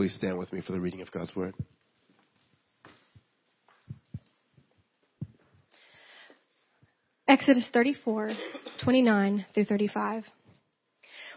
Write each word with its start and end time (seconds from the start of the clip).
Please 0.00 0.14
stand 0.14 0.38
with 0.38 0.50
me 0.50 0.62
for 0.62 0.72
the 0.72 0.80
reading 0.80 1.02
of 1.02 1.12
God's 1.12 1.36
Word. 1.36 1.54
Exodus 7.28 7.68
34, 7.70 8.30
29 8.82 9.44
through 9.52 9.66
35. 9.66 10.24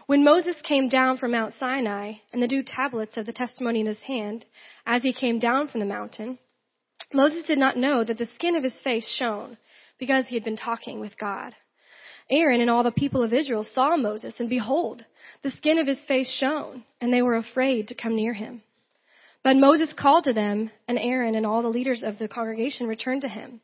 When 0.06 0.24
Moses 0.24 0.56
came 0.66 0.88
down 0.88 1.18
from 1.18 1.32
Mount 1.32 1.52
Sinai 1.60 2.14
and 2.32 2.42
the 2.42 2.48
two 2.48 2.62
tablets 2.62 3.18
of 3.18 3.26
the 3.26 3.34
testimony 3.34 3.80
in 3.80 3.86
his 3.86 4.00
hand, 4.00 4.46
as 4.86 5.02
he 5.02 5.12
came 5.12 5.38
down 5.38 5.68
from 5.68 5.80
the 5.80 5.86
mountain, 5.86 6.38
Moses 7.12 7.44
did 7.44 7.58
not 7.58 7.76
know 7.76 8.02
that 8.02 8.16
the 8.16 8.30
skin 8.32 8.56
of 8.56 8.64
his 8.64 8.80
face 8.82 9.06
shone 9.18 9.58
because 9.98 10.24
he 10.28 10.36
had 10.36 10.44
been 10.44 10.56
talking 10.56 11.00
with 11.00 11.18
God. 11.18 11.52
Aaron 12.30 12.60
and 12.60 12.70
all 12.70 12.82
the 12.82 12.90
people 12.90 13.22
of 13.22 13.32
Israel 13.32 13.66
saw 13.74 13.96
Moses, 13.96 14.34
and 14.38 14.48
behold, 14.48 15.04
the 15.42 15.50
skin 15.50 15.78
of 15.78 15.86
his 15.86 15.98
face 16.08 16.30
shone, 16.40 16.84
and 17.00 17.12
they 17.12 17.22
were 17.22 17.36
afraid 17.36 17.88
to 17.88 17.94
come 17.94 18.16
near 18.16 18.32
him. 18.32 18.62
But 19.42 19.56
Moses 19.56 19.92
called 19.92 20.24
to 20.24 20.32
them, 20.32 20.70
and 20.88 20.98
Aaron 20.98 21.34
and 21.34 21.44
all 21.44 21.62
the 21.62 21.68
leaders 21.68 22.02
of 22.02 22.18
the 22.18 22.28
congregation 22.28 22.86
returned 22.86 23.20
to 23.22 23.28
him, 23.28 23.60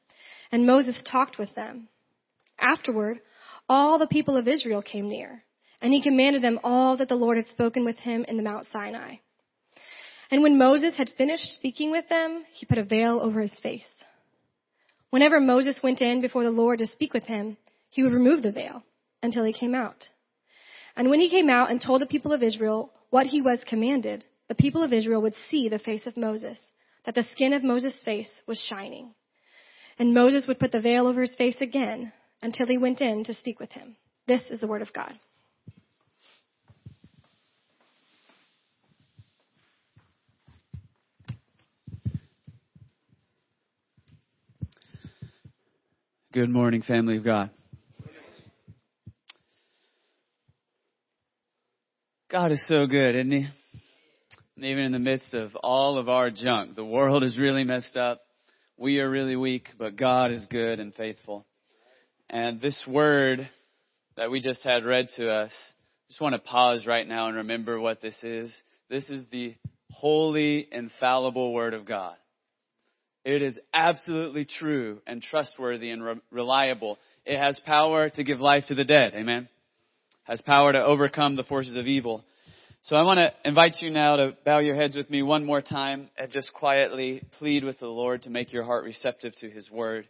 and 0.53 0.67
Moses 0.67 1.03
talked 1.11 1.39
with 1.39 1.55
them. 1.55 1.89
Afterward, 2.61 3.21
all 3.67 3.99
the 3.99 4.07
people 4.07 4.37
of 4.37 4.47
Israel 4.47 4.83
came 4.83 5.09
near, 5.09 5.43
and 5.81 5.93
he 5.93 6.03
commanded 6.03 6.43
them 6.43 6.61
all 6.63 6.99
that 6.99 7.09
the 7.09 7.15
Lord 7.15 7.39
had 7.39 7.49
spoken 7.49 7.87
with 7.87 7.97
him 7.97 8.27
in 8.29 8.37
the 8.37 8.43
Mount 8.43 8.67
Sinai. 8.71 9.17
And 10.31 10.43
when 10.43 10.59
Moses 10.59 10.97
had 10.97 11.11
finished 11.17 11.55
speaking 11.55 11.91
with 11.91 12.09
them, 12.09 12.45
he 12.53 12.67
put 12.67 12.79
a 12.79 12.85
veil 12.85 13.21
over 13.21 13.41
his 13.41 13.59
face. 13.63 13.83
Whenever 15.09 15.41
Moses 15.41 15.81
went 15.83 16.01
in 16.01 16.21
before 16.21 16.45
the 16.45 16.51
Lord 16.51 16.79
to 16.81 16.87
speak 16.87 17.15
with 17.15 17.25
him, 17.25 17.57
he 17.91 18.03
would 18.03 18.13
remove 18.13 18.43
the 18.43 18.53
veil 18.53 18.83
until 19.23 19.45
he 19.45 19.53
came 19.53 19.75
out. 19.75 20.09
And 20.97 21.11
when 21.11 21.21
he 21.21 21.31
came 21.31 21.51
out 21.51 21.71
and 21.71 21.81
told 21.81 22.01
the 22.01 22.07
people 22.07 22.33
of 22.33 22.43
Israel 22.43 22.93
what 23.11 23.27
he 23.27 23.43
was 23.43 23.59
commanded, 23.67 24.25
the 24.49 24.55
people 24.55 24.83
of 24.83 24.93
Israel 24.93 25.23
would 25.23 25.35
see 25.51 25.69
the 25.69 25.79
face 25.79 26.07
of 26.07 26.17
Moses, 26.17 26.59
that 27.05 27.15
the 27.15 27.25
skin 27.33 27.53
of 27.53 27.63
Moses' 27.63 27.95
face 28.05 28.31
was 28.47 28.59
shining. 28.69 29.15
And 29.99 30.15
Moses 30.15 30.47
would 30.47 30.59
put 30.59 30.73
the 30.73 30.81
veil 30.81 31.07
over 31.07 31.21
his 31.21 31.35
face 31.37 31.57
again 31.61 32.13
until 32.43 32.67
he 32.67 32.79
went 32.79 33.01
in 33.01 33.25
to 33.25 33.35
speak 33.35 33.61
with 33.61 33.73
him. 33.73 33.97
This 34.27 34.43
is 34.51 34.61
the 34.61 34.67
word 34.67 34.83
of 34.83 34.93
God. 34.93 35.13
Good 46.33 46.49
morning, 46.49 46.83
family 46.83 47.17
of 47.17 47.25
God. 47.25 47.51
God 52.31 52.53
is 52.53 52.65
so 52.69 52.87
good, 52.87 53.17
isn't 53.17 53.33
He? 53.33 53.47
And 54.55 54.65
even 54.65 54.85
in 54.85 54.93
the 54.93 55.01
midst 55.01 55.35
of 55.35 55.57
all 55.57 55.99
of 55.99 56.09
our 56.09 56.31
junk, 56.31 56.77
the 56.77 56.85
world 56.85 57.25
is 57.25 57.37
really 57.37 57.65
messed 57.65 57.97
up. 57.97 58.21
We 58.77 59.01
are 59.01 59.11
really 59.11 59.35
weak, 59.35 59.67
but 59.77 59.97
God 59.97 60.31
is 60.31 60.47
good 60.49 60.79
and 60.79 60.95
faithful. 60.95 61.45
And 62.29 62.61
this 62.61 62.81
word 62.87 63.51
that 64.17 64.31
we 64.31 64.41
just 64.41 64.63
had 64.63 64.85
read 64.85 65.09
to 65.17 65.29
us, 65.29 65.51
just 66.07 66.21
want 66.21 66.37
to 66.37 66.39
pause 66.39 66.87
right 66.87 67.07
now 67.07 67.27
and 67.27 67.39
remember 67.39 67.81
what 67.81 68.01
this 68.01 68.23
is. 68.23 68.57
This 68.89 69.09
is 69.09 69.23
the 69.33 69.57
holy, 69.91 70.69
infallible 70.71 71.53
word 71.53 71.75
of 71.75 71.85
God. 71.85 72.15
It 73.25 73.43
is 73.43 73.59
absolutely 73.75 74.45
true 74.45 75.01
and 75.05 75.21
trustworthy 75.21 75.91
and 75.91 76.05
re- 76.05 76.21
reliable. 76.31 76.99
It 77.27 77.39
has 77.39 77.61
power 77.67 78.09
to 78.11 78.23
give 78.23 78.39
life 78.39 78.67
to 78.69 78.77
the 78.77 78.85
dead. 78.85 79.15
Amen. 79.17 79.49
Has 80.25 80.41
power 80.43 80.73
to 80.73 80.85
overcome 80.85 81.37
the 81.37 81.45
forces 81.45 81.75
of 81.75 81.87
evil. 81.87 82.25
So 82.83 82.97
I 82.97 83.03
want 83.03 83.19
to 83.19 83.33
invite 83.45 83.77
you 83.81 83.91
now 83.91 84.17
to 84.17 84.37
bow 84.45 84.59
your 84.59 84.75
heads 84.75 84.95
with 84.95 85.11
me 85.11 85.23
one 85.23 85.45
more 85.45 85.61
time 85.61 86.09
and 86.17 86.31
just 86.31 86.53
quietly 86.53 87.23
plead 87.39 87.63
with 87.63 87.79
the 87.79 87.87
Lord 87.87 88.23
to 88.23 88.31
make 88.31 88.53
your 88.53 88.65
heart 88.65 88.85
receptive 88.85 89.35
to 89.41 89.51
His 89.51 89.71
word. 89.71 90.07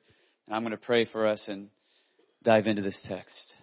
And 0.47 0.55
I'm 0.55 0.63
going 0.63 0.73
to 0.73 0.77
pray 0.77 1.05
for 1.05 1.27
us 1.27 1.47
and 1.49 1.69
dive 2.45 2.67
into 2.67 2.83
this 2.83 3.01
text. 3.09 3.55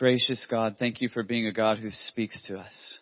Gracious 0.00 0.46
God, 0.50 0.76
thank 0.78 1.02
you 1.02 1.10
for 1.10 1.22
being 1.22 1.46
a 1.46 1.52
God 1.52 1.76
who 1.76 1.90
speaks 1.90 2.42
to 2.44 2.56
us. 2.58 2.98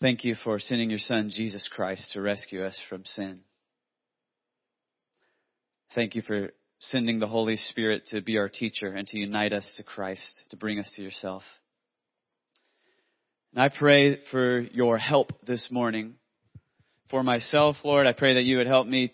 Thank 0.00 0.24
you 0.24 0.36
for 0.42 0.58
sending 0.58 0.88
your 0.88 0.98
Son, 0.98 1.28
Jesus 1.30 1.68
Christ, 1.70 2.12
to 2.14 2.22
rescue 2.22 2.64
us 2.64 2.80
from 2.88 3.04
sin. 3.04 3.40
Thank 5.94 6.14
you 6.14 6.22
for 6.22 6.48
sending 6.78 7.18
the 7.18 7.26
Holy 7.26 7.56
Spirit 7.56 8.06
to 8.06 8.22
be 8.22 8.38
our 8.38 8.48
teacher 8.48 8.86
and 8.86 9.06
to 9.08 9.18
unite 9.18 9.52
us 9.52 9.70
to 9.76 9.82
Christ, 9.82 10.40
to 10.48 10.56
bring 10.56 10.78
us 10.78 10.90
to 10.96 11.02
yourself. 11.02 11.42
And 13.52 13.62
I 13.62 13.68
pray 13.68 14.18
for 14.30 14.60
your 14.60 14.96
help 14.96 15.32
this 15.46 15.68
morning. 15.70 16.14
For 17.10 17.22
myself, 17.22 17.76
Lord, 17.84 18.06
I 18.06 18.12
pray 18.12 18.32
that 18.32 18.44
you 18.44 18.56
would 18.56 18.66
help 18.66 18.86
me 18.86 19.12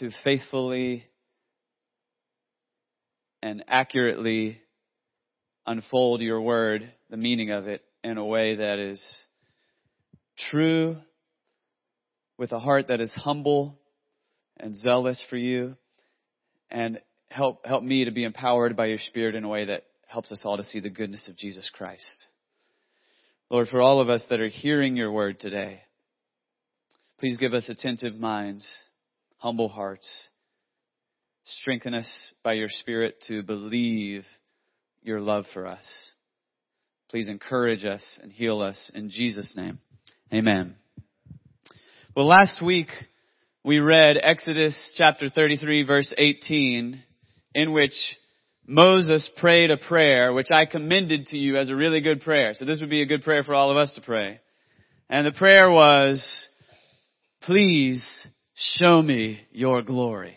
to 0.00 0.10
faithfully 0.24 1.04
and 3.40 3.62
accurately 3.68 4.58
unfold 5.66 6.20
your 6.20 6.40
word, 6.40 6.90
the 7.10 7.16
meaning 7.16 7.50
of 7.50 7.66
it, 7.66 7.82
in 8.02 8.18
a 8.18 8.24
way 8.24 8.56
that 8.56 8.78
is 8.78 9.02
true, 10.50 10.96
with 12.36 12.52
a 12.52 12.58
heart 12.58 12.88
that 12.88 13.00
is 13.00 13.12
humble 13.16 13.78
and 14.58 14.74
zealous 14.76 15.24
for 15.30 15.36
you, 15.36 15.76
and 16.70 17.00
help, 17.28 17.66
help 17.66 17.82
me 17.82 18.04
to 18.04 18.10
be 18.10 18.24
empowered 18.24 18.76
by 18.76 18.86
your 18.86 18.98
Spirit 18.98 19.34
in 19.34 19.44
a 19.44 19.48
way 19.48 19.66
that 19.66 19.84
helps 20.06 20.30
us 20.32 20.42
all 20.44 20.56
to 20.56 20.64
see 20.64 20.80
the 20.80 20.90
goodness 20.90 21.28
of 21.28 21.36
Jesus 21.36 21.70
Christ. 21.72 22.26
Lord, 23.50 23.68
for 23.68 23.80
all 23.80 24.00
of 24.00 24.08
us 24.08 24.24
that 24.30 24.40
are 24.40 24.48
hearing 24.48 24.96
your 24.96 25.12
word 25.12 25.38
today, 25.38 25.82
please 27.18 27.36
give 27.36 27.54
us 27.54 27.68
attentive 27.68 28.14
minds, 28.14 28.68
humble 29.38 29.68
hearts. 29.68 30.28
Strengthen 31.44 31.94
us 31.94 32.32
by 32.42 32.54
your 32.54 32.68
Spirit 32.68 33.16
to 33.28 33.42
believe 33.42 34.24
your 35.04 35.20
love 35.20 35.44
for 35.52 35.66
us. 35.66 35.84
Please 37.10 37.28
encourage 37.28 37.84
us 37.84 38.02
and 38.22 38.32
heal 38.32 38.60
us 38.60 38.90
in 38.94 39.10
Jesus' 39.10 39.54
name. 39.56 39.78
Amen. 40.32 40.74
Well, 42.16 42.26
last 42.26 42.60
week 42.64 42.88
we 43.62 43.78
read 43.78 44.16
Exodus 44.20 44.92
chapter 44.96 45.28
33 45.28 45.84
verse 45.84 46.12
18 46.16 47.02
in 47.54 47.72
which 47.72 47.92
Moses 48.66 49.30
prayed 49.36 49.70
a 49.70 49.76
prayer 49.76 50.32
which 50.32 50.50
I 50.50 50.64
commended 50.64 51.26
to 51.26 51.36
you 51.36 51.58
as 51.58 51.68
a 51.68 51.76
really 51.76 52.00
good 52.00 52.22
prayer. 52.22 52.54
So 52.54 52.64
this 52.64 52.80
would 52.80 52.90
be 52.90 53.02
a 53.02 53.06
good 53.06 53.22
prayer 53.22 53.44
for 53.44 53.54
all 53.54 53.70
of 53.70 53.76
us 53.76 53.92
to 53.94 54.00
pray. 54.00 54.40
And 55.10 55.26
the 55.26 55.32
prayer 55.32 55.70
was, 55.70 56.48
please 57.42 58.02
show 58.54 59.02
me 59.02 59.40
your 59.52 59.82
glory. 59.82 60.36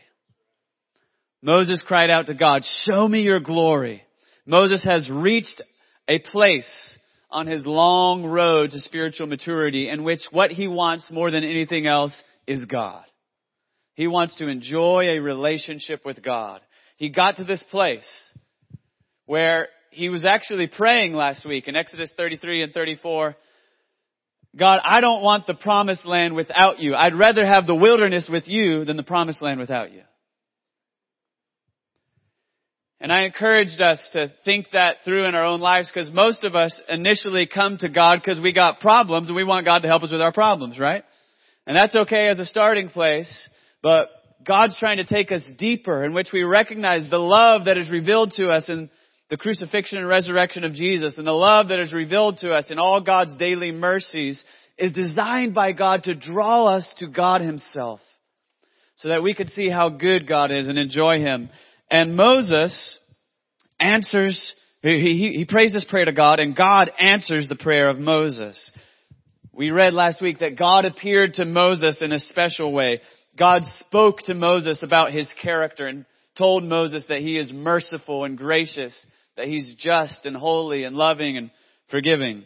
Moses 1.42 1.84
cried 1.88 2.10
out 2.10 2.28
to 2.28 2.34
God, 2.34 2.64
show 2.86 3.08
me 3.08 3.22
your 3.22 3.40
glory. 3.40 4.04
Moses 4.48 4.82
has 4.86 5.10
reached 5.12 5.62
a 6.08 6.20
place 6.20 6.98
on 7.30 7.48
his 7.48 7.66
long 7.66 8.24
road 8.24 8.72
to 8.72 8.80
spiritual 8.80 9.28
maturity 9.28 9.90
in 9.90 10.06
which 10.06 10.22
what 10.32 10.52
he 10.52 10.70
wants 10.70 11.12
more 11.12 11.30
than 11.30 11.44
anything 11.44 11.86
else 11.86 12.14
is 12.48 12.64
God. 12.64 13.04
He 13.96 14.08
wants 14.08 14.38
to 14.38 14.48
enjoy 14.48 15.10
a 15.10 15.20
relationship 15.20 16.06
with 16.06 16.24
God. 16.24 16.62
He 16.96 17.10
got 17.10 17.36
to 17.36 17.44
this 17.44 17.64
place 17.70 18.08
where 19.26 19.68
he 19.92 20.08
was 20.08 20.24
actually 20.24 20.68
praying 20.68 21.14
last 21.14 21.46
week 21.46 21.68
in 21.68 21.76
Exodus 21.76 22.12
33 22.16 22.64
and 22.64 22.74
34. 22.74 23.36
God, 24.56 24.80
I 24.84 25.02
don't 25.02 25.22
want 25.22 25.46
the 25.46 25.56
promised 25.56 26.06
land 26.06 26.36
without 26.36 26.80
you. 26.80 26.96
I'd 26.96 27.16
rather 27.16 27.46
have 27.46 27.68
the 27.68 27.76
wilderness 27.76 28.30
with 28.32 28.48
you 28.48 28.86
than 28.86 28.96
the 28.96 29.04
promised 29.04 29.42
land 29.42 29.60
without 29.60 29.92
you. 29.92 30.04
And 33.00 33.12
I 33.12 33.26
encouraged 33.26 33.80
us 33.80 34.00
to 34.14 34.32
think 34.44 34.68
that 34.74 34.98
through 35.06 35.28
in 35.28 35.36
our 35.36 35.46
own 35.46 35.60
lives 35.60 35.92
because 35.94 36.12
most 36.12 36.44
of 36.44 36.56
us 36.56 36.76
initially 36.90 37.46
come 37.46 37.78
to 37.78 37.90
God 37.90 38.20
because 38.20 38.42
we 38.42 38.54
got 38.54 38.80
problems 38.80 39.28
and 39.28 39.36
we 39.36 39.44
want 39.44 39.66
God 39.66 39.84
to 39.84 39.88
help 39.88 40.04
us 40.04 40.12
with 40.12 40.22
our 40.22 40.34
problems, 40.34 40.80
right? 40.80 41.04
And 41.68 41.78
that's 41.78 41.96
okay 41.96 42.30
as 42.30 42.40
a 42.40 42.46
starting 42.46 42.90
place, 42.90 43.50
but 43.84 44.10
God's 44.44 44.76
trying 44.80 44.98
to 44.98 45.04
take 45.04 45.32
us 45.32 45.44
deeper 45.58 46.04
in 46.06 46.14
which 46.14 46.30
we 46.34 46.44
recognize 46.44 47.08
the 47.10 47.18
love 47.18 47.66
that 47.66 47.78
is 47.78 47.92
revealed 47.92 48.32
to 48.38 48.50
us 48.50 48.70
in 48.70 48.90
the 49.30 49.38
crucifixion 49.38 49.98
and 50.00 50.08
resurrection 50.08 50.64
of 50.64 50.74
Jesus 50.74 51.18
and 51.18 51.28
the 51.28 51.32
love 51.32 51.68
that 51.68 51.80
is 51.80 51.94
revealed 51.94 52.38
to 52.38 52.52
us 52.52 52.72
in 52.72 52.80
all 52.80 53.02
God's 53.02 53.36
daily 53.36 53.72
mercies 53.72 54.44
is 54.78 54.94
designed 54.94 55.54
by 55.54 55.72
God 55.74 56.04
to 56.04 56.16
draw 56.16 56.68
us 56.68 56.92
to 57.00 57.08
God 57.08 57.42
Himself 57.42 58.00
so 58.96 59.10
that 59.10 59.22
we 59.22 59.34
could 59.34 59.50
see 59.50 59.70
how 59.70 59.90
good 59.90 60.28
God 60.28 60.52
is 60.52 60.70
and 60.70 60.78
enjoy 60.78 61.20
Him. 61.20 61.50
And 61.90 62.16
Moses 62.16 63.00
answers 63.80 64.54
He, 64.82 65.34
he, 65.36 65.46
prays 65.46 65.74
this 65.74 65.86
prayer 65.86 66.06
to 66.06 66.12
God 66.12 66.40
and 66.40 66.56
God 66.56 66.92
answers 67.00 67.48
the 67.48 67.56
prayer 67.56 67.90
of 67.90 68.00
Moses. 68.00 68.72
We 69.54 69.72
read 69.72 69.94
last 69.94 70.22
week 70.22 70.40
that 70.40 70.58
God 70.58 70.86
appeared 70.86 71.36
to 71.36 71.46
Moses 71.46 72.00
in 72.02 72.12
a 72.12 72.20
special 72.20 72.72
way. 72.72 73.02
God 73.38 73.62
spoke 73.80 74.20
to 74.26 74.34
Moses 74.34 74.84
about 74.84 75.12
his 75.12 75.34
character 75.42 75.88
and 75.88 76.06
told 76.38 76.64
Moses 76.64 77.06
that 77.10 77.22
he 77.22 77.38
is 77.38 77.52
merciful 77.52 78.24
and 78.24 78.38
gracious, 78.38 79.04
that 79.36 79.48
he's 79.48 79.74
just 79.76 80.26
and 80.26 80.36
holy 80.36 80.84
and 80.84 80.96
loving 80.96 81.38
and 81.38 81.50
forgiving. 81.90 82.44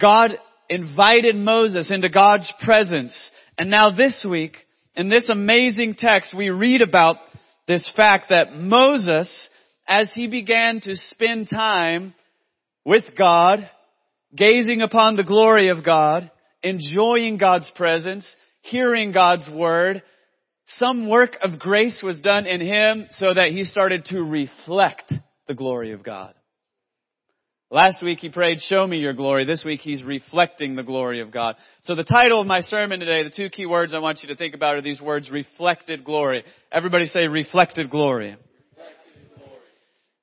God 0.00 0.30
invited 0.68 1.36
Moses 1.36 1.90
into 1.90 2.08
God's 2.08 2.52
presence. 2.64 3.30
And 3.58 3.70
now 3.70 3.90
this 3.90 4.26
week, 4.28 4.56
in 4.94 5.08
this 5.08 5.28
amazing 5.30 5.96
text, 5.98 6.34
we 6.36 6.50
read 6.50 6.82
about 6.82 7.16
this 7.72 7.90
fact 7.96 8.26
that 8.28 8.54
Moses, 8.54 9.48
as 9.88 10.12
he 10.14 10.26
began 10.26 10.80
to 10.82 10.94
spend 10.94 11.48
time 11.48 12.12
with 12.84 13.04
God, 13.16 13.70
gazing 14.36 14.82
upon 14.82 15.16
the 15.16 15.24
glory 15.24 15.68
of 15.68 15.82
God, 15.82 16.30
enjoying 16.62 17.38
God's 17.38 17.72
presence, 17.74 18.36
hearing 18.60 19.10
God's 19.10 19.48
word, 19.50 20.02
some 20.66 21.08
work 21.08 21.38
of 21.40 21.58
grace 21.58 22.02
was 22.04 22.20
done 22.20 22.44
in 22.44 22.60
him 22.60 23.06
so 23.12 23.32
that 23.32 23.52
he 23.52 23.64
started 23.64 24.04
to 24.06 24.22
reflect 24.22 25.10
the 25.48 25.54
glory 25.54 25.92
of 25.92 26.02
God. 26.02 26.34
Last 27.72 28.02
week 28.02 28.18
he 28.18 28.28
prayed, 28.28 28.60
show 28.60 28.86
me 28.86 28.98
your 28.98 29.14
glory. 29.14 29.46
This 29.46 29.64
week 29.64 29.80
he's 29.80 30.04
reflecting 30.04 30.76
the 30.76 30.82
glory 30.82 31.22
of 31.22 31.32
God. 31.32 31.56
So 31.84 31.94
the 31.94 32.04
title 32.04 32.38
of 32.38 32.46
my 32.46 32.60
sermon 32.60 33.00
today, 33.00 33.22
the 33.22 33.32
two 33.34 33.48
key 33.48 33.64
words 33.64 33.94
I 33.94 33.98
want 33.98 34.18
you 34.22 34.28
to 34.28 34.36
think 34.36 34.54
about 34.54 34.74
are 34.74 34.82
these 34.82 35.00
words, 35.00 35.30
reflected 35.30 36.04
glory. 36.04 36.44
Everybody 36.70 37.06
say 37.06 37.28
reflected 37.28 37.88
glory. 37.88 38.36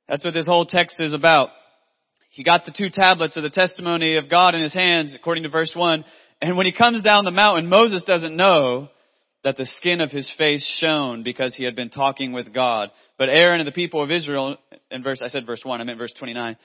That's 0.08 0.24
what 0.24 0.36
this 0.36 0.46
whole 0.46 0.68
text 0.68 0.98
is 1.00 1.12
about. 1.12 1.50
He 2.30 2.44
got 2.44 2.66
the 2.66 2.72
two 2.72 2.92
tablets 2.92 3.36
of 3.36 3.42
the 3.42 3.50
testimony 3.50 4.18
of 4.18 4.30
God 4.30 4.54
in 4.54 4.62
his 4.62 4.76
hands, 4.76 5.16
according 5.16 5.42
to 5.42 5.50
verse 5.50 5.74
1. 5.76 6.06
And 6.44 6.56
when 6.56 6.68
he 6.68 6.72
comes 6.72 7.02
down 7.02 7.26
the 7.26 7.32
mountain, 7.32 7.68
Moses 7.68 8.04
doesn't 8.04 8.38
know 8.38 8.90
that 9.44 9.58
the 9.58 9.66
skin 9.66 10.02
of 10.02 10.12
his 10.12 10.32
face 10.38 10.70
shone 10.80 11.24
because 11.24 11.56
he 11.56 11.64
had 11.64 11.76
been 11.76 11.90
talking 11.90 12.32
with 12.32 12.54
God. 12.54 12.90
But 13.18 13.30
Aaron 13.30 13.60
and 13.60 13.68
the 13.68 13.72
people 13.72 14.04
of 14.04 14.12
Israel, 14.12 14.58
in 14.92 15.02
verse, 15.02 15.22
I 15.24 15.30
said 15.30 15.48
verse 15.48 15.62
1, 15.64 15.82
I 15.82 15.84
meant 15.84 15.98
verse 15.98 16.14
29, 16.18 16.58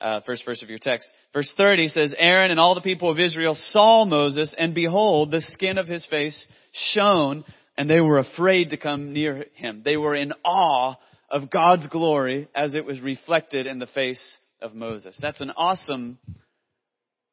uh, 0.00 0.20
first 0.24 0.44
verse 0.44 0.62
of 0.62 0.68
your 0.68 0.78
text. 0.80 1.08
Verse 1.32 1.52
30 1.56 1.88
says, 1.88 2.14
Aaron 2.18 2.50
and 2.50 2.58
all 2.58 2.74
the 2.74 2.80
people 2.80 3.10
of 3.10 3.18
Israel 3.18 3.54
saw 3.54 4.04
Moses, 4.04 4.54
and 4.58 4.74
behold, 4.74 5.30
the 5.30 5.40
skin 5.40 5.78
of 5.78 5.86
his 5.86 6.06
face 6.06 6.46
shone, 6.72 7.44
and 7.76 7.88
they 7.88 8.00
were 8.00 8.18
afraid 8.18 8.70
to 8.70 8.76
come 8.76 9.12
near 9.12 9.46
him. 9.54 9.82
They 9.84 9.96
were 9.96 10.14
in 10.14 10.32
awe 10.44 10.96
of 11.30 11.50
God's 11.50 11.86
glory 11.88 12.48
as 12.54 12.74
it 12.74 12.84
was 12.84 13.00
reflected 13.00 13.66
in 13.66 13.78
the 13.78 13.86
face 13.86 14.38
of 14.60 14.74
Moses. 14.74 15.18
That's 15.20 15.40
an 15.40 15.52
awesome 15.56 16.18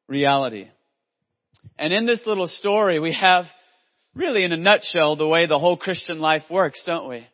reality. 0.06 0.68
And 1.78 1.92
in 1.92 2.06
this 2.06 2.22
little 2.26 2.48
story, 2.48 3.00
we 3.00 3.12
have 3.14 3.44
really 4.14 4.44
in 4.44 4.52
a 4.52 4.56
nutshell 4.56 5.16
the 5.16 5.26
way 5.26 5.46
the 5.46 5.58
whole 5.58 5.76
Christian 5.76 6.20
life 6.20 6.42
works, 6.50 6.82
don't 6.86 7.08
we? 7.08 7.26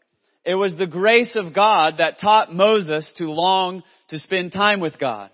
It 0.45 0.55
was 0.55 0.75
the 0.77 0.87
grace 0.87 1.37
of 1.37 1.55
God 1.55 1.95
that 1.99 2.21
taught 2.21 2.55
Moses 2.55 3.13
to 3.17 3.31
long 3.31 3.83
to 4.09 4.19
spend 4.19 4.53
time 4.53 4.81
with 4.81 4.99
God. 4.99 5.31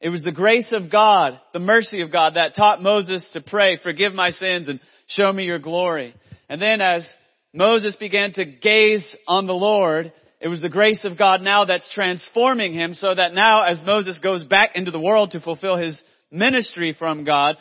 It 0.00 0.10
was 0.10 0.22
the 0.22 0.32
grace 0.32 0.72
of 0.72 0.92
God, 0.92 1.40
the 1.52 1.58
mercy 1.58 2.02
of 2.02 2.12
God 2.12 2.34
that 2.36 2.54
taught 2.54 2.80
Moses 2.80 3.28
to 3.32 3.40
pray, 3.40 3.78
forgive 3.82 4.14
my 4.14 4.30
sins 4.30 4.68
and 4.68 4.78
show 5.08 5.32
me 5.32 5.44
your 5.44 5.58
glory. 5.58 6.14
And 6.48 6.62
then 6.62 6.80
as 6.80 7.08
Moses 7.52 7.96
began 7.96 8.32
to 8.34 8.44
gaze 8.44 9.16
on 9.26 9.46
the 9.46 9.54
Lord, 9.54 10.12
it 10.40 10.46
was 10.46 10.60
the 10.60 10.68
grace 10.68 11.04
of 11.04 11.18
God 11.18 11.42
now 11.42 11.64
that's 11.64 11.92
transforming 11.92 12.74
him 12.74 12.94
so 12.94 13.12
that 13.12 13.34
now 13.34 13.64
as 13.64 13.82
Moses 13.84 14.20
goes 14.22 14.44
back 14.44 14.76
into 14.76 14.92
the 14.92 15.00
world 15.00 15.32
to 15.32 15.40
fulfill 15.40 15.76
his 15.76 16.00
ministry 16.30 16.94
from 16.96 17.24
God, 17.24 17.56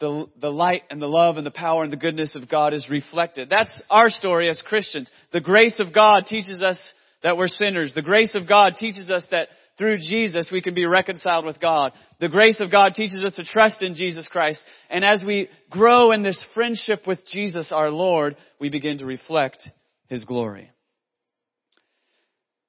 the, 0.00 0.26
the 0.40 0.48
light 0.50 0.82
and 0.90 1.00
the 1.00 1.06
love 1.06 1.36
and 1.36 1.46
the 1.46 1.50
power 1.50 1.84
and 1.84 1.92
the 1.92 1.98
goodness 1.98 2.34
of 2.34 2.48
God 2.48 2.72
is 2.72 2.88
reflected. 2.90 3.50
That's 3.50 3.82
our 3.90 4.08
story 4.08 4.48
as 4.48 4.62
Christians. 4.66 5.10
The 5.32 5.40
grace 5.40 5.78
of 5.78 5.94
God 5.94 6.24
teaches 6.26 6.60
us 6.60 6.78
that 7.22 7.36
we're 7.36 7.48
sinners. 7.48 7.92
The 7.94 8.02
grace 8.02 8.34
of 8.34 8.48
God 8.48 8.76
teaches 8.76 9.10
us 9.10 9.26
that 9.30 9.48
through 9.76 9.98
Jesus 9.98 10.50
we 10.50 10.62
can 10.62 10.74
be 10.74 10.86
reconciled 10.86 11.44
with 11.44 11.60
God. 11.60 11.92
The 12.18 12.28
grace 12.28 12.60
of 12.60 12.70
God 12.70 12.94
teaches 12.94 13.22
us 13.22 13.36
to 13.36 13.44
trust 13.44 13.82
in 13.82 13.94
Jesus 13.94 14.26
Christ. 14.26 14.64
And 14.88 15.04
as 15.04 15.22
we 15.24 15.48
grow 15.68 16.12
in 16.12 16.22
this 16.22 16.44
friendship 16.54 17.06
with 17.06 17.26
Jesus 17.26 17.70
our 17.70 17.90
Lord, 17.90 18.36
we 18.58 18.70
begin 18.70 18.98
to 18.98 19.06
reflect 19.06 19.68
His 20.08 20.24
glory. 20.24 20.70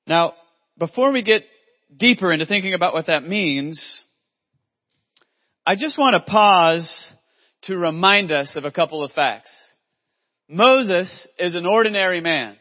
Now, 0.06 0.34
before 0.78 1.12
we 1.12 1.22
get 1.24 1.44
deeper 1.96 2.32
into 2.34 2.46
thinking 2.46 2.74
about 2.74 2.94
what 2.94 3.08
that 3.08 3.24
means, 3.24 4.02
I 5.66 5.76
just 5.76 5.98
want 5.98 6.16
to 6.16 6.32
pause 6.32 7.14
to 7.64 7.78
remind 7.78 8.32
us 8.32 8.54
of 8.56 8.66
a 8.66 8.72
couple 8.72 9.04
of 9.04 9.12
facts. 9.12 9.52
Moses 10.50 11.28
is 11.40 11.54
an 11.54 11.66
ordinary 11.66 12.22
man. 12.22 12.58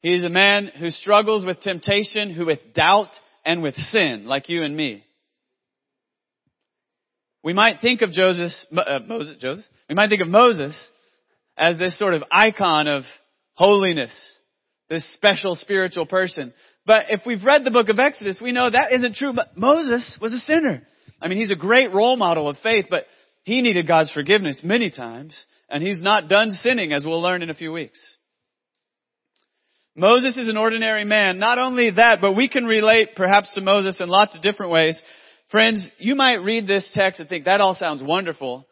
He's 0.00 0.24
a 0.24 0.28
man 0.28 0.70
who 0.78 0.90
struggles 0.90 1.44
with 1.44 1.60
temptation, 1.60 2.32
who 2.32 2.46
with 2.46 2.72
doubt 2.74 3.10
and 3.44 3.62
with 3.62 3.74
sin, 3.74 4.26
like 4.26 4.48
you 4.48 4.62
and 4.62 4.76
me. 4.76 5.04
We 7.42 7.52
might 7.52 7.80
think 7.80 8.02
of 8.02 8.12
Joseph, 8.12 8.52
uh, 8.76 9.00
Moses, 9.06 9.36
Joseph, 9.40 9.64
we 9.88 9.94
might 9.94 10.08
think 10.08 10.22
of 10.22 10.28
Moses 10.28 10.76
as 11.56 11.78
this 11.78 11.98
sort 11.98 12.14
of 12.14 12.24
icon 12.30 12.86
of 12.86 13.02
holiness, 13.54 14.12
this 14.88 15.08
special 15.14 15.54
spiritual 15.54 16.06
person. 16.06 16.52
But 16.86 17.06
if 17.10 17.22
we've 17.26 17.42
read 17.42 17.64
the 17.64 17.70
book 17.70 17.88
of 17.88 17.98
Exodus, 17.98 18.38
we 18.40 18.52
know 18.52 18.70
that 18.70 18.92
isn't 18.92 19.16
true. 19.16 19.32
But 19.34 19.56
Moses 19.56 20.18
was 20.20 20.32
a 20.32 20.38
sinner. 20.38 20.86
I 21.20 21.28
mean, 21.28 21.38
he's 21.38 21.50
a 21.50 21.56
great 21.56 21.92
role 21.92 22.16
model 22.16 22.48
of 22.48 22.58
faith, 22.58 22.86
but 22.88 23.04
he 23.48 23.62
needed 23.62 23.88
God's 23.88 24.12
forgiveness 24.12 24.60
many 24.62 24.90
times, 24.90 25.46
and 25.70 25.82
he's 25.82 26.02
not 26.02 26.28
done 26.28 26.50
sinning, 26.50 26.92
as 26.92 27.06
we'll 27.06 27.22
learn 27.22 27.40
in 27.40 27.48
a 27.48 27.54
few 27.54 27.72
weeks. 27.72 27.98
Moses 29.96 30.36
is 30.36 30.50
an 30.50 30.58
ordinary 30.58 31.06
man. 31.06 31.38
Not 31.38 31.58
only 31.58 31.92
that, 31.92 32.20
but 32.20 32.34
we 32.34 32.50
can 32.50 32.66
relate 32.66 33.16
perhaps 33.16 33.54
to 33.54 33.62
Moses 33.62 33.96
in 33.98 34.10
lots 34.10 34.36
of 34.36 34.42
different 34.42 34.70
ways. 34.70 35.00
Friends, 35.50 35.90
you 35.96 36.14
might 36.14 36.44
read 36.44 36.66
this 36.66 36.90
text 36.92 37.20
and 37.20 37.28
think 37.28 37.46
that 37.46 37.62
all 37.62 37.72
sounds 37.72 38.02
wonderful. 38.02 38.66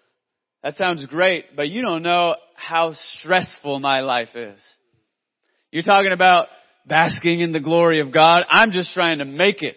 That 0.63 0.75
sounds 0.75 1.03
great, 1.07 1.57
but 1.57 1.71
you 1.71 1.81
don't 1.81 2.03
know 2.03 2.35
how 2.55 2.93
stressful 2.93 3.81
my 3.81 4.01
life 4.01 4.37
is. 4.37 4.61
You're 5.71 5.85
talking 5.85 6.13
about 6.13 6.49
basking 6.87 7.41
in 7.41 7.53
the 7.53 7.61
glory 7.61 8.01
of 8.01 8.13
God. 8.13 8.43
I'm 8.51 8.73
just 8.73 8.93
trying 8.93 9.21
to 9.21 9.25
make 9.25 9.63
it. 9.63 9.77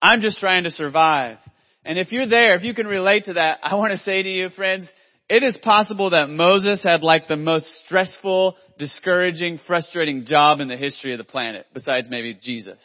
I'm 0.00 0.20
just 0.20 0.38
trying 0.38 0.62
to 0.62 0.70
survive. 0.70 1.38
And 1.84 1.98
if 1.98 2.12
you're 2.12 2.28
there, 2.28 2.54
if 2.54 2.62
you 2.62 2.74
can 2.74 2.86
relate 2.86 3.24
to 3.24 3.34
that, 3.34 3.58
I 3.62 3.74
want 3.74 3.92
to 3.92 3.98
say 3.98 4.22
to 4.22 4.28
you, 4.28 4.50
friends, 4.50 4.88
it 5.28 5.42
is 5.42 5.58
possible 5.62 6.10
that 6.10 6.28
Moses 6.28 6.82
had 6.82 7.02
like 7.02 7.28
the 7.28 7.36
most 7.36 7.66
stressful, 7.84 8.56
discouraging, 8.78 9.60
frustrating 9.66 10.24
job 10.26 10.60
in 10.60 10.68
the 10.68 10.76
history 10.76 11.12
of 11.12 11.18
the 11.18 11.24
planet, 11.24 11.66
besides 11.72 12.08
maybe 12.10 12.34
Jesus. 12.34 12.82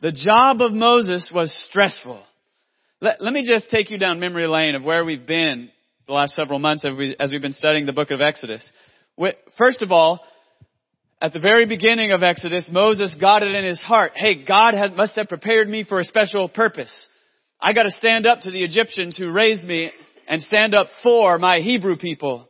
The 0.00 0.12
job 0.12 0.60
of 0.60 0.72
Moses 0.72 1.30
was 1.32 1.52
stressful. 1.68 2.22
Let, 3.00 3.20
let 3.22 3.32
me 3.32 3.46
just 3.46 3.70
take 3.70 3.90
you 3.90 3.98
down 3.98 4.20
memory 4.20 4.46
lane 4.46 4.74
of 4.74 4.84
where 4.84 5.04
we've 5.04 5.26
been 5.26 5.70
the 6.06 6.12
last 6.12 6.34
several 6.34 6.58
months 6.58 6.84
as, 6.84 6.96
we, 6.96 7.16
we've 7.30 7.42
been 7.42 7.52
studying 7.52 7.86
the 7.86 7.92
book 7.92 8.10
of 8.10 8.20
Exodus. 8.20 8.68
First 9.56 9.82
of 9.82 9.92
all, 9.92 10.20
at 11.20 11.32
the 11.32 11.40
very 11.40 11.64
beginning 11.64 12.12
of 12.12 12.22
Exodus, 12.22 12.68
Moses 12.70 13.16
got 13.20 13.42
it 13.42 13.54
in 13.54 13.64
his 13.64 13.82
heart. 13.82 14.12
Hey, 14.14 14.44
God 14.44 14.74
has, 14.74 14.90
must 14.96 15.16
have 15.16 15.28
prepared 15.28 15.68
me 15.68 15.84
for 15.84 16.00
a 16.00 16.04
special 16.04 16.48
purpose. 16.48 17.06
I 17.64 17.72
gotta 17.72 17.92
stand 17.92 18.26
up 18.26 18.42
to 18.42 18.50
the 18.50 18.62
Egyptians 18.62 19.16
who 19.16 19.30
raised 19.30 19.64
me 19.64 19.90
and 20.28 20.42
stand 20.42 20.74
up 20.74 20.88
for 21.02 21.38
my 21.38 21.60
Hebrew 21.60 21.96
people. 21.96 22.46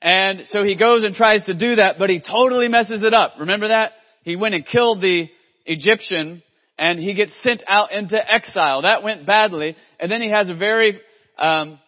And 0.00 0.46
so 0.46 0.62
he 0.62 0.76
goes 0.76 1.02
and 1.02 1.16
tries 1.16 1.44
to 1.46 1.54
do 1.54 1.74
that, 1.74 1.96
but 1.98 2.10
he 2.10 2.20
totally 2.20 2.68
messes 2.68 3.02
it 3.02 3.12
up. 3.12 3.34
Remember 3.40 3.66
that? 3.68 3.90
He 4.22 4.36
went 4.36 4.54
and 4.54 4.64
killed 4.64 5.00
the 5.00 5.26
Egyptian 5.66 6.44
and 6.78 7.00
he 7.00 7.14
gets 7.14 7.32
sent 7.42 7.64
out 7.66 7.90
into 7.90 8.16
exile. 8.16 8.82
That 8.82 9.02
went 9.02 9.26
badly. 9.26 9.74
And 9.98 10.08
then 10.08 10.22
he 10.22 10.30
has 10.30 10.48
a 10.48 10.54
very 10.54 11.00
um, 11.36 11.80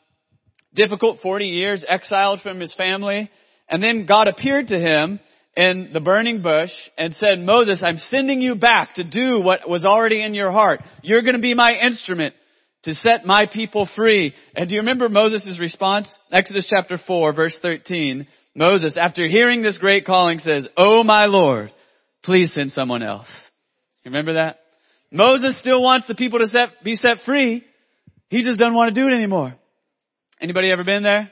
difficult 0.75 1.20
40 1.22 1.44
years 1.44 1.84
exiled 1.88 2.40
from 2.40 2.58
his 2.58 2.75
family. 2.75 3.30
And 3.68 3.80
then 3.80 4.04
God 4.04 4.26
appeared 4.26 4.66
to 4.66 4.80
him 4.80 5.20
in 5.56 5.90
the 5.92 6.00
burning 6.00 6.42
bush 6.42 6.71
and 6.97 7.12
said, 7.14 7.38
Moses, 7.40 7.82
I'm 7.85 7.99
sending 7.99 8.40
you 8.40 8.54
back 8.54 8.94
to 8.94 9.04
do 9.04 9.40
what 9.40 9.68
was 9.68 9.85
already 9.85 10.23
in 10.23 10.35
your 10.35 10.50
heart. 10.50 10.80
You're 11.02 11.23
going 11.23 11.37
to 11.37 11.40
be 11.40 11.54
my 11.54 11.75
instrument 11.75 12.35
to 12.85 12.94
set 12.94 13.26
my 13.26 13.47
people 13.47 13.88
free. 13.94 14.35
And 14.56 14.68
do 14.68 14.75
you 14.75 14.80
remember 14.80 15.09
Moses' 15.09 15.59
response? 15.61 16.09
Exodus 16.30 16.66
chapter 16.68 16.99
4 16.99 17.35
verse 17.35 17.59
13. 17.61 18.26
Moses, 18.54 18.99
after 18.99 19.26
hearing 19.26 19.62
this 19.62 19.78
great 19.78 20.04
calling 20.04 20.38
says, 20.38 20.66
Oh 20.76 21.02
my 21.04 21.26
Lord, 21.26 21.73
please 22.23 22.52
send 22.54 22.71
someone 22.73 23.02
else. 23.02 23.28
You 24.04 24.11
remember 24.11 24.35
that? 24.35 24.59
Moses 25.11 25.59
still 25.59 25.82
wants 25.82 26.06
the 26.06 26.14
people 26.14 26.38
to 26.38 26.47
set, 26.47 26.82
be 26.82 26.97
set 26.97 27.18
free. 27.25 27.64
He 28.28 28.42
just 28.42 28.59
doesn't 28.59 28.75
want 28.75 28.94
to 28.94 29.00
do 29.00 29.06
it 29.06 29.14
anymore. 29.14 29.54
Anybody 30.40 30.73
ever 30.73 30.85
been 30.85 31.02
there? 31.02 31.30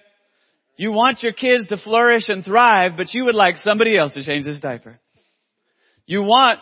You 0.80 0.92
want 0.92 1.22
your 1.22 1.34
kids 1.34 1.68
to 1.68 1.76
flourish 1.76 2.28
and 2.28 2.42
thrive, 2.42 2.92
but 2.96 3.12
you 3.12 3.26
would 3.26 3.34
like 3.34 3.56
somebody 3.56 3.98
else 3.98 4.14
to 4.14 4.24
change 4.24 4.46
this 4.46 4.60
diaper. 4.60 4.98
You 6.06 6.22
want 6.22 6.58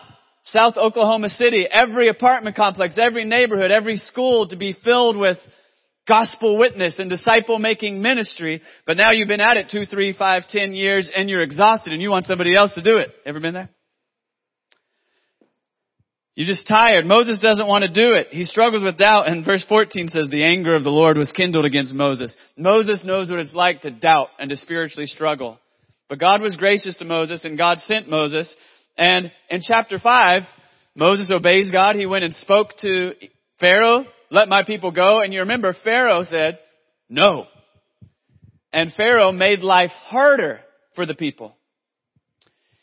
South 0.46 0.76
Oklahoma 0.76 1.28
City, 1.28 1.68
every 1.70 2.08
apartment 2.08 2.56
complex, 2.56 2.96
every 3.00 3.24
neighborhood, 3.24 3.70
every 3.70 3.94
school 3.94 4.48
to 4.48 4.56
be 4.56 4.76
filled 4.84 5.16
with 5.16 5.38
gospel 6.08 6.58
witness 6.58 6.98
and 6.98 7.08
disciple 7.08 7.60
making 7.60 8.02
ministry, 8.02 8.60
but 8.88 8.96
now 8.96 9.12
you've 9.12 9.28
been 9.28 9.40
at 9.40 9.56
it 9.56 9.68
two, 9.70 9.86
three, 9.86 10.12
five, 10.12 10.48
ten 10.48 10.74
years 10.74 11.08
and 11.14 11.30
you're 11.30 11.42
exhausted 11.42 11.92
and 11.92 12.02
you 12.02 12.10
want 12.10 12.24
somebody 12.24 12.56
else 12.56 12.74
to 12.74 12.82
do 12.82 12.96
it. 12.96 13.10
Ever 13.24 13.38
been 13.38 13.54
there? 13.54 13.70
You're 16.38 16.46
just 16.46 16.68
tired. 16.68 17.04
Moses 17.04 17.40
doesn't 17.40 17.66
want 17.66 17.82
to 17.82 17.88
do 17.88 18.14
it. 18.14 18.28
He 18.30 18.44
struggles 18.44 18.84
with 18.84 18.96
doubt 18.96 19.28
and 19.28 19.44
verse 19.44 19.66
14 19.68 20.06
says 20.06 20.28
the 20.30 20.44
anger 20.44 20.76
of 20.76 20.84
the 20.84 20.88
Lord 20.88 21.18
was 21.18 21.32
kindled 21.32 21.64
against 21.64 21.92
Moses. 21.92 22.36
Moses 22.56 23.04
knows 23.04 23.28
what 23.28 23.40
it's 23.40 23.56
like 23.56 23.80
to 23.80 23.90
doubt 23.90 24.28
and 24.38 24.48
to 24.48 24.56
spiritually 24.56 25.06
struggle. 25.06 25.58
But 26.08 26.20
God 26.20 26.40
was 26.40 26.54
gracious 26.54 26.96
to 26.98 27.04
Moses 27.04 27.44
and 27.44 27.58
God 27.58 27.80
sent 27.80 28.08
Moses. 28.08 28.54
And 28.96 29.32
in 29.50 29.62
chapter 29.62 29.98
5, 29.98 30.42
Moses 30.94 31.28
obeys 31.28 31.72
God. 31.72 31.96
He 31.96 32.06
went 32.06 32.22
and 32.22 32.32
spoke 32.32 32.68
to 32.82 33.14
Pharaoh 33.58 34.04
let 34.30 34.48
my 34.48 34.62
people 34.64 34.92
go. 34.92 35.20
And 35.20 35.32
you 35.32 35.40
remember 35.40 35.74
Pharaoh 35.82 36.22
said, 36.22 36.60
no. 37.08 37.46
And 38.72 38.92
Pharaoh 38.96 39.32
made 39.32 39.64
life 39.64 39.90
harder 39.90 40.60
for 40.94 41.04
the 41.04 41.14
people. 41.14 41.56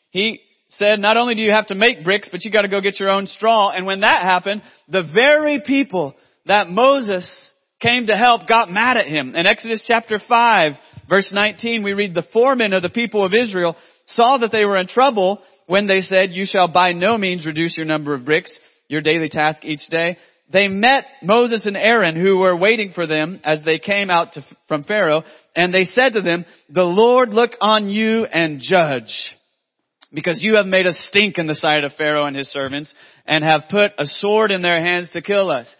He 0.09 0.41
said, 0.69 0.99
not 0.99 1.17
only 1.17 1.35
do 1.35 1.41
you 1.41 1.51
have 1.51 1.67
to 1.67 1.75
make 1.75 2.03
bricks, 2.03 2.29
but 2.31 2.43
you 2.43 2.51
gotta 2.51 2.67
go 2.67 2.81
get 2.81 2.99
your 2.99 3.09
own 3.09 3.27
straw. 3.27 3.69
And 3.69 3.85
when 3.85 4.01
that 4.01 4.23
happened, 4.23 4.61
the 4.87 5.03
very 5.03 5.61
people 5.65 6.15
that 6.45 6.69
Moses 6.69 7.51
came 7.81 8.07
to 8.07 8.15
help 8.15 8.47
got 8.47 8.71
mad 8.71 8.97
at 8.97 9.07
him. 9.07 9.35
In 9.35 9.45
Exodus 9.45 9.83
chapter 9.85 10.19
5, 10.19 10.71
verse 11.09 11.29
19, 11.31 11.83
we 11.83 11.93
read 11.93 12.13
the 12.13 12.27
foremen 12.33 12.73
of 12.73 12.81
the 12.81 12.89
people 12.89 13.25
of 13.25 13.33
Israel 13.33 13.75
saw 14.05 14.37
that 14.37 14.51
they 14.51 14.65
were 14.65 14.77
in 14.77 14.87
trouble 14.87 15.41
when 15.67 15.87
they 15.87 16.01
said, 16.01 16.29
you 16.31 16.45
shall 16.45 16.67
by 16.67 16.93
no 16.93 17.17
means 17.17 17.45
reduce 17.45 17.75
your 17.77 17.87
number 17.87 18.13
of 18.13 18.25
bricks, 18.25 18.51
your 18.87 19.01
daily 19.01 19.29
task 19.29 19.59
each 19.63 19.87
day 19.89 20.17
they 20.51 20.67
met 20.67 21.05
Moses 21.23 21.65
and 21.65 21.77
Aaron 21.77 22.15
who 22.15 22.37
were 22.37 22.55
waiting 22.55 22.91
for 22.93 23.07
them 23.07 23.39
as 23.43 23.63
they 23.63 23.79
came 23.79 24.09
out 24.09 24.33
to, 24.33 24.45
from 24.67 24.83
Pharaoh 24.83 25.23
and 25.55 25.73
they 25.73 25.83
said 25.83 26.13
to 26.13 26.21
them, 26.21 26.45
the 26.69 26.83
Lord 26.83 27.29
look 27.29 27.51
on 27.61 27.89
you 27.89 28.25
and 28.25 28.59
judge 28.61 29.35
because 30.13 30.39
you 30.41 30.55
have 30.55 30.65
made 30.65 30.85
a 30.85 30.93
stink 30.93 31.37
in 31.37 31.47
the 31.47 31.55
sight 31.55 31.83
of 31.83 31.93
Pharaoh 31.93 32.25
and 32.25 32.35
his 32.35 32.49
servants 32.49 32.93
and 33.25 33.43
have 33.43 33.63
put 33.69 33.91
a 33.97 34.05
sword 34.05 34.51
in 34.51 34.61
their 34.61 34.83
hands 34.83 35.11
to 35.11 35.21
kill 35.21 35.49
us. 35.49 35.73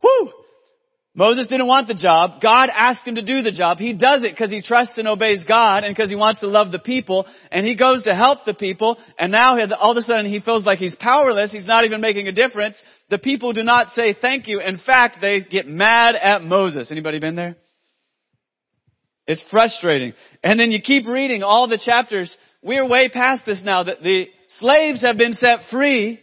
Whew! 0.00 0.32
Moses 1.16 1.46
didn't 1.46 1.68
want 1.68 1.86
the 1.86 1.94
job. 1.94 2.40
God 2.42 2.70
asked 2.74 3.06
him 3.06 3.14
to 3.14 3.22
do 3.22 3.42
the 3.42 3.52
job. 3.52 3.78
He 3.78 3.92
does 3.92 4.24
it 4.24 4.32
because 4.32 4.50
he 4.50 4.62
trusts 4.62 4.98
and 4.98 5.06
obeys 5.06 5.44
God 5.46 5.84
and 5.84 5.94
because 5.94 6.10
he 6.10 6.16
wants 6.16 6.40
to 6.40 6.48
love 6.48 6.72
the 6.72 6.80
people. 6.80 7.26
And 7.52 7.64
he 7.64 7.76
goes 7.76 8.02
to 8.02 8.14
help 8.14 8.44
the 8.44 8.52
people. 8.52 8.96
And 9.16 9.30
now 9.30 9.56
all 9.76 9.92
of 9.92 9.96
a 9.96 10.02
sudden 10.02 10.26
he 10.26 10.40
feels 10.40 10.64
like 10.64 10.80
he's 10.80 10.96
powerless. 10.96 11.52
He's 11.52 11.68
not 11.68 11.84
even 11.84 12.00
making 12.00 12.26
a 12.26 12.32
difference. 12.32 12.82
The 13.10 13.18
people 13.18 13.52
do 13.52 13.62
not 13.62 13.90
say 13.90 14.16
thank 14.20 14.48
you. 14.48 14.60
In 14.60 14.76
fact, 14.76 15.18
they 15.20 15.40
get 15.40 15.68
mad 15.68 16.16
at 16.16 16.42
Moses. 16.42 16.90
Anybody 16.90 17.20
been 17.20 17.36
there? 17.36 17.56
It's 19.28 19.42
frustrating. 19.52 20.14
And 20.42 20.58
then 20.58 20.72
you 20.72 20.80
keep 20.82 21.06
reading 21.06 21.44
all 21.44 21.68
the 21.68 21.80
chapters. 21.82 22.36
We're 22.64 22.88
way 22.88 23.10
past 23.10 23.42
this 23.46 23.62
now 23.62 23.84
that 23.84 24.02
the 24.02 24.24
slaves 24.58 25.02
have 25.02 25.18
been 25.18 25.34
set 25.34 25.68
free. 25.70 26.18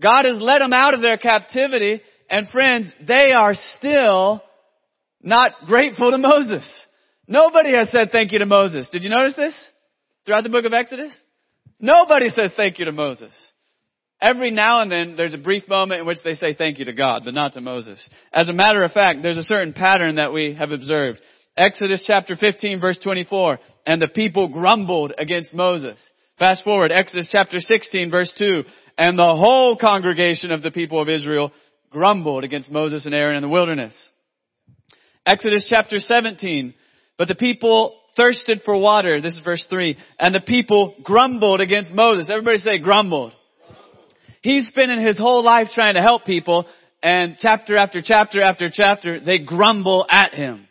God 0.00 0.26
has 0.26 0.40
let 0.40 0.58
them 0.58 0.72
out 0.72 0.94
of 0.94 1.00
their 1.00 1.16
captivity 1.16 2.02
and 2.30 2.48
friends, 2.50 2.92
they 3.06 3.32
are 3.32 3.54
still 3.78 4.42
not 5.22 5.52
grateful 5.66 6.10
to 6.10 6.18
Moses. 6.18 6.64
Nobody 7.26 7.74
has 7.74 7.90
said 7.90 8.10
thank 8.12 8.32
you 8.32 8.38
to 8.40 8.46
Moses. 8.46 8.88
Did 8.90 9.02
you 9.02 9.10
notice 9.10 9.34
this? 9.34 9.54
Throughout 10.26 10.42
the 10.42 10.50
book 10.50 10.66
of 10.66 10.74
Exodus? 10.74 11.12
Nobody 11.80 12.28
says 12.28 12.52
thank 12.54 12.78
you 12.78 12.84
to 12.84 12.92
Moses. 12.92 13.32
Every 14.20 14.50
now 14.50 14.82
and 14.82 14.90
then 14.90 15.14
there's 15.16 15.34
a 15.34 15.38
brief 15.38 15.68
moment 15.68 16.00
in 16.00 16.06
which 16.06 16.18
they 16.24 16.34
say 16.34 16.52
thank 16.52 16.78
you 16.78 16.84
to 16.86 16.92
God, 16.92 17.22
but 17.24 17.34
not 17.34 17.54
to 17.54 17.60
Moses. 17.60 18.06
As 18.32 18.48
a 18.48 18.52
matter 18.52 18.82
of 18.82 18.92
fact, 18.92 19.20
there's 19.22 19.38
a 19.38 19.42
certain 19.42 19.72
pattern 19.72 20.16
that 20.16 20.32
we 20.32 20.54
have 20.58 20.72
observed. 20.72 21.20
Exodus 21.58 22.04
chapter 22.06 22.36
15 22.36 22.80
verse 22.80 22.98
24, 23.02 23.58
and 23.86 24.00
the 24.00 24.08
people 24.08 24.48
grumbled 24.48 25.12
against 25.18 25.54
Moses. 25.54 25.98
Fast 26.38 26.64
forward, 26.64 26.92
Exodus 26.92 27.28
chapter 27.30 27.58
16 27.58 28.10
verse 28.10 28.32
2, 28.38 28.62
and 28.96 29.18
the 29.18 29.22
whole 29.22 29.76
congregation 29.76 30.50
of 30.50 30.62
the 30.62 30.70
people 30.70 31.02
of 31.02 31.08
Israel 31.08 31.52
grumbled 31.90 32.44
against 32.44 32.70
Moses 32.70 33.06
and 33.06 33.14
Aaron 33.14 33.36
in 33.36 33.42
the 33.42 33.48
wilderness. 33.48 33.94
Exodus 35.26 35.66
chapter 35.68 35.98
17. 35.98 36.74
But 37.18 37.28
the 37.28 37.34
people 37.34 38.00
thirsted 38.16 38.62
for 38.64 38.78
water. 38.78 39.20
This 39.20 39.36
is 39.36 39.44
verse 39.44 39.66
3. 39.68 39.96
And 40.18 40.34
the 40.34 40.40
people 40.40 40.94
grumbled 41.02 41.60
against 41.60 41.90
Moses. 41.90 42.30
Everybody 42.30 42.58
say 42.58 42.78
grumbled. 42.78 43.32
He's 44.40 44.68
spending 44.68 45.04
his 45.04 45.18
whole 45.18 45.44
life 45.44 45.68
trying 45.74 45.94
to 45.94 46.00
help 46.00 46.24
people 46.24 46.66
and 47.02 47.36
chapter 47.38 47.76
after 47.76 48.00
chapter 48.02 48.40
after 48.42 48.68
chapter, 48.72 49.20
they 49.20 49.38
grumble 49.38 50.04
at 50.10 50.34
him. 50.34 50.66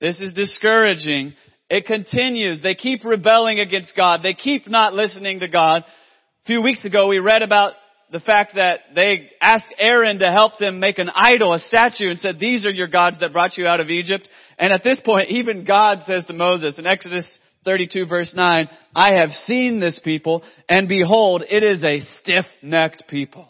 This 0.00 0.20
is 0.20 0.34
discouraging. 0.34 1.34
It 1.70 1.86
continues. 1.86 2.62
They 2.62 2.74
keep 2.74 3.04
rebelling 3.04 3.60
against 3.60 3.96
God. 3.96 4.20
They 4.22 4.34
keep 4.34 4.68
not 4.68 4.94
listening 4.94 5.40
to 5.40 5.48
God. 5.48 5.82
A 5.82 6.46
few 6.46 6.62
weeks 6.62 6.84
ago 6.84 7.08
we 7.08 7.18
read 7.18 7.42
about 7.42 7.74
the 8.12 8.20
fact 8.20 8.54
that 8.54 8.80
they 8.94 9.30
asked 9.40 9.74
Aaron 9.78 10.20
to 10.20 10.30
help 10.30 10.58
them 10.58 10.78
make 10.78 10.98
an 10.98 11.10
idol, 11.12 11.52
a 11.52 11.58
statue, 11.58 12.08
and 12.08 12.18
said, 12.18 12.38
these 12.38 12.64
are 12.64 12.70
your 12.70 12.86
gods 12.86 13.16
that 13.20 13.32
brought 13.32 13.56
you 13.56 13.66
out 13.66 13.80
of 13.80 13.90
Egypt. 13.90 14.28
And 14.58 14.72
at 14.72 14.84
this 14.84 15.00
point, 15.04 15.30
even 15.30 15.64
God 15.64 15.98
says 16.04 16.24
to 16.26 16.32
Moses 16.32 16.78
in 16.78 16.86
Exodus 16.86 17.26
32 17.64 18.06
verse 18.06 18.32
9, 18.34 18.68
I 18.94 19.14
have 19.16 19.30
seen 19.30 19.80
this 19.80 20.00
people, 20.04 20.44
and 20.68 20.88
behold, 20.88 21.42
it 21.48 21.64
is 21.64 21.82
a 21.82 21.98
stiff-necked 22.20 23.04
people. 23.08 23.48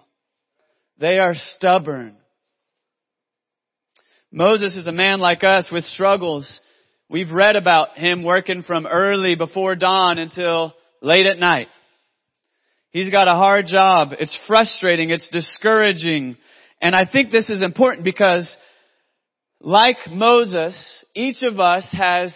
They 0.98 1.18
are 1.18 1.34
stubborn. 1.34 2.16
Moses 4.36 4.76
is 4.76 4.86
a 4.86 4.92
man 4.92 5.18
like 5.18 5.42
us 5.44 5.66
with 5.72 5.82
struggles. 5.84 6.60
We've 7.08 7.30
read 7.30 7.56
about 7.56 7.96
him 7.96 8.22
working 8.22 8.62
from 8.64 8.86
early 8.86 9.34
before 9.34 9.76
dawn 9.76 10.18
until 10.18 10.74
late 11.00 11.24
at 11.24 11.38
night. 11.38 11.68
He's 12.90 13.08
got 13.08 13.28
a 13.28 13.34
hard 13.34 13.66
job. 13.66 14.08
It's 14.20 14.38
frustrating. 14.46 15.08
It's 15.08 15.30
discouraging. 15.30 16.36
And 16.82 16.94
I 16.94 17.06
think 17.10 17.30
this 17.30 17.48
is 17.48 17.62
important 17.62 18.04
because 18.04 18.46
like 19.62 19.96
Moses, 20.10 20.76
each 21.14 21.42
of 21.42 21.58
us 21.58 21.88
has 21.92 22.34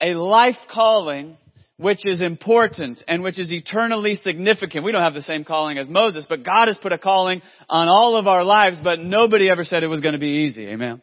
a 0.00 0.14
life 0.14 0.58
calling 0.72 1.36
which 1.80 2.06
is 2.06 2.20
important 2.20 3.02
and 3.08 3.22
which 3.22 3.38
is 3.38 3.50
eternally 3.50 4.14
significant. 4.14 4.84
We 4.84 4.92
don't 4.92 5.02
have 5.02 5.14
the 5.14 5.22
same 5.22 5.44
calling 5.44 5.78
as 5.78 5.88
Moses, 5.88 6.26
but 6.28 6.44
God 6.44 6.68
has 6.68 6.76
put 6.76 6.92
a 6.92 6.98
calling 6.98 7.40
on 7.70 7.88
all 7.88 8.16
of 8.16 8.26
our 8.26 8.44
lives, 8.44 8.78
but 8.84 9.00
nobody 9.00 9.48
ever 9.48 9.64
said 9.64 9.82
it 9.82 9.86
was 9.86 10.00
going 10.00 10.12
to 10.12 10.18
be 10.20 10.44
easy. 10.44 10.66
Amen. 10.66 11.00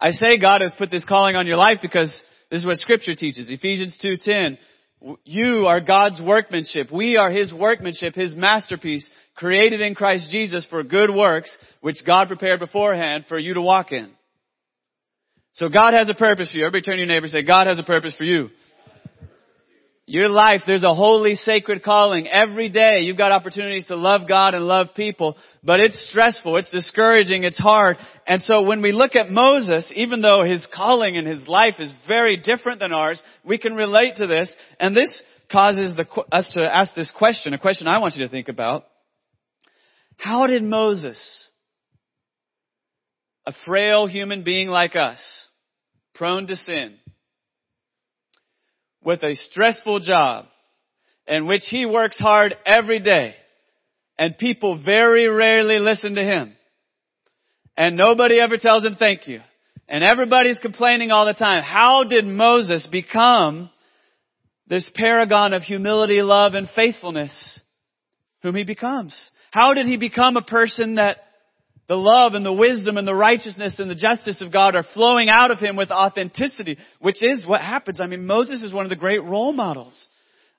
I 0.00 0.12
say 0.12 0.38
God 0.38 0.60
has 0.60 0.70
put 0.78 0.88
this 0.88 1.04
calling 1.04 1.34
on 1.34 1.48
your 1.48 1.56
life 1.56 1.78
because 1.82 2.10
this 2.48 2.60
is 2.60 2.66
what 2.66 2.76
scripture 2.76 3.16
teaches. 3.16 3.50
Ephesians 3.50 3.98
2.10 4.04 4.56
you 5.24 5.66
are 5.66 5.80
God's 5.80 6.18
workmanship. 6.18 6.90
We 6.90 7.18
are 7.18 7.30
His 7.30 7.52
workmanship, 7.52 8.14
His 8.14 8.34
masterpiece, 8.34 9.06
created 9.34 9.82
in 9.82 9.94
Christ 9.94 10.30
Jesus 10.30 10.66
for 10.70 10.82
good 10.82 11.10
works, 11.14 11.54
which 11.82 11.96
God 12.06 12.28
prepared 12.28 12.60
beforehand 12.60 13.24
for 13.28 13.38
you 13.38 13.52
to 13.54 13.60
walk 13.60 13.92
in. 13.92 14.12
So 15.52 15.68
God 15.68 15.92
has 15.92 16.08
a 16.08 16.14
purpose 16.14 16.50
for 16.50 16.56
you. 16.56 16.64
Everybody 16.64 16.82
turn 16.82 16.96
to 16.96 17.00
your 17.00 17.06
neighbor 17.06 17.26
and 17.26 17.32
say, 17.32 17.42
God 17.42 17.66
has 17.66 17.78
a 17.78 17.82
purpose 17.82 18.14
for 18.16 18.24
you. 18.24 18.48
Your 20.06 20.28
life, 20.28 20.60
there's 20.66 20.84
a 20.84 20.94
holy 20.94 21.34
sacred 21.34 21.82
calling. 21.82 22.28
Every 22.28 22.68
day 22.68 23.00
you've 23.00 23.16
got 23.16 23.32
opportunities 23.32 23.86
to 23.86 23.96
love 23.96 24.28
God 24.28 24.52
and 24.52 24.66
love 24.66 24.88
people, 24.94 25.36
but 25.62 25.80
it's 25.80 26.08
stressful, 26.10 26.58
it's 26.58 26.70
discouraging, 26.70 27.44
it's 27.44 27.58
hard. 27.58 27.96
And 28.26 28.42
so 28.42 28.62
when 28.62 28.82
we 28.82 28.92
look 28.92 29.16
at 29.16 29.30
Moses, 29.30 29.90
even 29.96 30.20
though 30.20 30.44
his 30.44 30.68
calling 30.74 31.16
and 31.16 31.26
his 31.26 31.48
life 31.48 31.76
is 31.78 31.90
very 32.06 32.36
different 32.36 32.80
than 32.80 32.92
ours, 32.92 33.22
we 33.44 33.56
can 33.56 33.74
relate 33.74 34.16
to 34.16 34.26
this. 34.26 34.52
And 34.78 34.94
this 34.94 35.22
causes 35.50 35.96
the, 35.96 36.06
us 36.30 36.50
to 36.52 36.60
ask 36.60 36.94
this 36.94 37.10
question, 37.16 37.54
a 37.54 37.58
question 37.58 37.86
I 37.86 37.98
want 37.98 38.14
you 38.14 38.24
to 38.26 38.30
think 38.30 38.48
about. 38.48 38.84
How 40.18 40.46
did 40.46 40.62
Moses, 40.62 41.18
a 43.46 43.52
frail 43.64 44.06
human 44.06 44.44
being 44.44 44.68
like 44.68 44.96
us, 44.96 45.22
prone 46.14 46.46
to 46.48 46.56
sin, 46.56 46.98
with 49.04 49.22
a 49.22 49.34
stressful 49.34 50.00
job 50.00 50.46
in 51.26 51.46
which 51.46 51.62
he 51.68 51.86
works 51.86 52.18
hard 52.18 52.54
every 52.66 53.00
day 53.00 53.34
and 54.18 54.38
people 54.38 54.80
very 54.82 55.28
rarely 55.28 55.78
listen 55.78 56.14
to 56.14 56.22
him. 56.22 56.54
And 57.76 57.96
nobody 57.96 58.38
ever 58.38 58.56
tells 58.56 58.84
him 58.84 58.96
thank 58.96 59.26
you. 59.26 59.40
And 59.88 60.02
everybody's 60.02 60.60
complaining 60.60 61.10
all 61.10 61.26
the 61.26 61.34
time. 61.34 61.62
How 61.62 62.04
did 62.04 62.24
Moses 62.24 62.88
become 62.90 63.70
this 64.66 64.90
paragon 64.94 65.52
of 65.52 65.62
humility, 65.62 66.22
love, 66.22 66.54
and 66.54 66.68
faithfulness 66.74 67.60
whom 68.42 68.54
he 68.54 68.64
becomes? 68.64 69.14
How 69.50 69.74
did 69.74 69.86
he 69.86 69.96
become 69.96 70.36
a 70.36 70.42
person 70.42 70.94
that 70.94 71.18
the 71.86 71.96
love 71.96 72.34
and 72.34 72.44
the 72.44 72.52
wisdom 72.52 72.96
and 72.96 73.06
the 73.06 73.14
righteousness 73.14 73.78
and 73.78 73.90
the 73.90 73.94
justice 73.94 74.40
of 74.40 74.52
God 74.52 74.74
are 74.74 74.84
flowing 74.94 75.28
out 75.28 75.50
of 75.50 75.58
him 75.58 75.76
with 75.76 75.90
authenticity, 75.90 76.78
which 76.98 77.22
is 77.22 77.46
what 77.46 77.60
happens. 77.60 78.00
I 78.00 78.06
mean, 78.06 78.26
Moses 78.26 78.62
is 78.62 78.72
one 78.72 78.86
of 78.86 78.90
the 78.90 78.96
great 78.96 79.22
role 79.22 79.52
models 79.52 80.08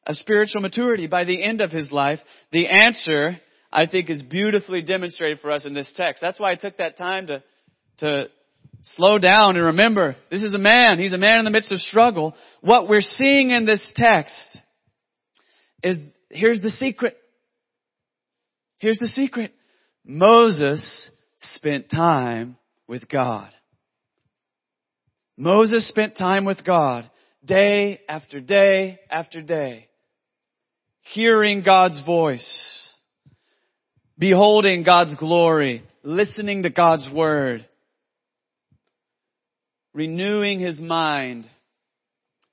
of 0.05 0.15
spiritual 0.15 0.62
maturity 0.62 1.08
by 1.08 1.24
the 1.24 1.44
end 1.44 1.62
of 1.62 1.72
his 1.72 1.91
life? 1.91 2.20
The 2.51 2.67
answer, 2.67 3.39
I 3.74 3.88
think, 3.88 4.10
is 4.10 4.22
beautifully 4.22 4.84
demonstrated 4.84 5.39
for 5.39 5.51
us 5.51 5.65
in 5.65 5.74
this 5.74 5.91
text. 5.96 6.22
That's 6.22 6.39
why 6.39 6.51
I 6.51 6.55
took 6.55 6.77
that 6.77 6.98
time 6.98 7.27
to, 7.27 7.44
to 8.00 8.25
slow 8.96 9.17
down 9.17 9.55
and 9.55 9.65
remember, 9.65 10.15
this 10.29 10.44
is 10.44 10.53
a 10.53 10.60
man. 10.60 11.00
He's 11.00 11.13
a 11.13 11.17
man 11.17 11.39
in 11.39 11.46
the 11.46 11.51
midst 11.51 11.72
of 11.72 11.79
struggle. 11.79 12.36
What 12.62 12.88
we're 12.88 13.01
seeing 13.01 13.50
in 13.50 13.65
this 13.65 13.91
text 13.96 14.60
is, 15.82 15.98
here's 16.29 16.62
the 16.62 16.70
secret. 16.70 17.17
Here's 18.77 19.00
the 19.00 19.08
secret. 19.08 19.53
Moses 20.05 21.10
spent 21.53 21.89
time 21.89 22.57
with 22.87 23.07
God. 23.07 23.49
Moses 25.37 25.87
spent 25.89 26.17
time 26.17 26.45
with 26.45 26.63
God 26.63 27.09
day 27.43 27.99
after 28.07 28.39
day 28.39 28.99
after 29.09 29.41
day, 29.41 29.87
hearing 31.01 31.61
God's 31.63 32.03
voice, 32.05 32.89
beholding 34.17 34.83
God's 34.83 35.15
glory, 35.15 35.83
listening 36.03 36.63
to 36.63 36.69
God's 36.69 37.05
word, 37.11 37.65
renewing 39.93 40.59
his 40.59 40.79
mind. 40.79 41.49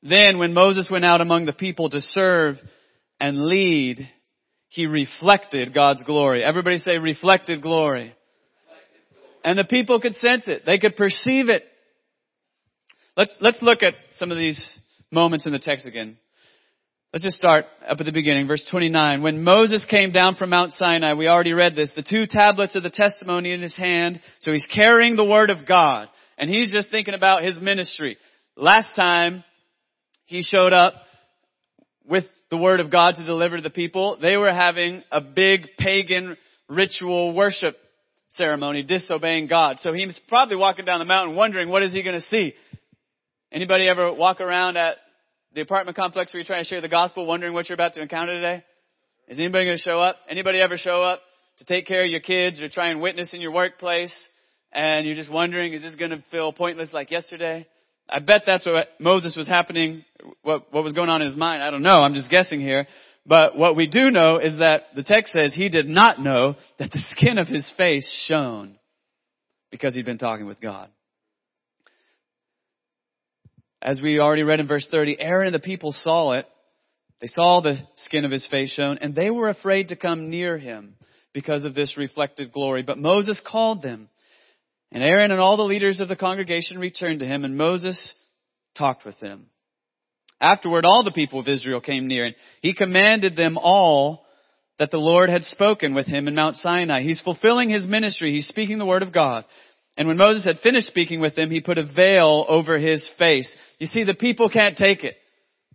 Then 0.03 0.39
when 0.39 0.53
Moses 0.53 0.89
went 0.91 1.05
out 1.05 1.21
among 1.21 1.47
the 1.47 1.53
people 1.53 1.89
to 1.91 2.01
serve 2.01 2.57
and 3.21 3.47
lead, 3.47 4.09
he 4.69 4.87
reflected 4.87 5.73
God's 5.73 6.03
glory. 6.03 6.43
Everybody 6.43 6.79
say 6.79 6.99
reflected 6.99 7.63
glory. 7.63 8.15
And 9.45 9.59
the 9.59 9.65
people 9.65 10.01
could 10.01 10.15
sense 10.15 10.45
it. 10.47 10.63
They 10.65 10.79
could 10.79 10.97
perceive 10.97 11.49
it. 11.49 11.63
Let's, 13.17 13.35
let's 13.41 13.61
look 13.61 13.83
at 13.83 13.95
some 14.11 14.31
of 14.31 14.39
these 14.39 14.81
moments 15.11 15.47
in 15.47 15.53
the 15.53 15.59
text 15.59 15.87
again. 15.87 16.17
Let's 17.13 17.25
just 17.25 17.37
start 17.37 17.67
up 17.87 18.01
at 18.01 18.07
the 18.07 18.13
beginning, 18.13 18.47
verse 18.47 18.67
29. 18.71 19.21
When 19.21 19.45
Moses 19.45 19.85
came 19.91 20.13
down 20.13 20.35
from 20.37 20.49
Mount 20.49 20.73
Sinai, 20.73 21.13
we 21.13 21.29
already 21.29 21.53
read 21.53 21.75
this, 21.75 21.91
the 21.95 22.03
two 22.03 22.27
tablets 22.27 22.75
of 22.75 22.83
the 22.83 22.89
testimony 22.89 23.53
in 23.53 23.61
his 23.61 23.77
hand, 23.77 24.19
so 24.41 24.51
he's 24.51 24.67
carrying 24.73 25.17
the 25.17 25.25
word 25.25 25.51
of 25.51 25.67
God, 25.69 26.09
and 26.39 26.49
he's 26.49 26.73
just 26.73 26.91
thinking 26.91 27.13
about 27.13 27.45
his 27.45 27.61
ministry. 27.61 28.17
Last 28.57 28.97
time 28.97 29.45
he 30.25 30.43
showed 30.43 30.73
up 30.73 30.95
with 32.07 32.25
the 32.49 32.57
word 32.57 32.81
of 32.81 32.91
God 32.91 33.17
to 33.17 33.27
deliver 33.27 33.57
to 33.57 33.63
the 33.63 33.69
people, 33.69 34.17
they 34.21 34.39
were 34.39 34.53
having 34.53 35.03
a 35.13 35.21
big 35.21 35.67
pagan 35.79 36.39
ritual 36.67 37.35
worship 37.35 37.77
ceremony, 38.35 38.83
disobeying 38.83 39.47
God. 39.47 39.79
So 39.81 39.93
he 39.93 40.07
was 40.07 40.21
probably 40.29 40.57
walking 40.57 40.85
down 40.85 40.99
the 40.99 41.05
mountain 41.05 41.37
wondering, 41.37 41.69
what 41.69 41.83
is 41.83 41.93
he 41.93 42.03
going 42.03 42.17
to 42.17 42.27
see? 42.27 42.55
Anybody 43.53 43.89
ever 43.89 44.13
walk 44.13 44.41
around 44.41 44.77
at 44.77 44.97
the 45.55 45.61
apartment 45.61 45.97
complex 45.97 46.33
where 46.33 46.41
you're 46.41 46.47
trying 46.47 46.65
to 46.65 46.69
share 46.69 46.81
the 46.81 46.89
gospel 46.89 47.27
wondering 47.27 47.53
what 47.53 47.69
you're 47.69 47.75
about 47.75 47.95
to 47.95 48.03
encounter 48.03 48.35
today? 48.35 48.65
Is 49.29 49.39
anybody 49.39 49.67
going 49.67 49.77
to 49.77 49.83
show 49.83 50.01
up? 50.01 50.17
Anybody 50.29 50.61
ever 50.61 50.79
show 50.79 51.03
up 51.03 51.21
to 51.59 51.65
take 51.65 51.87
care 51.87 52.05
of 52.05 52.11
your 52.11 52.21
kids 52.21 52.61
or 52.61 52.69
try 52.69 52.89
and 52.89 53.01
witness 53.01 53.35
in 53.35 53.41
your 53.41 53.53
workplace 53.53 54.13
and 54.73 55.07
you're 55.07 55.15
just 55.15 55.31
wondering, 55.31 55.75
is 55.75 55.83
this 55.83 55.95
going 55.97 56.11
to 56.11 56.25
feel 56.31 56.53
pointless 56.53 56.93
like 56.93 57.11
yesterday? 57.11 57.67
I 58.09 58.19
bet 58.19 58.43
that's 58.47 58.67
what 58.67 58.89
Moses 58.99 59.37
was 59.37 59.47
happening, 59.47 60.05
what, 60.43 60.73
what 60.73 60.83
was 60.83 60.93
going 60.93 61.09
on 61.09 61.23
in 61.23 61.29
his 61.29 61.37
mind. 61.37 61.63
I 61.63 61.71
don't 61.71 61.83
know. 61.83 62.01
I'm 62.03 62.15
just 62.15 62.31
guessing 62.31 62.61
here. 62.61 62.87
But 63.25 63.57
what 63.57 63.77
we 63.77 63.87
do 63.87 64.11
know 64.11 64.39
is 64.39 64.59
that 64.59 64.87
the 64.97 65.05
text 65.05 65.33
says 65.33 65.53
he 65.55 65.69
did 65.69 65.87
not 65.89 66.21
know 66.21 66.57
that 66.79 66.91
the 66.91 67.03
skin 67.11 67.39
of 67.39 67.47
his 67.47 67.71
face 67.77 68.09
shone 68.27 68.77
because 69.71 69.95
he'd 69.95 70.05
been 70.05 70.19
talking 70.19 70.47
with 70.47 70.61
God. 70.61 70.89
As 73.81 74.01
we 74.01 74.21
already 74.21 74.43
read 74.43 74.61
in 74.61 74.69
verse 74.69 74.87
30, 74.91 75.17
Aaron 75.21 75.49
and 75.49 75.55
the 75.55 75.61
people 75.61 75.93
saw 75.93 76.33
it. 76.33 76.47
They 77.21 77.27
saw 77.29 77.61
the 77.61 77.79
skin 77.97 78.25
of 78.25 78.33
his 78.33 78.47
face 78.51 78.73
shone 78.73 78.99
and 79.01 79.15
they 79.15 79.31
were 79.31 79.49
afraid 79.49 79.89
to 79.89 79.97
come 79.97 80.29
near 80.29 80.59
him 80.59 80.95
because 81.33 81.65
of 81.65 81.75
this 81.75 81.97
reflected 81.97 82.53
glory. 82.53 82.83
But 82.83 82.99
Moses 82.99 83.41
called 83.45 83.83
them 83.83 84.09
and 84.91 85.03
Aaron 85.03 85.31
and 85.31 85.41
all 85.41 85.57
the 85.57 85.63
leaders 85.63 86.01
of 86.01 86.09
the 86.09 86.17
congregation 86.17 86.79
returned 86.79 87.21
to 87.21 87.27
him 87.27 87.45
and 87.45 87.57
Moses 87.57 88.15
talked 88.77 89.05
with 89.05 89.19
them. 89.21 89.47
Afterward, 90.43 90.85
all 90.85 91.05
the 91.05 91.13
people 91.13 91.39
of 91.39 91.47
Israel 91.47 91.81
came 91.81 92.09
near 92.09 92.27
and 92.27 92.35
he 92.61 92.75
commanded 92.75 93.37
them 93.37 93.57
all 93.57 94.27
that 94.81 94.91
the 94.91 94.99
Lord 94.99 95.31
had 95.31 95.45
spoken 95.45 95.95
with 95.95 96.07
him 96.07 96.27
in 96.27 96.35
Mount 96.35 96.57
Sinai. 96.57 97.03
He's 97.03 97.21
fulfilling 97.21 97.71
his 97.71 97.87
ministry. 97.87 98.35
He's 98.35 98.49
speaking 98.49 98.79
the 98.79 98.85
word 98.85 99.05
of 99.05 99.13
God. 99.13 99.45
And 99.97 100.09
when 100.09 100.17
Moses 100.17 100.45
had 100.45 100.59
finished 100.59 100.89
speaking 100.89 101.21
with 101.21 101.37
them, 101.37 101.51
he 101.51 101.61
put 101.61 101.79
a 101.79 101.85
veil 101.85 102.45
over 102.49 102.77
his 102.77 103.09
face. 103.19 103.49
You 103.79 103.87
see, 103.87 104.03
the 104.03 104.15
people 104.15 104.49
can't 104.49 104.77
take 104.77 105.05
it. 105.05 105.15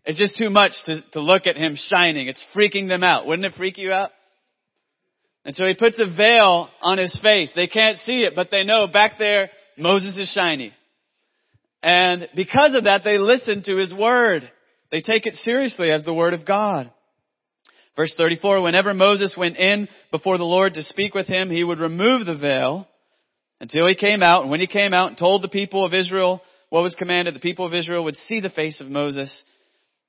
It's 0.04 0.18
just 0.18 0.38
too 0.38 0.50
much 0.50 0.72
to, 0.86 1.02
to 1.14 1.22
look 1.22 1.48
at 1.48 1.56
him 1.56 1.76
shining. 1.78 2.28
It's 2.28 2.44
freaking 2.54 2.90
them 2.90 3.04
out. 3.04 3.26
Wouldn't 3.26 3.46
it 3.46 3.58
freak 3.58 3.78
you 3.78 3.94
out? 3.94 4.10
And 5.46 5.56
so 5.56 5.66
he 5.66 5.76
puts 5.76 5.98
a 6.00 6.14
veil 6.14 6.68
on 6.82 6.98
his 6.98 7.18
face. 7.22 7.52
They 7.56 7.68
can't 7.68 7.98
see 8.00 8.24
it, 8.24 8.34
but 8.36 8.50
they 8.52 8.66
know 8.66 8.88
back 8.88 9.14
there, 9.18 9.50
Moses 9.78 10.18
is 10.18 10.30
shining. 10.30 10.72
And 11.82 12.28
because 12.36 12.76
of 12.76 12.84
that, 12.84 13.04
they 13.06 13.18
listen 13.18 13.64
to 13.64 13.78
his 13.78 13.94
word. 13.94 14.52
They 14.92 15.02
take 15.02 15.26
it 15.26 15.36
seriously 15.36 15.92
as 15.92 16.04
the 16.06 16.14
word 16.14 16.34
of 16.34 16.46
God. 16.46 16.92
Verse 17.96 18.14
34, 18.16 18.62
whenever 18.62 18.94
Moses 18.94 19.34
went 19.36 19.58
in 19.58 19.88
before 20.12 20.38
the 20.38 20.44
Lord 20.44 20.76
to 20.76 20.84
speak 20.84 21.16
with 21.16 21.28
him, 21.28 21.50
he 21.50 21.64
would 21.64 21.80
remove 21.80 22.26
the 22.26 22.38
veil 22.38 22.88
until 23.60 23.88
he 23.88 23.96
came 23.96 24.22
out. 24.22 24.44
And 24.44 24.52
when 24.52 24.60
he 24.60 24.68
came 24.68 24.94
out 24.94 25.10
and 25.10 25.18
told 25.18 25.42
the 25.42 25.50
people 25.50 25.84
of 25.84 25.96
Israel 25.96 26.42
what 26.70 26.84
was 26.84 26.96
commanded, 26.96 27.34
the 27.34 27.40
people 27.40 27.66
of 27.66 27.74
Israel 27.74 28.04
would 28.04 28.16
see 28.28 28.40
the 28.40 28.52
face 28.52 28.82
of 28.82 28.88
Moses, 28.88 29.36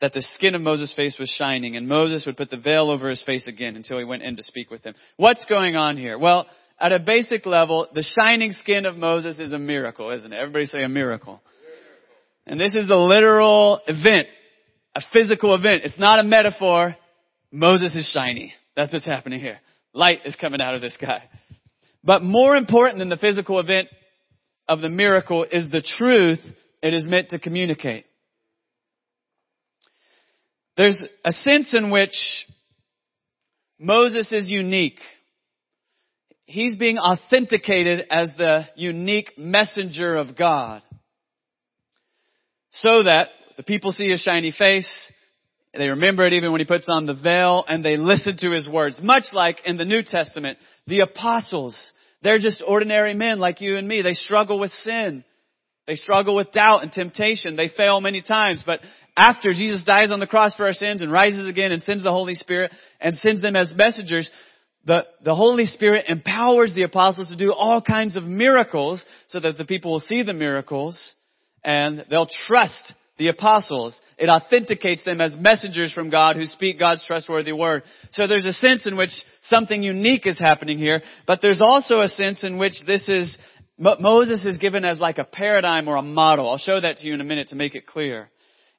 that 0.01 0.13
the 0.13 0.27
skin 0.35 0.55
of 0.55 0.61
Moses' 0.61 0.93
face 0.95 1.17
was 1.19 1.31
shining. 1.31 1.77
And 1.77 1.89
Moses 1.89 2.27
would 2.27 2.37
put 2.37 2.51
the 2.51 2.59
veil 2.59 2.91
over 2.91 3.09
his 3.09 3.23
face 3.23 3.47
again 3.47 3.75
until 3.75 3.99
he 3.99 4.05
went 4.05 4.23
in 4.23 4.37
to 4.37 4.43
speak 4.43 4.71
with 4.71 4.85
him. 4.85 4.95
What's 5.17 5.47
going 5.47 5.75
on 5.75 5.97
here? 5.97 6.19
Well, 6.19 6.47
at 6.79 6.93
a 6.93 6.99
basic 6.99 7.47
level, 7.47 7.89
the 7.93 8.05
shining 8.21 8.53
skin 8.53 8.85
of 8.85 8.97
Moses 8.97 9.39
is 9.39 9.53
a 9.53 9.59
miracle, 9.59 10.11
isn't 10.11 10.33
it? 10.33 10.37
Everybody 10.37 10.67
say 10.67 10.83
a 10.85 10.89
miracle. 10.89 11.41
And 12.47 12.61
this 12.61 12.75
is 12.75 12.89
a 12.91 12.97
literal 12.97 13.81
event 13.87 14.29
a 14.99 15.01
physical 15.13 15.55
event. 15.55 15.83
It's 15.85 15.99
not 15.99 16.19
a 16.19 16.25
metaphor. 16.25 16.97
Moses 17.53 17.95
is 17.95 18.13
shiny. 18.13 18.53
That's 18.75 18.93
what's 18.93 19.07
happening 19.07 19.39
here. 19.39 19.61
Light 19.95 20.19
is 20.25 20.35
coming 20.35 20.61
out 20.61 20.75
of 20.75 20.81
this 20.81 20.99
guy. 21.01 21.23
But 22.03 22.25
more 22.25 22.57
important 22.57 22.99
than 22.99 23.09
the 23.09 23.17
physical 23.17 23.61
event 23.61 23.87
of 24.69 24.81
the 24.81 24.89
miracle 24.89 25.47
is 25.51 25.71
the 25.71 25.83
truth 25.99 26.41
it 26.83 26.95
is 26.95 27.07
meant 27.07 27.29
to 27.29 27.39
communicate. 27.39 28.07
There's 30.77 31.01
a 31.25 31.31
sense 31.31 31.75
in 31.75 31.91
which 31.91 32.17
Moses 33.79 34.33
is 34.33 34.49
unique. 34.49 34.99
He's 36.45 36.75
being 36.75 36.99
authenticated 36.99 38.05
as 38.11 38.31
the 38.37 38.67
unique 38.75 39.39
messenger 39.39 40.17
of 40.17 40.37
God. 40.37 40.83
So 42.73 43.05
that 43.05 43.29
the 43.59 43.65
people 43.65 43.93
see 43.93 44.09
his 44.09 44.23
shiny 44.23 44.53
face. 44.53 44.89
They 45.75 45.89
remember 45.89 46.25
it 46.25 46.33
even 46.33 46.51
when 46.51 46.61
he 46.61 46.65
puts 46.65 46.87
on 46.89 47.07
the 47.07 47.15
veil 47.15 47.65
and 47.69 47.85
they 47.85 47.97
listen 47.97 48.37
to 48.39 48.53
his 48.53 48.67
words. 48.67 49.01
Much 49.03 49.25
like 49.33 49.59
in 49.67 49.77
the 49.77 49.85
New 49.85 50.03
Testament, 50.03 50.59
the 50.87 51.01
apostles, 51.01 51.77
they're 52.23 52.39
just 52.39 52.63
ordinary 52.67 53.15
men 53.15 53.39
like 53.39 53.61
you 53.61 53.77
and 53.77 53.87
me. 53.87 54.03
They 54.03 54.13
struggle 54.13 54.59
with 54.59 54.73
sin. 54.85 55.25
They 55.87 55.97
struggle 55.97 56.35
with 56.35 56.53
doubt 56.53 56.83
and 56.83 56.93
temptation. 56.93 57.57
They 57.57 57.69
fail 57.69 58.01
many 58.01 58.23
times, 58.23 58.63
but 58.65 58.81
after 59.17 59.51
Jesus 59.53 59.85
dies 59.85 60.11
on 60.11 60.21
the 60.21 60.27
cross 60.27 60.55
for 60.55 60.67
our 60.67 60.73
sins 60.73 61.01
and 61.01 61.11
rises 61.11 61.49
again 61.49 61.73
and 61.73 61.83
sends 61.83 62.05
the 62.05 62.13
Holy 62.13 62.35
Spirit 62.35 62.73
and 63.01 63.15
sends 63.17 63.43
them 63.43 63.57
as 63.57 63.73
messengers, 63.75 64.31
the, 64.85 65.01
the 65.25 65.35
Holy 65.35 65.65
Spirit 65.65 66.07
empowers 66.09 66.75
the 66.75 66.83
apostles 66.83 67.29
to 67.29 67.37
do 67.37 67.53
all 67.53 67.83
kinds 67.83 68.17
of 68.17 68.25
miracles 68.25 69.05
so 69.29 69.41
that 69.41 69.59
the 69.59 69.65
people 69.65 69.93
will 69.93 70.01
see 70.01 70.23
the 70.23 70.33
miracles 70.33 71.15
and 71.65 72.05
they'll 72.11 72.29
trust 72.47 72.95
the 73.19 73.29
apostles. 73.29 74.01
It 74.17 74.29
authenticates 74.29 75.03
them 75.05 75.21
as 75.21 75.37
messengers 75.37 75.93
from 75.93 76.09
God 76.09 76.37
who 76.37 76.47
speak 76.47 76.79
God's 76.79 77.05
trustworthy 77.05 77.53
word. 77.53 77.83
So 78.13 78.27
there's 78.27 78.47
a 78.47 78.53
sense 78.53 78.87
in 78.87 78.97
which 78.97 79.11
something 79.43 79.83
unique 79.83 80.27
is 80.27 80.39
happening 80.39 80.79
here, 80.79 81.03
but 81.27 81.41
there's 81.43 81.61
also 81.61 81.99
a 82.01 82.09
sense 82.09 82.45
in 82.45 82.57
which 82.59 82.75
this 82.87 83.09
is, 83.09 83.37
Moses 83.77 84.45
is 84.47 84.59
given 84.59 84.85
as 84.85 84.99
like 85.01 85.19
a 85.19 85.25
paradigm 85.25 85.89
or 85.89 85.97
a 85.97 86.03
model. 86.03 86.49
I'll 86.49 86.59
show 86.59 86.81
that 86.81 86.99
to 86.99 87.07
you 87.07 87.15
in 87.15 87.21
a 87.21 87.25
minute 87.25 87.49
to 87.49 87.57
make 87.57 87.75
it 87.75 87.87
clear. 87.87 88.31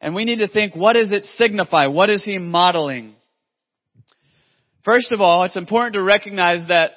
And 0.02 0.16
we 0.16 0.24
need 0.24 0.40
to 0.40 0.48
think, 0.48 0.76
what 0.76 0.94
does 0.94 1.12
it 1.12 1.24
signify? 1.24 1.88
What 1.88 2.10
is 2.10 2.24
he 2.24 2.38
modeling? 2.38 3.16
First 4.86 5.12
of 5.12 5.20
all, 5.20 5.44
it's 5.44 5.58
important 5.58 5.96
to 5.96 6.02
recognize 6.02 6.66
that, 6.70 6.92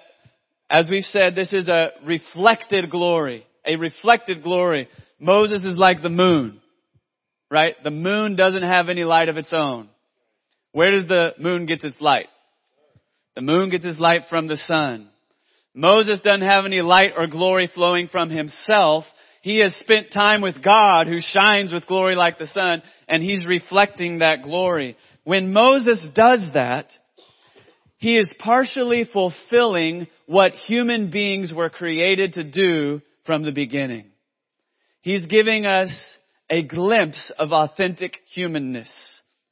as 0.70 0.88
we've 0.88 1.04
said, 1.04 1.34
this 1.34 1.52
is 1.52 1.68
a 1.68 1.88
reflected 2.04 2.88
glory. 2.90 3.44
A 3.66 3.76
reflected 3.76 4.44
glory. 4.44 4.88
Moses 5.18 5.64
is 5.64 5.76
like 5.76 6.00
the 6.00 6.08
moon 6.08 6.61
right? 7.52 7.74
The 7.84 7.90
moon 7.90 8.34
doesn't 8.34 8.62
have 8.62 8.88
any 8.88 9.04
light 9.04 9.28
of 9.28 9.36
its 9.36 9.52
own. 9.52 9.90
Where 10.72 10.90
does 10.90 11.06
the 11.06 11.34
moon 11.38 11.66
get 11.66 11.84
its 11.84 12.00
light? 12.00 12.28
The 13.36 13.42
moon 13.42 13.68
gets 13.68 13.84
its 13.84 13.98
light 13.98 14.22
from 14.30 14.48
the 14.48 14.56
sun. 14.56 15.10
Moses 15.74 16.22
doesn't 16.24 16.48
have 16.48 16.64
any 16.64 16.80
light 16.80 17.10
or 17.14 17.26
glory 17.26 17.70
flowing 17.72 18.08
from 18.08 18.30
himself. 18.30 19.04
He 19.42 19.58
has 19.58 19.76
spent 19.76 20.12
time 20.12 20.40
with 20.40 20.64
God 20.64 21.06
who 21.06 21.18
shines 21.20 21.74
with 21.74 21.86
glory 21.86 22.14
like 22.14 22.38
the 22.38 22.46
sun 22.46 22.82
and 23.06 23.22
he's 23.22 23.46
reflecting 23.46 24.20
that 24.20 24.42
glory. 24.42 24.96
When 25.24 25.52
Moses 25.52 26.08
does 26.14 26.42
that, 26.54 26.86
he 27.98 28.16
is 28.16 28.34
partially 28.38 29.04
fulfilling 29.04 30.06
what 30.26 30.52
human 30.52 31.10
beings 31.10 31.52
were 31.54 31.70
created 31.70 32.34
to 32.34 32.44
do 32.44 33.02
from 33.26 33.42
the 33.42 33.52
beginning. 33.52 34.06
He's 35.02 35.26
giving 35.26 35.66
us 35.66 35.90
a 36.52 36.62
glimpse 36.62 37.32
of 37.38 37.50
authentic 37.50 38.18
humanness. 38.34 38.90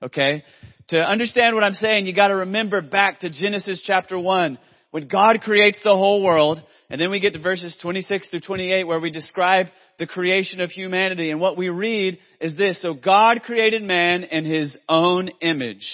Okay? 0.02 0.44
To 0.88 0.98
understand 0.98 1.54
what 1.54 1.64
I'm 1.64 1.72
saying, 1.72 2.06
you 2.06 2.14
gotta 2.14 2.36
remember 2.36 2.82
back 2.82 3.20
to 3.20 3.30
Genesis 3.30 3.82
chapter 3.82 4.18
1, 4.18 4.58
when 4.90 5.08
God 5.08 5.40
creates 5.40 5.80
the 5.82 5.96
whole 5.96 6.22
world, 6.22 6.62
and 6.90 7.00
then 7.00 7.10
we 7.10 7.20
get 7.20 7.32
to 7.32 7.38
verses 7.38 7.78
26 7.80 8.28
through 8.28 8.40
28 8.40 8.84
where 8.84 9.00
we 9.00 9.10
describe 9.10 9.68
the 9.98 10.06
creation 10.06 10.60
of 10.60 10.70
humanity. 10.70 11.30
And 11.30 11.40
what 11.40 11.56
we 11.56 11.68
read 11.70 12.18
is 12.40 12.56
this, 12.56 12.82
so 12.82 12.92
God 12.92 13.42
created 13.44 13.82
man 13.82 14.24
in 14.24 14.44
his 14.44 14.76
own 14.88 15.30
image. 15.40 15.86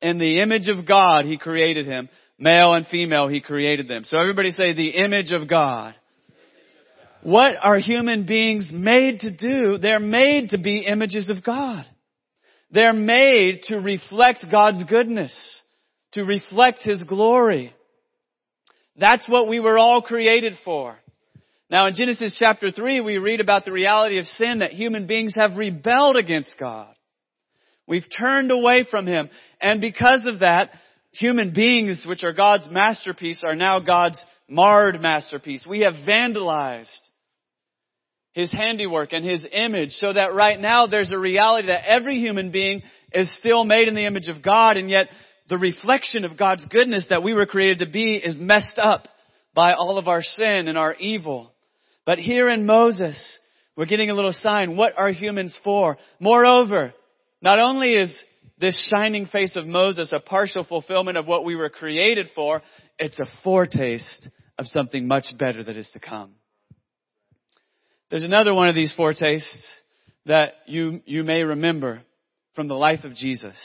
In 0.00 0.18
the 0.18 0.40
image 0.40 0.68
of 0.68 0.86
God, 0.86 1.24
He 1.24 1.38
created 1.38 1.86
him. 1.86 2.08
Male 2.38 2.74
and 2.74 2.86
female, 2.86 3.28
He 3.28 3.40
created 3.40 3.88
them. 3.88 4.04
So 4.04 4.20
everybody 4.20 4.50
say 4.50 4.74
the 4.74 4.90
image 4.90 5.32
of 5.32 5.48
God. 5.48 5.94
What 7.26 7.54
are 7.60 7.80
human 7.80 8.24
beings 8.24 8.70
made 8.72 9.18
to 9.22 9.32
do? 9.32 9.78
They're 9.78 9.98
made 9.98 10.50
to 10.50 10.58
be 10.58 10.86
images 10.86 11.28
of 11.28 11.42
God. 11.42 11.84
They're 12.70 12.92
made 12.92 13.62
to 13.64 13.80
reflect 13.80 14.46
God's 14.48 14.84
goodness, 14.84 15.34
to 16.12 16.22
reflect 16.22 16.84
His 16.84 17.02
glory. 17.02 17.74
That's 18.96 19.28
what 19.28 19.48
we 19.48 19.58
were 19.58 19.76
all 19.76 20.02
created 20.02 20.54
for. 20.64 20.98
Now 21.68 21.88
in 21.88 21.94
Genesis 21.96 22.36
chapter 22.38 22.70
3, 22.70 23.00
we 23.00 23.18
read 23.18 23.40
about 23.40 23.64
the 23.64 23.72
reality 23.72 24.20
of 24.20 24.26
sin 24.26 24.60
that 24.60 24.70
human 24.70 25.08
beings 25.08 25.34
have 25.36 25.56
rebelled 25.56 26.14
against 26.14 26.56
God. 26.60 26.94
We've 27.88 28.06
turned 28.16 28.52
away 28.52 28.86
from 28.88 29.04
Him. 29.08 29.30
And 29.60 29.80
because 29.80 30.22
of 30.26 30.38
that, 30.38 30.70
human 31.10 31.52
beings, 31.52 32.04
which 32.06 32.22
are 32.22 32.32
God's 32.32 32.68
masterpiece, 32.70 33.42
are 33.44 33.56
now 33.56 33.80
God's 33.80 34.24
marred 34.48 35.00
masterpiece. 35.00 35.64
We 35.68 35.80
have 35.80 35.94
vandalized 36.06 37.00
His 38.36 38.52
handiwork 38.52 39.14
and 39.14 39.24
His 39.24 39.46
image 39.50 39.92
so 39.92 40.12
that 40.12 40.34
right 40.34 40.60
now 40.60 40.86
there's 40.86 41.10
a 41.10 41.18
reality 41.18 41.68
that 41.68 41.88
every 41.88 42.18
human 42.18 42.50
being 42.50 42.82
is 43.10 43.34
still 43.40 43.64
made 43.64 43.88
in 43.88 43.94
the 43.94 44.04
image 44.04 44.28
of 44.28 44.42
God 44.42 44.76
and 44.76 44.90
yet 44.90 45.08
the 45.48 45.56
reflection 45.56 46.26
of 46.26 46.36
God's 46.36 46.66
goodness 46.66 47.06
that 47.08 47.22
we 47.22 47.32
were 47.32 47.46
created 47.46 47.78
to 47.78 47.90
be 47.90 48.16
is 48.16 48.38
messed 48.38 48.78
up 48.78 49.08
by 49.54 49.72
all 49.72 49.96
of 49.96 50.06
our 50.06 50.20
sin 50.20 50.68
and 50.68 50.76
our 50.76 50.94
evil. 50.96 51.50
But 52.04 52.18
here 52.18 52.50
in 52.50 52.66
Moses, 52.66 53.18
we're 53.74 53.86
getting 53.86 54.10
a 54.10 54.14
little 54.14 54.34
sign. 54.34 54.76
What 54.76 54.92
are 54.98 55.10
humans 55.10 55.58
for? 55.64 55.96
Moreover, 56.20 56.92
not 57.40 57.58
only 57.58 57.94
is 57.94 58.12
this 58.58 58.86
shining 58.94 59.24
face 59.24 59.56
of 59.56 59.66
Moses 59.66 60.12
a 60.14 60.20
partial 60.20 60.62
fulfillment 60.62 61.16
of 61.16 61.26
what 61.26 61.46
we 61.46 61.56
were 61.56 61.70
created 61.70 62.28
for, 62.34 62.60
it's 62.98 63.18
a 63.18 63.26
foretaste 63.42 64.28
of 64.58 64.66
something 64.66 65.08
much 65.08 65.24
better 65.38 65.64
that 65.64 65.76
is 65.78 65.88
to 65.94 66.00
come. 66.00 66.32
There's 68.10 68.24
another 68.24 68.54
one 68.54 68.68
of 68.68 68.74
these 68.74 68.94
foretastes 68.94 69.56
that 70.26 70.54
you, 70.66 71.00
you 71.06 71.24
may 71.24 71.42
remember 71.42 72.02
from 72.54 72.68
the 72.68 72.74
life 72.74 73.04
of 73.04 73.14
Jesus. 73.14 73.56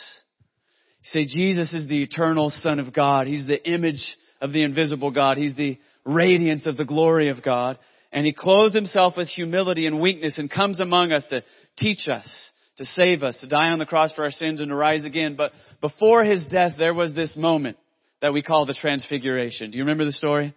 You 1.03 1.25
say 1.25 1.25
Jesus 1.25 1.73
is 1.73 1.87
the 1.87 2.03
eternal 2.03 2.49
Son 2.49 2.79
of 2.79 2.93
God. 2.93 3.27
He's 3.27 3.47
the 3.47 3.63
image 3.69 4.03
of 4.39 4.51
the 4.51 4.63
invisible 4.63 5.11
God. 5.11 5.37
He's 5.37 5.55
the 5.55 5.77
radiance 6.05 6.67
of 6.67 6.77
the 6.77 6.85
glory 6.85 7.29
of 7.29 7.43
God. 7.43 7.77
And 8.11 8.25
He 8.25 8.33
clothes 8.33 8.73
Himself 8.73 9.15
with 9.15 9.27
humility 9.27 9.87
and 9.87 10.01
weakness 10.01 10.37
and 10.37 10.51
comes 10.51 10.79
among 10.79 11.11
us 11.11 11.25
to 11.29 11.43
teach 11.77 12.07
us 12.07 12.51
to 12.81 12.85
save 12.85 13.21
us, 13.21 13.37
to 13.41 13.47
die 13.47 13.69
on 13.69 13.79
the 13.79 13.85
cross 13.85 14.11
for 14.13 14.23
our 14.23 14.31
sins 14.31 14.59
and 14.59 14.69
to 14.69 14.75
rise 14.75 15.03
again. 15.03 15.35
But 15.35 15.51
before 15.81 16.23
his 16.23 16.47
death, 16.47 16.73
there 16.77 16.93
was 16.93 17.13
this 17.13 17.35
moment 17.37 17.77
that 18.21 18.33
we 18.33 18.41
call 18.41 18.65
the 18.65 18.73
transfiguration. 18.73 19.71
Do 19.71 19.77
you 19.77 19.83
remember 19.83 20.05
the 20.05 20.11
story? 20.11 20.55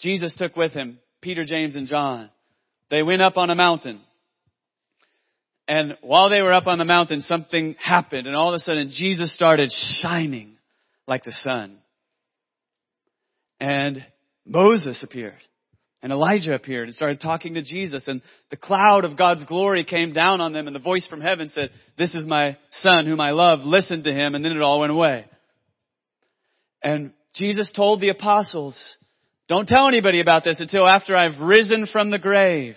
Jesus 0.00 0.34
took 0.36 0.54
with 0.56 0.72
him 0.72 0.98
Peter, 1.24 1.44
James, 1.44 1.74
and 1.74 1.88
John. 1.88 2.30
They 2.90 3.02
went 3.02 3.22
up 3.22 3.36
on 3.38 3.48
a 3.50 3.54
mountain. 3.54 4.00
And 5.66 5.96
while 6.02 6.28
they 6.28 6.42
were 6.42 6.52
up 6.52 6.66
on 6.66 6.78
the 6.78 6.84
mountain, 6.84 7.22
something 7.22 7.74
happened 7.78 8.26
and 8.26 8.36
all 8.36 8.50
of 8.50 8.54
a 8.54 8.58
sudden 8.58 8.90
Jesus 8.92 9.34
started 9.34 9.72
shining 9.72 10.56
like 11.08 11.24
the 11.24 11.32
sun. 11.32 11.78
And 13.58 14.04
Moses 14.44 15.02
appeared. 15.02 15.40
And 16.02 16.12
Elijah 16.12 16.52
appeared 16.52 16.88
and 16.88 16.94
started 16.94 17.18
talking 17.18 17.54
to 17.54 17.62
Jesus 17.62 18.06
and 18.06 18.20
the 18.50 18.58
cloud 18.58 19.06
of 19.06 19.16
God's 19.16 19.46
glory 19.46 19.84
came 19.84 20.12
down 20.12 20.42
on 20.42 20.52
them 20.52 20.66
and 20.66 20.76
the 20.76 20.80
voice 20.80 21.06
from 21.08 21.22
heaven 21.22 21.48
said, 21.48 21.70
this 21.96 22.14
is 22.14 22.26
my 22.26 22.58
son 22.70 23.06
whom 23.06 23.20
I 23.20 23.30
love, 23.30 23.60
listen 23.60 24.02
to 24.02 24.12
him. 24.12 24.34
And 24.34 24.44
then 24.44 24.52
it 24.52 24.60
all 24.60 24.80
went 24.80 24.92
away. 24.92 25.24
And 26.82 27.12
Jesus 27.34 27.72
told 27.74 28.02
the 28.02 28.10
apostles, 28.10 28.76
don't 29.48 29.68
tell 29.68 29.88
anybody 29.88 30.20
about 30.20 30.44
this 30.44 30.60
until 30.60 30.86
after 30.86 31.16
I've 31.16 31.40
risen 31.40 31.86
from 31.86 32.10
the 32.10 32.18
grave. 32.18 32.76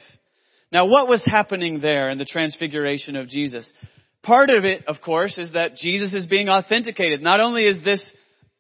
Now 0.71 0.85
what 0.85 1.07
was 1.07 1.23
happening 1.25 1.79
there 1.79 2.09
in 2.09 2.17
the 2.17 2.25
transfiguration 2.25 3.15
of 3.15 3.29
Jesus? 3.29 3.71
Part 4.21 4.49
of 4.49 4.65
it, 4.65 4.85
of 4.87 4.97
course, 5.03 5.37
is 5.37 5.53
that 5.53 5.75
Jesus 5.75 6.13
is 6.13 6.25
being 6.25 6.49
authenticated. 6.49 7.21
Not 7.21 7.39
only 7.39 7.65
is 7.65 7.83
this 7.85 8.01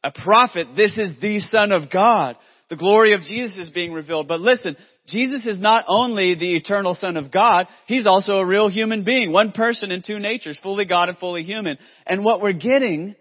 a 0.03 0.11
prophet, 0.11 0.67
this 0.75 0.97
is 0.97 1.19
the 1.21 1.39
Son 1.39 1.71
of 1.71 1.91
God 1.91 2.37
the 2.69 2.75
glory 2.75 3.13
of 3.13 3.21
Jesus 3.21 3.57
is 3.57 3.69
being 3.69 3.93
revealed. 3.93 4.27
But 4.27 4.41
listen, 4.41 4.75
Jesus 5.07 5.47
is 5.47 5.61
not 5.61 5.85
only 5.87 6.35
the 6.35 6.55
eternal 6.55 6.93
Son 6.93 7.15
of 7.15 7.31
God, 7.31 7.67
He's 7.85 8.05
also 8.05 8.37
a 8.37 8.45
real 8.45 8.69
human 8.69 9.03
being. 9.03 9.31
One 9.31 9.51
person 9.51 9.91
in 9.91 10.01
two 10.05 10.19
natures, 10.19 10.59
fully 10.61 10.85
God 10.85 11.09
and 11.09 11.17
fully 11.17 11.43
human. 11.43 11.77
And 12.05 12.23
what 12.23 12.41
we're 12.41 12.53
getting 12.53 13.15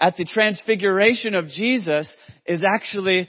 at 0.00 0.16
the 0.16 0.24
transfiguration 0.24 1.34
of 1.34 1.48
Jesus 1.48 2.12
is 2.46 2.64
actually 2.68 3.28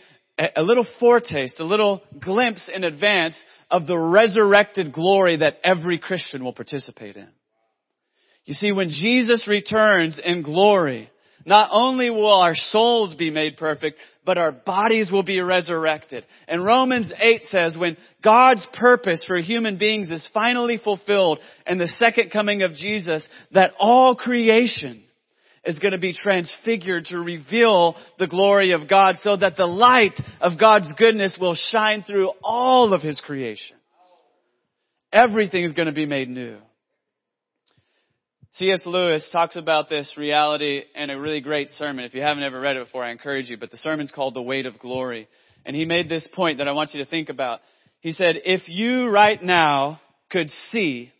a 0.55 0.61
little 0.61 0.87
foretaste, 0.99 1.59
a 1.59 1.65
little 1.65 2.01
glimpse 2.19 2.69
in 2.73 2.83
advance 2.83 3.41
of 3.69 3.87
the 3.87 3.97
resurrected 3.97 4.93
glory 4.93 5.37
that 5.37 5.57
every 5.63 5.99
Christian 5.99 6.43
will 6.43 6.53
participate 6.53 7.17
in. 7.17 7.27
You 8.45 8.53
see, 8.53 8.71
when 8.71 8.89
Jesus 8.89 9.47
returns 9.47 10.19
in 10.23 10.41
glory, 10.41 11.09
not 11.45 11.69
only 11.71 12.09
will 12.09 12.33
our 12.33 12.55
souls 12.55 13.15
be 13.15 13.31
made 13.31 13.57
perfect, 13.57 13.99
but 14.25 14.37
our 14.37 14.51
bodies 14.51 15.11
will 15.11 15.23
be 15.23 15.41
resurrected. 15.41 16.25
And 16.47 16.63
Romans 16.65 17.11
8 17.17 17.43
says 17.43 17.77
when 17.77 17.97
God's 18.23 18.65
purpose 18.73 19.23
for 19.25 19.37
human 19.37 19.77
beings 19.77 20.09
is 20.09 20.27
finally 20.33 20.77
fulfilled 20.77 21.39
in 21.67 21.77
the 21.77 21.91
second 21.99 22.31
coming 22.31 22.63
of 22.63 22.73
Jesus, 22.73 23.27
that 23.51 23.71
all 23.79 24.15
creation 24.15 25.03
is 25.65 25.79
going 25.79 25.91
to 25.91 25.97
be 25.97 26.13
transfigured 26.13 27.05
to 27.05 27.19
reveal 27.19 27.95
the 28.17 28.27
glory 28.27 28.71
of 28.71 28.87
God 28.89 29.15
so 29.21 29.35
that 29.35 29.57
the 29.57 29.65
light 29.65 30.19
of 30.41 30.59
God's 30.59 30.91
goodness 30.97 31.37
will 31.39 31.55
shine 31.55 32.03
through 32.03 32.31
all 32.43 32.93
of 32.93 33.01
His 33.01 33.19
creation. 33.19 33.77
Everything 35.11 35.63
is 35.63 35.73
going 35.73 35.87
to 35.87 35.93
be 35.93 36.05
made 36.05 36.29
new. 36.29 36.57
C.S. 38.53 38.81
Lewis 38.85 39.27
talks 39.31 39.55
about 39.55 39.89
this 39.89 40.15
reality 40.17 40.81
in 40.95 41.09
a 41.09 41.19
really 41.19 41.39
great 41.39 41.69
sermon. 41.69 42.05
If 42.05 42.13
you 42.13 42.21
haven't 42.21 42.43
ever 42.43 42.59
read 42.59 42.77
it 42.77 42.85
before, 42.85 43.03
I 43.03 43.11
encourage 43.11 43.49
you. 43.49 43.57
But 43.57 43.71
the 43.71 43.77
sermon's 43.77 44.11
called 44.11 44.33
The 44.33 44.41
Weight 44.41 44.65
of 44.65 44.79
Glory. 44.79 45.27
And 45.65 45.75
he 45.75 45.85
made 45.85 46.09
this 46.09 46.27
point 46.33 46.57
that 46.57 46.67
I 46.67 46.71
want 46.71 46.93
you 46.93 47.03
to 47.03 47.09
think 47.09 47.29
about. 47.29 47.59
He 48.01 48.11
said, 48.11 48.35
if 48.45 48.61
you 48.67 49.09
right 49.09 49.41
now 49.41 50.01
could 50.29 50.49
see 50.71 51.11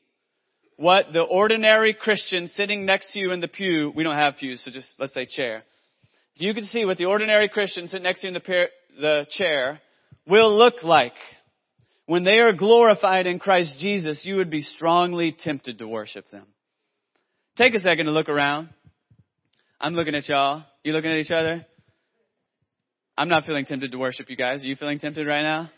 what 0.80 1.12
the 1.12 1.22
ordinary 1.22 1.94
Christian 1.94 2.48
sitting 2.48 2.86
next 2.86 3.12
to 3.12 3.20
you 3.20 3.34
in 3.34 3.42
the 3.42 3.50
pew, 3.50 3.92
we 3.94 4.04
don't 4.04 4.16
have 4.16 4.38
pews, 4.38 4.64
so 4.64 4.72
just 4.72 4.88
let's 4.98 5.14
say 5.14 5.26
chair. 5.26 5.64
If 6.36 6.42
you 6.42 6.54
could 6.54 6.64
see 6.64 6.86
what 6.86 6.98
the 6.98 7.04
ordinary 7.04 7.50
Christian 7.50 7.88
sitting 7.88 8.04
next 8.04 8.22
to 8.22 8.28
you 8.28 8.30
in 8.30 8.34
the, 8.34 8.40
pair, 8.40 8.70
the 8.98 9.28
chair 9.30 9.82
will 10.26 10.58
look 10.58 10.76
like 10.82 11.12
when 12.06 12.24
they 12.24 12.38
are 12.40 12.54
glorified 12.54 13.28
in 13.28 13.40
Christ 13.40 13.76
Jesus, 13.78 14.24
you 14.24 14.38
would 14.38 14.50
be 14.50 14.62
strongly 14.62 15.36
tempted 15.38 15.80
to 15.80 15.88
worship 15.88 16.30
them. 16.32 16.46
Take 17.58 17.74
a 17.74 17.80
second 17.82 18.06
to 18.06 18.14
look 18.14 18.30
around. 18.30 18.70
I'm 19.82 19.96
looking 19.96 20.16
at 20.16 20.30
y'all. 20.30 20.64
You 20.86 20.94
looking 20.94 21.12
at 21.12 21.18
each 21.18 21.32
other? 21.32 21.66
I'm 23.18 23.28
not 23.28 23.44
feeling 23.44 23.66
tempted 23.66 23.92
to 23.92 23.98
worship 23.98 24.30
you 24.30 24.38
guys. 24.38 24.64
Are 24.64 24.68
you 24.68 24.78
feeling 24.78 25.00
tempted 25.00 25.28
right 25.28 25.44
now? 25.44 25.70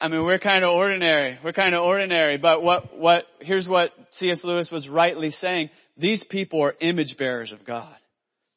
I 0.00 0.08
mean, 0.08 0.24
we're 0.24 0.38
kind 0.38 0.64
of 0.64 0.70
ordinary. 0.70 1.38
We're 1.44 1.52
kind 1.52 1.74
of 1.74 1.82
ordinary. 1.82 2.38
But 2.38 2.62
what, 2.62 2.96
what, 2.96 3.24
here's 3.40 3.66
what 3.66 3.90
C.S. 4.12 4.40
Lewis 4.42 4.70
was 4.72 4.88
rightly 4.88 5.30
saying. 5.30 5.68
These 5.98 6.24
people 6.30 6.62
are 6.62 6.74
image 6.80 7.16
bearers 7.18 7.52
of 7.52 7.66
God. 7.66 7.94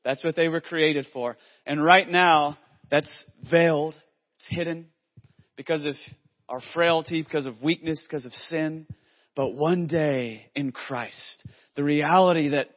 That's 0.05 0.23
what 0.23 0.37
they 0.37 0.47
were 0.47 0.61
created 0.61 1.05
for. 1.11 1.37
And 1.65 1.83
right 1.83 2.09
now, 2.09 2.57
that's 2.89 3.11
veiled. 3.51 3.95
It's 4.37 4.47
hidden 4.49 4.87
because 5.57 5.83
of 5.83 5.95
our 6.47 6.61
frailty, 6.73 7.21
because 7.21 7.45
of 7.45 7.61
weakness, 7.61 8.01
because 8.07 8.25
of 8.25 8.31
sin. 8.33 8.87
But 9.35 9.53
one 9.53 9.87
day 9.87 10.47
in 10.55 10.71
Christ, 10.71 11.47
the 11.75 11.83
reality 11.83 12.49
that 12.49 12.69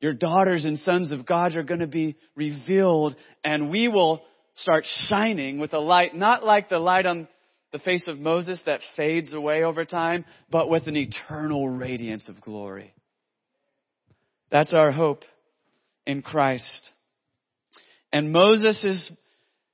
your 0.00 0.14
daughters 0.14 0.64
and 0.64 0.78
sons 0.78 1.12
of 1.12 1.26
God 1.26 1.54
are 1.56 1.62
going 1.62 1.80
to 1.80 1.86
be 1.86 2.16
revealed 2.34 3.14
and 3.44 3.70
we 3.70 3.88
will 3.88 4.22
start 4.54 4.84
shining 5.08 5.58
with 5.58 5.72
a 5.72 5.78
light, 5.78 6.14
not 6.14 6.44
like 6.44 6.68
the 6.68 6.78
light 6.78 7.06
on 7.06 7.28
the 7.72 7.78
face 7.78 8.08
of 8.08 8.18
Moses 8.18 8.62
that 8.66 8.80
fades 8.96 9.32
away 9.32 9.62
over 9.62 9.84
time, 9.84 10.24
but 10.50 10.70
with 10.70 10.86
an 10.86 10.96
eternal 10.96 11.68
radiance 11.68 12.28
of 12.28 12.40
glory. 12.40 12.94
That's 14.50 14.72
our 14.72 14.90
hope 14.90 15.24
in 16.06 16.22
Christ. 16.22 16.90
And 18.12 18.32
Moses 18.32 18.82
is 18.84 19.12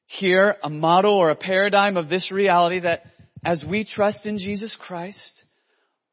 here 0.07 0.57
a 0.63 0.71
model 0.71 1.15
or 1.15 1.31
a 1.31 1.37
paradigm 1.37 1.97
of 1.97 2.09
this 2.09 2.31
reality 2.33 2.81
that 2.81 3.05
as 3.45 3.65
we 3.69 3.85
trust 3.85 4.27
in 4.27 4.39
Jesus 4.39 4.77
Christ, 4.81 5.45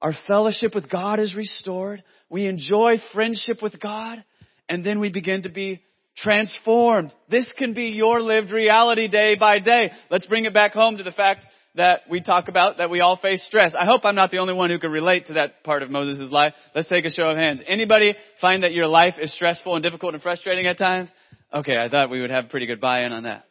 our 0.02 0.14
fellowship 0.28 0.76
with 0.76 0.90
God 0.90 1.20
is 1.20 1.36
restored. 1.36 2.04
We 2.30 2.48
enjoy 2.48 2.98
friendship 3.14 3.62
with 3.62 3.80
God 3.80 4.24
and 4.70 4.84
then 4.84 5.00
we 5.00 5.10
begin 5.10 5.44
to 5.44 5.50
be 5.50 5.82
transformed. 6.18 7.14
This 7.30 7.48
can 7.58 7.74
be 7.74 7.86
your 7.88 8.22
lived 8.22 8.52
reality 8.52 9.08
day 9.08 9.36
by 9.36 9.60
day. 9.60 9.92
Let's 10.10 10.28
bring 10.28 10.46
it 10.46 10.54
back 10.54 10.74
home 10.74 10.98
to 10.98 11.04
the 11.04 11.12
fact 11.12 11.46
that 11.76 12.02
we 12.10 12.22
talk 12.22 12.48
about 12.48 12.78
that 12.78 12.90
we 12.90 13.00
all 13.00 13.16
face 13.16 13.46
stress. 13.46 13.74
I 13.78 13.86
hope 13.86 14.02
I'm 14.04 14.16
not 14.16 14.32
the 14.32 14.40
only 14.40 14.54
one 14.54 14.70
who 14.70 14.80
can 14.80 14.92
relate 14.92 15.28
to 15.28 15.34
that 15.34 15.64
part 15.64 15.84
of 15.84 15.90
Moses' 15.90 16.32
life. 16.32 16.54
Let's 16.76 16.90
take 16.90 17.06
a 17.06 17.12
show 17.12 17.30
of 17.30 17.38
hands. 17.38 17.64
Anybody 17.66 18.16
find 18.42 18.64
that 18.64 18.74
your 18.74 18.88
life 18.88 19.14
is 19.22 19.34
stressful 19.34 19.76
and 19.76 19.84
difficult 19.84 20.14
and 20.14 20.22
frustrating 20.22 20.68
at 20.68 20.78
times? 20.78 21.10
Okay, 21.54 21.78
I 21.78 21.90
thought 21.90 22.10
we 22.10 22.22
would 22.22 22.32
have 22.32 22.50
pretty 22.50 22.66
good 22.66 22.82
buy-in 22.82 23.12
on 23.12 23.24
that. 23.24 23.46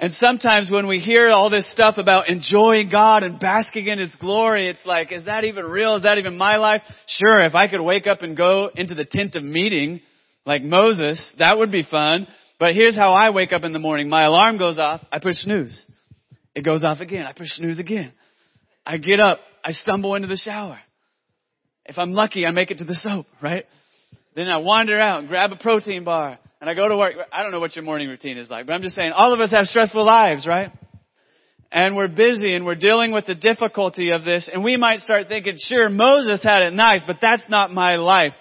And 0.00 0.12
sometimes 0.12 0.70
when 0.70 0.86
we 0.86 1.00
hear 1.00 1.30
all 1.30 1.50
this 1.50 1.68
stuff 1.72 1.96
about 1.98 2.28
enjoying 2.28 2.88
God 2.88 3.24
and 3.24 3.40
basking 3.40 3.88
in 3.88 3.98
His 3.98 4.14
glory, 4.20 4.68
it's 4.68 4.86
like, 4.86 5.10
is 5.10 5.24
that 5.24 5.42
even 5.42 5.64
real? 5.64 5.96
Is 5.96 6.04
that 6.04 6.18
even 6.18 6.38
my 6.38 6.56
life? 6.56 6.82
Sure, 7.08 7.40
if 7.40 7.56
I 7.56 7.66
could 7.66 7.80
wake 7.80 8.06
up 8.06 8.22
and 8.22 8.36
go 8.36 8.70
into 8.72 8.94
the 8.94 9.04
tent 9.04 9.34
of 9.34 9.42
meeting 9.42 10.00
like 10.46 10.62
Moses, 10.62 11.32
that 11.40 11.58
would 11.58 11.72
be 11.72 11.82
fun. 11.82 12.28
But 12.60 12.74
here's 12.74 12.94
how 12.94 13.12
I 13.12 13.30
wake 13.30 13.52
up 13.52 13.64
in 13.64 13.72
the 13.72 13.80
morning. 13.80 14.08
My 14.08 14.22
alarm 14.22 14.58
goes 14.58 14.78
off, 14.78 15.00
I 15.10 15.18
push 15.18 15.36
snooze. 15.36 15.84
It 16.58 16.64
goes 16.64 16.82
off 16.82 16.98
again, 16.98 17.24
I 17.24 17.30
push 17.30 17.50
snooze 17.50 17.78
again. 17.78 18.10
I 18.84 18.96
get 18.96 19.20
up, 19.20 19.38
I 19.64 19.70
stumble 19.70 20.16
into 20.16 20.26
the 20.26 20.36
shower. 20.36 20.80
If 21.86 21.98
I'm 21.98 22.14
lucky, 22.14 22.44
I 22.46 22.50
make 22.50 22.72
it 22.72 22.78
to 22.78 22.84
the 22.84 22.96
soap, 22.96 23.26
right? 23.40 23.64
Then 24.34 24.48
I 24.48 24.56
wander 24.56 25.00
out 25.00 25.20
and 25.20 25.28
grab 25.28 25.52
a 25.52 25.56
protein 25.56 26.02
bar 26.02 26.36
and 26.60 26.68
I 26.68 26.74
go 26.74 26.88
to 26.88 26.96
work. 26.96 27.14
I 27.32 27.44
don't 27.44 27.52
know 27.52 27.60
what 27.60 27.76
your 27.76 27.84
morning 27.84 28.08
routine 28.08 28.38
is 28.38 28.50
like, 28.50 28.66
but 28.66 28.72
I'm 28.72 28.82
just 28.82 28.96
saying 28.96 29.12
all 29.12 29.32
of 29.32 29.38
us 29.38 29.52
have 29.52 29.66
stressful 29.66 30.04
lives, 30.04 30.48
right? 30.48 30.72
And 31.70 31.94
we're 31.94 32.08
busy 32.08 32.56
and 32.56 32.66
we're 32.66 32.74
dealing 32.74 33.12
with 33.12 33.26
the 33.26 33.36
difficulty 33.36 34.10
of 34.10 34.24
this 34.24 34.50
and 34.52 34.64
we 34.64 34.76
might 34.76 34.98
start 34.98 35.28
thinking, 35.28 35.58
sure, 35.58 35.88
Moses 35.88 36.42
had 36.42 36.62
it 36.62 36.72
nice, 36.72 37.02
but 37.06 37.18
that's 37.22 37.48
not 37.48 37.72
my 37.72 37.96
life. 37.98 38.32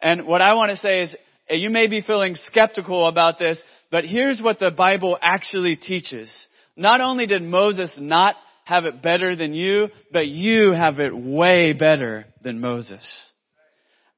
And 0.00 0.26
what 0.26 0.40
I 0.40 0.54
want 0.54 0.70
to 0.70 0.78
say 0.78 1.02
is, 1.02 1.14
you 1.50 1.68
may 1.68 1.88
be 1.88 2.00
feeling 2.00 2.36
skeptical 2.36 3.06
about 3.06 3.38
this, 3.38 3.62
but 3.90 4.06
here's 4.06 4.40
what 4.40 4.60
the 4.60 4.70
Bible 4.70 5.18
actually 5.20 5.76
teaches. 5.76 6.32
Not 6.76 7.00
only 7.00 7.26
did 7.26 7.42
Moses 7.42 7.96
not 7.98 8.36
have 8.64 8.84
it 8.84 9.00
better 9.00 9.34
than 9.36 9.54
you, 9.54 9.88
but 10.12 10.26
you 10.26 10.72
have 10.72 10.98
it 10.98 11.16
way 11.16 11.72
better 11.72 12.26
than 12.42 12.60
Moses. 12.60 13.04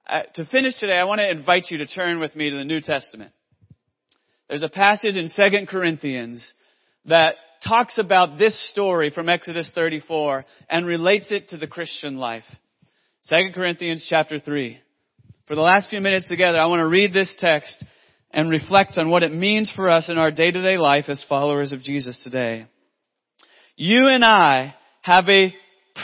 Uh, 0.08 0.22
to 0.34 0.46
finish 0.46 0.74
today, 0.78 0.96
I 0.96 1.04
want 1.04 1.20
to 1.20 1.30
invite 1.30 1.66
you 1.70 1.78
to 1.78 1.86
turn 1.86 2.18
with 2.18 2.34
me 2.34 2.50
to 2.50 2.56
the 2.56 2.64
New 2.64 2.80
Testament. 2.80 3.30
There's 4.48 4.62
a 4.62 4.70
passage 4.70 5.16
in 5.16 5.28
2 5.28 5.66
Corinthians 5.66 6.54
that 7.04 7.34
talks 7.62 7.98
about 7.98 8.38
this 8.38 8.70
story 8.70 9.10
from 9.10 9.28
Exodus 9.28 9.70
34 9.74 10.46
and 10.70 10.86
relates 10.86 11.30
it 11.30 11.48
to 11.48 11.58
the 11.58 11.66
Christian 11.66 12.16
life. 12.16 12.44
2 13.28 13.50
Corinthians 13.54 14.06
chapter 14.08 14.38
3. 14.38 14.78
For 15.46 15.54
the 15.54 15.60
last 15.60 15.90
few 15.90 16.00
minutes 16.00 16.26
together, 16.28 16.58
I 16.58 16.66
want 16.66 16.80
to 16.80 16.88
read 16.88 17.12
this 17.12 17.32
text 17.38 17.84
and 18.38 18.50
reflect 18.50 18.98
on 18.98 19.10
what 19.10 19.24
it 19.24 19.34
means 19.34 19.72
for 19.74 19.90
us 19.90 20.08
in 20.08 20.16
our 20.16 20.30
day-to-day 20.30 20.78
life 20.78 21.06
as 21.08 21.24
followers 21.28 21.72
of 21.72 21.82
Jesus 21.82 22.20
today. 22.22 22.66
You 23.74 24.06
and 24.06 24.24
I 24.24 24.76
have 25.02 25.28
a 25.28 25.52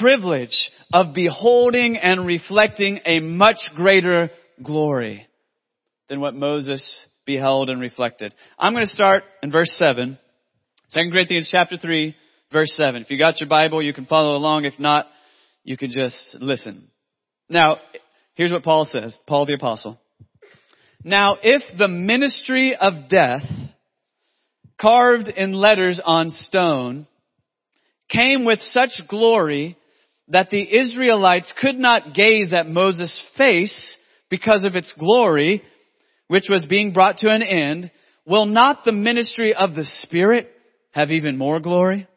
privilege 0.00 0.68
of 0.92 1.14
beholding 1.14 1.96
and 1.96 2.26
reflecting 2.26 2.98
a 3.06 3.20
much 3.20 3.58
greater 3.76 4.32
glory 4.60 5.28
than 6.08 6.18
what 6.18 6.34
Moses 6.34 7.06
beheld 7.24 7.70
and 7.70 7.80
reflected. 7.80 8.34
I'm 8.58 8.72
going 8.72 8.84
to 8.84 8.90
start 8.90 9.22
in 9.40 9.52
verse 9.52 9.72
7. 9.76 10.18
2 10.92 11.10
Corinthians 11.12 11.48
chapter 11.52 11.76
3, 11.76 12.16
verse 12.52 12.74
7. 12.76 13.02
If 13.02 13.10
you 13.10 13.16
got 13.16 13.38
your 13.38 13.48
Bible, 13.48 13.80
you 13.80 13.94
can 13.94 14.06
follow 14.06 14.36
along. 14.36 14.64
If 14.64 14.80
not, 14.80 15.06
you 15.62 15.76
can 15.76 15.92
just 15.92 16.36
listen. 16.40 16.88
Now, 17.48 17.76
here's 18.34 18.50
what 18.50 18.64
Paul 18.64 18.86
says. 18.86 19.16
Paul 19.28 19.46
the 19.46 19.54
apostle. 19.54 20.00
Now, 21.04 21.36
if 21.42 21.62
the 21.76 21.88
ministry 21.88 22.74
of 22.74 23.10
death, 23.10 23.44
carved 24.80 25.28
in 25.28 25.52
letters 25.52 26.00
on 26.02 26.30
stone, 26.30 27.06
came 28.08 28.46
with 28.46 28.58
such 28.60 29.02
glory 29.08 29.76
that 30.28 30.48
the 30.48 30.78
Israelites 30.78 31.52
could 31.60 31.76
not 31.76 32.14
gaze 32.14 32.54
at 32.54 32.66
Moses' 32.66 33.22
face 33.36 33.98
because 34.30 34.64
of 34.64 34.76
its 34.76 34.94
glory, 34.98 35.62
which 36.28 36.46
was 36.48 36.64
being 36.64 36.94
brought 36.94 37.18
to 37.18 37.28
an 37.28 37.42
end, 37.42 37.90
will 38.26 38.46
not 38.46 38.84
the 38.84 38.92
ministry 38.92 39.54
of 39.54 39.74
the 39.74 39.84
Spirit 39.84 40.50
have 40.92 41.10
even 41.10 41.36
more 41.36 41.60
glory? 41.60 42.08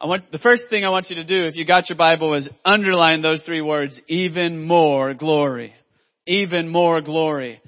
I 0.00 0.06
want, 0.06 0.32
the 0.32 0.38
first 0.38 0.64
thing 0.68 0.84
I 0.84 0.88
want 0.88 1.10
you 1.10 1.16
to 1.16 1.24
do, 1.24 1.44
if 1.46 1.56
you 1.56 1.64
got 1.64 1.88
your 1.88 1.98
Bible, 1.98 2.34
is 2.34 2.48
underline 2.64 3.22
those 3.22 3.42
three 3.42 3.60
words, 3.60 4.00
even 4.08 4.60
more 4.60 5.14
glory. 5.14 5.74
Even 6.26 6.68
more 6.68 7.00
glory. 7.00 7.60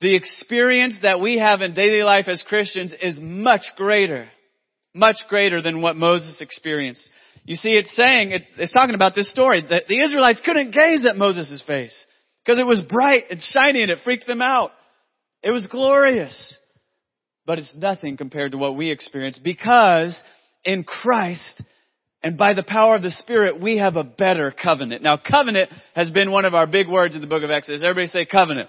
The 0.00 0.16
experience 0.16 1.00
that 1.02 1.20
we 1.20 1.38
have 1.38 1.60
in 1.60 1.74
daily 1.74 2.02
life 2.02 2.26
as 2.28 2.42
Christians 2.42 2.94
is 3.00 3.18
much 3.20 3.62
greater. 3.76 4.28
Much 4.94 5.16
greater 5.28 5.60
than 5.62 5.82
what 5.82 5.96
Moses 5.96 6.40
experienced. 6.40 7.08
You 7.44 7.56
see, 7.56 7.70
it's 7.70 7.94
saying, 7.94 8.32
it's 8.58 8.72
talking 8.72 8.94
about 8.94 9.14
this 9.14 9.30
story, 9.30 9.62
that 9.68 9.84
the 9.88 10.00
Israelites 10.00 10.42
couldn't 10.44 10.72
gaze 10.72 11.06
at 11.06 11.16
Moses' 11.16 11.62
face. 11.66 12.06
Because 12.44 12.58
it 12.58 12.66
was 12.66 12.80
bright 12.80 13.24
and 13.30 13.40
shiny 13.40 13.82
and 13.82 13.90
it 13.90 13.98
freaked 14.02 14.26
them 14.26 14.42
out. 14.42 14.72
It 15.42 15.50
was 15.50 15.66
glorious. 15.66 16.56
But 17.46 17.58
it's 17.58 17.74
nothing 17.76 18.16
compared 18.16 18.52
to 18.52 18.58
what 18.58 18.76
we 18.76 18.90
experience 18.90 19.38
because 19.38 20.20
in 20.64 20.84
Christ 20.84 21.62
and 22.22 22.36
by 22.36 22.52
the 22.52 22.62
power 22.62 22.96
of 22.96 23.02
the 23.02 23.10
Spirit, 23.10 23.60
we 23.60 23.78
have 23.78 23.96
a 23.96 24.04
better 24.04 24.50
covenant. 24.52 25.02
Now, 25.02 25.16
covenant 25.16 25.70
has 25.94 26.10
been 26.10 26.30
one 26.30 26.44
of 26.44 26.54
our 26.54 26.66
big 26.66 26.88
words 26.88 27.14
in 27.14 27.22
the 27.22 27.26
book 27.26 27.42
of 27.42 27.50
Exodus. 27.50 27.82
Everybody 27.82 28.08
say 28.08 28.26
covenant. 28.26 28.68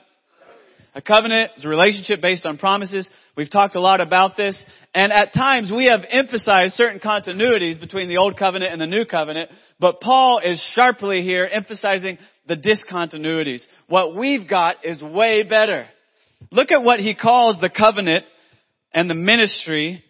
A 0.93 1.01
covenant 1.01 1.51
is 1.57 1.63
a 1.63 1.67
relationship 1.67 2.21
based 2.21 2.45
on 2.45 2.57
promises. 2.57 3.09
We've 3.37 3.49
talked 3.49 3.75
a 3.75 3.81
lot 3.81 4.01
about 4.01 4.35
this. 4.35 4.61
And 4.93 5.11
at 5.11 5.33
times 5.33 5.71
we 5.71 5.85
have 5.85 6.01
emphasized 6.09 6.73
certain 6.73 6.99
continuities 6.99 7.79
between 7.79 8.09
the 8.09 8.17
old 8.17 8.37
covenant 8.37 8.73
and 8.73 8.81
the 8.81 8.87
new 8.87 9.05
covenant. 9.05 9.51
But 9.79 10.01
Paul 10.01 10.39
is 10.39 10.61
sharply 10.73 11.21
here 11.21 11.47
emphasizing 11.49 12.17
the 12.47 12.55
discontinuities. 12.55 13.61
What 13.87 14.15
we've 14.15 14.49
got 14.49 14.85
is 14.85 15.01
way 15.01 15.43
better. 15.43 15.87
Look 16.51 16.71
at 16.71 16.83
what 16.83 16.99
he 16.99 17.15
calls 17.15 17.59
the 17.61 17.69
covenant 17.69 18.25
and 18.93 19.09
the 19.09 19.15
ministry 19.15 20.03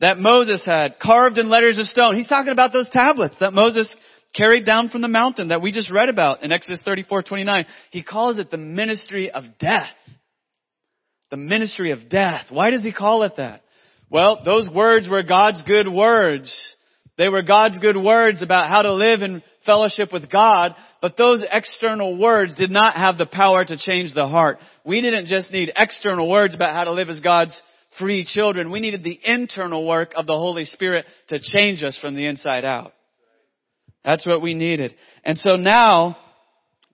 that 0.00 0.18
Moses 0.18 0.62
had 0.64 0.98
carved 1.00 1.38
in 1.38 1.48
letters 1.48 1.78
of 1.78 1.86
stone. 1.86 2.16
He's 2.16 2.28
talking 2.28 2.52
about 2.52 2.72
those 2.72 2.88
tablets 2.90 3.36
that 3.40 3.52
Moses 3.52 3.88
carried 4.34 4.64
down 4.64 4.88
from 4.88 5.02
the 5.02 5.08
mountain 5.08 5.48
that 5.48 5.62
we 5.62 5.72
just 5.72 5.90
read 5.90 6.08
about 6.08 6.42
in 6.42 6.52
Exodus 6.52 6.82
34, 6.84 7.22
29. 7.22 7.66
He 7.90 8.02
calls 8.02 8.38
it 8.38 8.50
the 8.50 8.58
ministry 8.58 9.30
of 9.30 9.44
death. 9.58 9.94
The 11.30 11.36
ministry 11.36 11.90
of 11.90 12.08
death. 12.08 12.46
Why 12.50 12.70
does 12.70 12.84
he 12.84 12.92
call 12.92 13.24
it 13.24 13.36
that? 13.36 13.62
Well, 14.10 14.38
those 14.44 14.68
words 14.68 15.08
were 15.08 15.22
God's 15.22 15.62
good 15.62 15.88
words. 15.88 16.54
They 17.18 17.28
were 17.28 17.42
God's 17.42 17.78
good 17.80 17.96
words 17.96 18.42
about 18.42 18.70
how 18.70 18.82
to 18.82 18.94
live 18.94 19.22
in 19.22 19.42
fellowship 19.66 20.12
with 20.12 20.30
God, 20.30 20.74
but 21.02 21.16
those 21.16 21.42
external 21.50 22.16
words 22.16 22.54
did 22.54 22.70
not 22.70 22.96
have 22.96 23.18
the 23.18 23.26
power 23.26 23.64
to 23.64 23.76
change 23.76 24.14
the 24.14 24.26
heart. 24.26 24.58
We 24.84 25.00
didn't 25.00 25.26
just 25.26 25.50
need 25.50 25.72
external 25.76 26.28
words 26.28 26.54
about 26.54 26.74
how 26.74 26.84
to 26.84 26.92
live 26.92 27.10
as 27.10 27.20
God's 27.20 27.60
free 27.98 28.24
children. 28.24 28.70
We 28.70 28.80
needed 28.80 29.04
the 29.04 29.18
internal 29.24 29.86
work 29.86 30.12
of 30.16 30.26
the 30.26 30.36
Holy 30.36 30.64
Spirit 30.64 31.06
to 31.28 31.38
change 31.40 31.82
us 31.82 31.96
from 32.00 32.14
the 32.14 32.26
inside 32.26 32.64
out. 32.64 32.92
That's 34.04 34.26
what 34.26 34.42
we 34.42 34.54
needed. 34.54 34.94
And 35.24 35.36
so 35.36 35.56
now, 35.56 36.16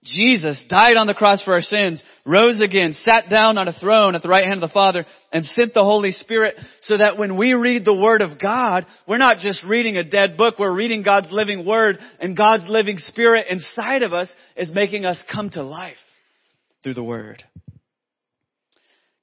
Jesus 0.03 0.63
died 0.69 0.97
on 0.97 1.07
the 1.07 1.15
cross 1.15 1.41
for 1.41 1.53
our 1.53 1.61
sins, 1.61 2.03
rose 2.25 2.61
again, 2.61 2.91
sat 2.91 3.27
down 3.29 3.57
on 3.57 3.67
a 3.67 3.73
throne 3.73 4.13
at 4.13 4.21
the 4.21 4.29
right 4.29 4.43
hand 4.43 4.61
of 4.61 4.69
the 4.69 4.73
Father, 4.73 5.05
and 5.33 5.43
sent 5.43 5.73
the 5.73 5.83
Holy 5.83 6.11
Spirit 6.11 6.55
so 6.81 6.97
that 6.97 7.17
when 7.17 7.37
we 7.37 7.53
read 7.53 7.85
the 7.85 7.93
Word 7.93 8.21
of 8.21 8.39
God, 8.39 8.85
we're 9.07 9.17
not 9.17 9.39
just 9.39 9.63
reading 9.63 9.97
a 9.97 10.03
dead 10.03 10.37
book, 10.37 10.59
we're 10.59 10.75
reading 10.75 11.01
God's 11.01 11.29
living 11.31 11.65
Word, 11.65 11.97
and 12.19 12.37
God's 12.37 12.65
living 12.67 12.97
Spirit 12.99 13.47
inside 13.49 14.03
of 14.03 14.13
us 14.13 14.31
is 14.55 14.71
making 14.71 15.05
us 15.05 15.21
come 15.31 15.49
to 15.51 15.63
life 15.63 15.95
through 16.83 16.93
the 16.93 17.03
Word. 17.03 17.43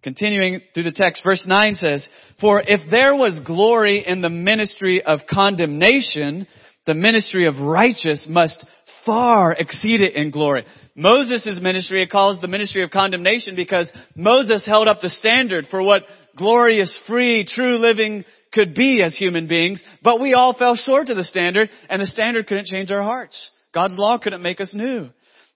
Continuing 0.02 0.60
through 0.74 0.82
the 0.82 0.92
text, 0.92 1.22
verse 1.22 1.44
9 1.46 1.74
says, 1.74 2.08
For 2.40 2.62
if 2.66 2.90
there 2.90 3.14
was 3.14 3.40
glory 3.46 4.04
in 4.06 4.20
the 4.20 4.28
ministry 4.28 5.02
of 5.02 5.20
condemnation, 5.30 6.48
the 6.86 6.94
ministry 6.94 7.46
of 7.46 7.58
righteous 7.58 8.26
must 8.28 8.66
far 9.06 9.52
exceed 9.52 10.00
it 10.00 10.14
in 10.14 10.30
glory. 10.30 10.64
Moses' 10.96 11.58
ministry, 11.62 12.02
it 12.02 12.10
calls 12.10 12.40
the 12.40 12.48
ministry 12.48 12.82
of 12.82 12.90
condemnation 12.90 13.54
because 13.54 13.90
Moses 14.16 14.66
held 14.66 14.88
up 14.88 15.00
the 15.00 15.08
standard 15.08 15.66
for 15.70 15.82
what 15.82 16.02
glorious, 16.36 16.96
free, 17.06 17.44
true 17.44 17.78
living 17.78 18.24
could 18.52 18.74
be 18.74 19.02
as 19.04 19.16
human 19.16 19.46
beings, 19.46 19.82
but 20.02 20.20
we 20.20 20.34
all 20.34 20.54
fell 20.54 20.76
short 20.76 21.08
of 21.08 21.16
the 21.16 21.24
standard 21.24 21.70
and 21.88 22.02
the 22.02 22.06
standard 22.06 22.46
couldn't 22.46 22.66
change 22.66 22.90
our 22.90 23.02
hearts. 23.02 23.50
God's 23.72 23.94
law 23.96 24.18
couldn't 24.18 24.42
make 24.42 24.60
us 24.60 24.74
new. 24.74 25.08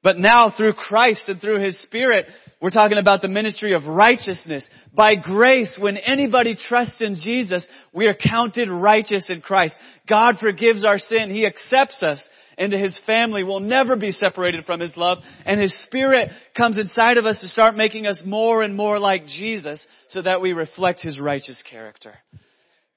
But 0.07 0.19
now 0.21 0.53
through 0.57 0.75
Christ 0.75 1.25
and 1.27 1.41
through 1.41 1.65
His 1.65 1.83
Spirit, 1.83 2.27
we're 2.63 2.71
talking 2.71 2.97
about 2.97 3.23
the 3.23 3.29
ministry 3.29 3.73
of 3.73 3.87
righteousness. 3.87 4.65
By 4.95 5.17
grace, 5.17 5.77
when 5.81 5.97
anybody 5.97 6.55
trusts 6.55 7.03
in 7.03 7.17
Jesus, 7.17 7.67
we 7.93 8.07
are 8.07 8.15
counted 8.15 8.71
righteous 8.71 9.29
in 9.29 9.41
Christ. 9.41 9.75
God 10.09 10.37
forgives 10.39 10.85
our 10.85 11.01
sin. 11.01 11.35
He 11.35 11.45
accepts 11.45 12.05
us 12.05 12.23
into 12.57 12.79
His 12.79 12.97
family. 13.05 13.43
We'll 13.43 13.59
never 13.59 13.97
be 13.97 14.13
separated 14.13 14.65
from 14.65 14.79
His 14.79 14.97
love. 14.97 15.19
And 15.45 15.61
His 15.61 15.77
Spirit 15.89 16.31
comes 16.57 16.79
inside 16.79 17.17
of 17.19 17.27
us 17.27 17.41
to 17.41 17.49
start 17.49 17.75
making 17.75 18.07
us 18.07 18.23
more 18.25 18.63
and 18.63 18.77
more 18.77 19.01
like 19.01 19.27
Jesus 19.27 19.85
so 20.11 20.23
that 20.23 20.41
we 20.41 20.53
reflect 20.53 21.03
His 21.03 21.19
righteous 21.19 21.61
character. 21.69 22.15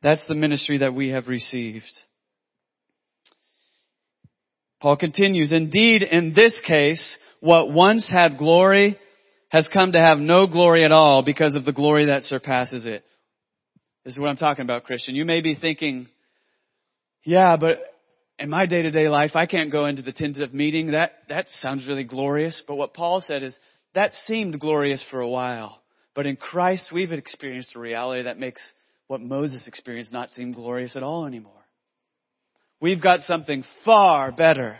That's 0.04 0.28
the 0.28 0.36
ministry 0.36 0.78
that 0.78 0.94
we 0.94 1.10
have 1.10 1.28
received. 1.28 1.90
Paul 4.82 4.98
continues, 4.98 5.52
indeed, 5.52 6.04
in 6.04 6.34
this 6.34 6.60
case, 6.66 7.18
what 7.42 7.72
once 7.72 8.10
had 8.10 8.38
glory 8.38 8.98
has 9.50 9.68
come 9.74 9.92
to 9.92 10.00
have 10.00 10.20
no 10.20 10.48
glory 10.48 10.86
at 10.86 10.92
all 10.92 11.24
because 11.24 11.56
of 11.56 11.66
the 11.66 11.74
glory 11.74 12.06
that 12.06 12.24
surpasses 12.24 12.86
it. 12.86 13.04
This 14.06 14.14
is 14.14 14.20
what 14.20 14.30
I'm 14.30 14.38
talking 14.38 14.64
about, 14.64 14.86
Christian. 14.86 15.16
You 15.16 15.26
may 15.26 15.42
be 15.42 15.56
thinking, 15.56 16.08
yeah, 17.26 17.58
but 17.58 17.80
in 18.38 18.50
my 18.50 18.66
day 18.66 18.82
to 18.82 18.92
day 18.92 19.10
life, 19.10 19.32
I 19.36 19.46
can't 19.46 19.72
go 19.72 19.86
into 19.86 20.02
the 20.02 20.14
tent 20.14 20.38
of 20.38 20.54
meeting. 20.54 20.92
That, 20.92 21.12
that 21.28 21.48
sounds 21.62 21.86
really 21.88 22.06
glorious. 22.06 22.64
But 22.66 22.76
what 22.76 22.94
Paul 22.94 23.22
said 23.22 23.44
is, 23.44 23.58
that 23.96 24.12
seemed 24.28 24.60
glorious 24.60 25.04
for 25.12 25.20
a 25.20 25.28
while. 25.28 25.82
But 26.16 26.26
in 26.26 26.38
Christ, 26.38 26.92
we've 26.94 27.12
experienced 27.12 27.76
a 27.76 27.80
reality 27.80 28.24
that 28.24 28.40
makes 28.40 28.62
what 29.08 29.20
Moses 29.20 29.68
experienced 29.68 30.14
not 30.14 30.30
seem 30.30 30.54
glorious 30.54 30.96
at 30.96 31.04
all 31.04 31.26
anymore. 31.26 31.59
We've 32.82 33.02
got 33.02 33.20
something 33.22 33.64
far 33.84 34.32
better. 34.32 34.78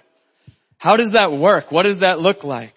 How 0.78 0.96
does 0.96 1.12
that 1.14 1.32
work? 1.32 1.72
What 1.72 1.84
does 1.84 2.00
that 2.00 2.20
look 2.20 2.44
like? 2.44 2.76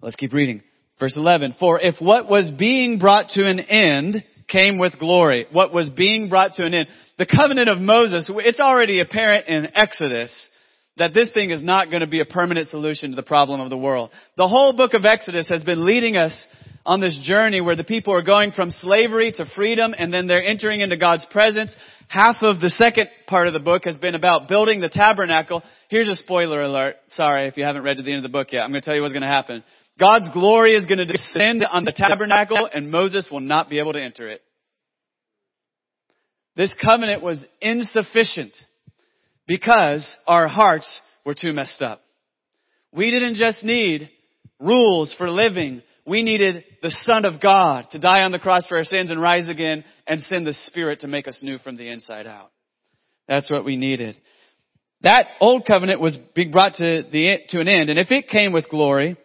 Let's 0.00 0.16
keep 0.16 0.32
reading. 0.32 0.62
Verse 0.98 1.16
11. 1.16 1.56
For 1.58 1.80
if 1.80 1.96
what 1.98 2.28
was 2.28 2.50
being 2.50 2.98
brought 2.98 3.28
to 3.30 3.46
an 3.46 3.60
end 3.60 4.24
came 4.48 4.78
with 4.78 4.98
glory, 4.98 5.46
what 5.52 5.72
was 5.72 5.88
being 5.90 6.28
brought 6.28 6.54
to 6.54 6.64
an 6.64 6.74
end, 6.74 6.88
the 7.18 7.26
covenant 7.26 7.68
of 7.68 7.78
Moses, 7.78 8.30
it's 8.30 8.60
already 8.60 9.00
apparent 9.00 9.48
in 9.48 9.76
Exodus 9.76 10.48
that 10.96 11.14
this 11.14 11.30
thing 11.32 11.50
is 11.50 11.62
not 11.62 11.90
going 11.90 12.00
to 12.00 12.06
be 12.06 12.20
a 12.20 12.24
permanent 12.24 12.68
solution 12.68 13.10
to 13.10 13.16
the 13.16 13.22
problem 13.22 13.60
of 13.60 13.70
the 13.70 13.76
world. 13.76 14.10
The 14.36 14.48
whole 14.48 14.72
book 14.72 14.94
of 14.94 15.04
Exodus 15.04 15.48
has 15.48 15.62
been 15.62 15.86
leading 15.86 16.16
us 16.16 16.36
on 16.90 17.00
this 17.00 17.16
journey 17.22 17.60
where 17.60 17.76
the 17.76 17.84
people 17.84 18.12
are 18.12 18.20
going 18.20 18.50
from 18.50 18.72
slavery 18.72 19.30
to 19.30 19.44
freedom 19.54 19.94
and 19.96 20.12
then 20.12 20.26
they're 20.26 20.44
entering 20.44 20.80
into 20.80 20.96
God's 20.96 21.24
presence. 21.30 21.72
Half 22.08 22.38
of 22.42 22.60
the 22.60 22.68
second 22.68 23.06
part 23.28 23.46
of 23.46 23.52
the 23.52 23.60
book 23.60 23.84
has 23.84 23.96
been 23.96 24.16
about 24.16 24.48
building 24.48 24.80
the 24.80 24.88
tabernacle. 24.88 25.62
Here's 25.88 26.08
a 26.08 26.16
spoiler 26.16 26.62
alert. 26.62 26.96
Sorry 27.10 27.46
if 27.46 27.56
you 27.56 27.62
haven't 27.62 27.84
read 27.84 27.98
to 27.98 28.02
the 28.02 28.10
end 28.10 28.24
of 28.24 28.28
the 28.28 28.36
book 28.36 28.48
yet. 28.50 28.62
I'm 28.62 28.70
going 28.70 28.82
to 28.82 28.84
tell 28.84 28.96
you 28.96 29.02
what's 29.02 29.12
going 29.12 29.22
to 29.22 29.28
happen. 29.28 29.62
God's 30.00 30.30
glory 30.32 30.74
is 30.74 30.84
going 30.84 30.98
to 30.98 31.04
descend 31.04 31.64
on 31.64 31.84
the 31.84 31.92
tabernacle 31.94 32.68
and 32.74 32.90
Moses 32.90 33.28
will 33.30 33.38
not 33.38 33.70
be 33.70 33.78
able 33.78 33.92
to 33.92 34.02
enter 34.02 34.28
it. 34.28 34.42
This 36.56 36.74
covenant 36.84 37.22
was 37.22 37.46
insufficient 37.62 38.50
because 39.46 40.16
our 40.26 40.48
hearts 40.48 41.00
were 41.24 41.34
too 41.34 41.52
messed 41.52 41.82
up. 41.82 42.00
We 42.92 43.12
didn't 43.12 43.36
just 43.36 43.62
need 43.62 44.10
rules 44.58 45.14
for 45.16 45.30
living. 45.30 45.82
We 46.06 46.22
needed 46.22 46.64
the 46.82 46.90
Son 47.04 47.24
of 47.24 47.40
God 47.40 47.86
to 47.92 47.98
die 47.98 48.22
on 48.22 48.32
the 48.32 48.38
cross 48.38 48.66
for 48.66 48.76
our 48.76 48.84
sins 48.84 49.10
and 49.10 49.20
rise 49.20 49.48
again 49.48 49.84
and 50.06 50.20
send 50.22 50.46
the 50.46 50.52
Spirit 50.52 51.00
to 51.00 51.08
make 51.08 51.28
us 51.28 51.40
new 51.42 51.58
from 51.58 51.76
the 51.76 51.88
inside 51.88 52.26
out. 52.26 52.50
That's 53.28 53.50
what 53.50 53.64
we 53.64 53.76
needed. 53.76 54.18
That 55.02 55.26
old 55.40 55.66
covenant 55.66 56.00
was 56.00 56.18
being 56.34 56.50
brought 56.50 56.74
to 56.74 57.02
the, 57.10 57.36
to 57.50 57.60
an 57.60 57.68
end. 57.68 57.90
And 57.90 57.98
if 57.98 58.10
it 58.10 58.28
came 58.28 58.52
with 58.52 58.68
glory, 58.68 59.16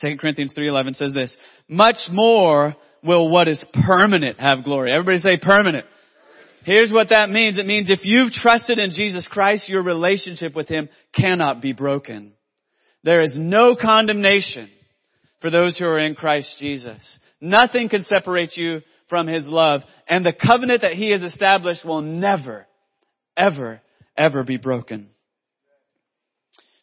2 0.00 0.16
Corinthians 0.20 0.54
3.11 0.56 0.94
says 0.94 1.12
this, 1.12 1.36
much 1.68 1.96
more 2.10 2.76
will 3.02 3.30
what 3.30 3.48
is 3.48 3.64
permanent 3.86 4.38
have 4.38 4.64
glory. 4.64 4.92
Everybody 4.92 5.18
say 5.18 5.38
permanent. 5.40 5.86
Here's 6.64 6.92
what 6.92 7.08
that 7.10 7.30
means. 7.30 7.58
It 7.58 7.66
means 7.66 7.90
if 7.90 8.00
you've 8.02 8.32
trusted 8.32 8.78
in 8.78 8.90
Jesus 8.90 9.26
Christ, 9.26 9.68
your 9.68 9.82
relationship 9.82 10.54
with 10.54 10.68
Him 10.68 10.88
cannot 11.16 11.62
be 11.62 11.72
broken. 11.72 12.32
There 13.02 13.22
is 13.22 13.34
no 13.36 13.76
condemnation 13.80 14.68
for 15.40 15.50
those 15.50 15.76
who 15.76 15.84
are 15.84 15.98
in 15.98 16.14
Christ 16.14 16.56
Jesus. 16.58 17.18
Nothing 17.40 17.88
can 17.88 18.02
separate 18.02 18.56
you 18.56 18.80
from 19.08 19.26
His 19.26 19.44
love. 19.46 19.82
And 20.08 20.24
the 20.24 20.32
covenant 20.32 20.82
that 20.82 20.94
He 20.94 21.10
has 21.12 21.22
established 21.22 21.84
will 21.84 22.02
never, 22.02 22.66
ever, 23.36 23.80
ever 24.16 24.44
be 24.44 24.56
broken. 24.56 25.08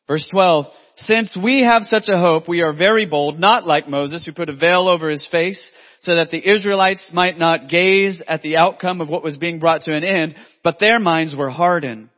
Verse 0.08 0.28
12, 0.32 0.66
since 0.96 1.38
we 1.42 1.64
have 1.64 1.84
such 1.84 2.06
a 2.08 2.18
hope, 2.18 2.48
we 2.48 2.62
are 2.62 2.74
very 2.74 3.06
bold, 3.06 3.40
not 3.40 3.68
like 3.68 3.90
Moses 3.90 4.26
who 4.26 4.32
put 4.32 4.50
a 4.50 4.56
veil 4.56 4.88
over 4.88 5.10
his 5.10 5.28
face 5.30 5.72
so 6.00 6.16
that 6.16 6.32
the 6.32 6.50
Israelites 6.50 7.10
might 7.12 7.38
not 7.38 7.70
gaze 7.70 8.22
at 8.28 8.42
the 8.42 8.56
outcome 8.56 9.02
of 9.02 9.10
what 9.10 9.24
was 9.24 9.36
being 9.36 9.60
brought 9.60 9.82
to 9.82 9.96
an 9.96 10.06
end, 10.06 10.36
but 10.64 10.80
their 10.80 11.00
minds 11.00 11.36
were 11.36 11.50
hardened. 11.50 12.10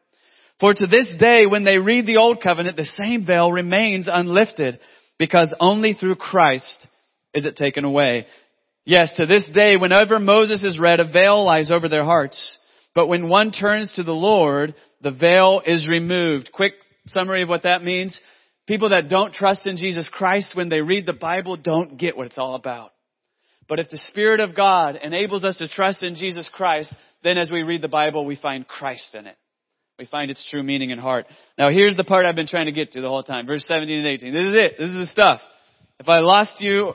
For 0.60 0.74
to 0.74 0.88
this 0.88 1.10
day, 1.20 1.46
when 1.48 1.64
they 1.64 1.78
read 1.78 2.06
the 2.06 2.18
Old 2.18 2.42
Covenant, 2.42 2.76
the 2.76 2.86
same 2.86 3.26
veil 3.26 3.52
remains 3.52 4.10
unlifted, 4.12 4.80
because 5.20 5.54
only 5.60 5.94
through 5.94 6.16
Christ 6.16 6.88
is 7.34 7.46
it 7.46 7.56
taken 7.56 7.86
away. 7.86 8.26
Yes, 8.86 9.12
to 9.18 9.28
this 9.28 9.48
day, 9.54 9.76
whenever 9.76 10.18
Moses 10.18 10.64
is 10.64 10.80
read, 10.80 11.00
a 11.00 11.12
veil 11.12 11.46
lies 11.46 11.70
over 11.70 11.88
their 11.88 12.04
hearts. 12.04 12.58
But 12.96 13.08
when 13.08 13.30
one 13.30 13.52
turns 13.52 13.94
to 13.96 14.04
the 14.04 14.14
Lord, 14.14 14.74
the 15.02 15.12
veil 15.12 15.62
is 15.64 15.88
removed. 15.88 16.52
Quick 16.52 16.74
summary 17.08 17.44
of 17.44 17.50
what 17.50 17.64
that 17.64 17.84
means. 17.84 18.20
People 18.68 18.90
that 18.90 19.10
don't 19.10 19.34
trust 19.34 19.68
in 19.68 19.78
Jesus 19.78 20.10
Christ 20.12 20.56
when 20.56 20.70
they 20.70 20.82
read 20.82 21.06
the 21.06 21.14
Bible 21.14 21.56
don't 21.56 21.98
get 21.98 22.18
what 22.18 22.26
it's 22.26 22.38
all 22.38 22.56
about. 22.56 22.92
But 23.68 23.80
if 23.80 23.90
the 23.90 24.02
Spirit 24.08 24.40
of 24.40 24.56
God 24.56 24.96
enables 25.02 25.44
us 25.44 25.58
to 25.58 25.68
trust 25.68 26.04
in 26.04 26.16
Jesus 26.16 26.50
Christ, 26.52 26.94
then 27.24 27.38
as 27.38 27.52
we 27.52 27.62
read 27.62 27.82
the 27.84 27.88
Bible, 27.88 28.26
we 28.26 28.36
find 28.36 28.68
Christ 28.68 29.14
in 29.14 29.28
it. 29.28 29.38
We 30.00 30.06
find 30.06 30.32
its 30.32 30.48
true 30.50 30.64
meaning 30.64 30.94
and 30.94 31.02
heart. 31.02 31.26
Now 31.58 31.70
here's 31.70 31.98
the 31.98 32.06
part 32.06 32.26
I've 32.26 32.36
been 32.36 32.48
trying 32.48 32.68
to 32.68 32.72
get 32.72 32.94
to 32.94 33.02
the 33.02 33.10
whole 33.10 33.22
time. 33.22 33.46
Verse 33.46 33.66
17 33.68 33.98
and 33.98 34.08
18. 34.08 34.34
This 34.34 34.46
is 34.46 34.52
it. 34.54 34.76
This 34.80 34.88
is 34.88 34.96
the 34.96 35.06
stuff. 35.08 35.42
If 36.00 36.08
I 36.08 36.20
lost 36.20 36.62
you, 36.62 36.94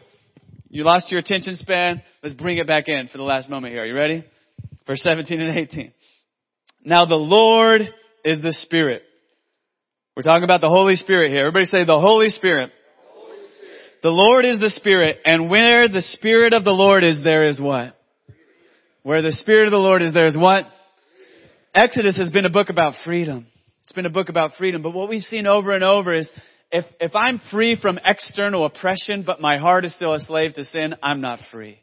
you 0.70 0.84
lost 0.84 1.10
your 1.10 1.20
attention 1.20 1.56
span, 1.56 2.02
let's 2.22 2.34
bring 2.34 2.56
it 2.56 2.66
back 2.66 2.88
in 2.88 3.08
for 3.08 3.18
the 3.18 3.24
last 3.24 3.50
moment 3.50 3.74
here. 3.74 3.82
Are 3.82 3.86
you 3.86 3.94
ready? 3.94 4.24
Verse 4.86 5.02
17 5.02 5.38
and 5.38 5.58
18. 5.58 5.92
Now 6.82 7.04
the 7.04 7.14
Lord 7.14 7.82
is 8.24 8.40
the 8.40 8.54
Spirit. 8.54 9.02
We're 10.16 10.22
talking 10.22 10.44
about 10.44 10.62
the 10.62 10.70
Holy 10.70 10.96
Spirit 10.96 11.30
here. 11.30 11.40
Everybody 11.40 11.66
say 11.66 11.84
the 11.84 12.00
Holy 12.00 12.30
Spirit. 12.30 12.70
The 14.02 14.10
Lord 14.10 14.46
is 14.46 14.58
the 14.60 14.70
Spirit, 14.70 15.18
and 15.24 15.50
where 15.50 15.88
the 15.88 16.02
Spirit 16.02 16.52
of 16.52 16.64
the 16.64 16.72
Lord 16.72 17.04
is, 17.04 17.20
there 17.22 17.48
is 17.48 17.60
what? 17.60 17.96
Where 19.02 19.22
the 19.22 19.32
Spirit 19.32 19.66
of 19.66 19.72
the 19.72 19.78
Lord 19.78 20.02
is, 20.02 20.12
there 20.12 20.26
is 20.26 20.36
what? 20.36 20.64
Exodus 21.74 22.16
has 22.18 22.30
been 22.30 22.44
a 22.44 22.50
book 22.50 22.68
about 22.70 22.94
freedom. 23.04 23.46
It's 23.82 23.92
been 23.92 24.06
a 24.06 24.10
book 24.10 24.28
about 24.28 24.52
freedom, 24.56 24.80
but 24.80 24.92
what 24.92 25.08
we've 25.08 25.22
seen 25.22 25.46
over 25.46 25.72
and 25.72 25.82
over 25.82 26.14
is 26.14 26.30
if, 26.70 26.84
if 27.00 27.16
I'm 27.16 27.40
free 27.50 27.76
from 27.80 27.98
external 28.04 28.64
oppression, 28.64 29.24
but 29.26 29.40
my 29.40 29.58
heart 29.58 29.84
is 29.84 29.94
still 29.94 30.14
a 30.14 30.20
slave 30.20 30.54
to 30.54 30.64
sin, 30.64 30.94
I'm 31.02 31.20
not 31.20 31.40
free. 31.50 31.80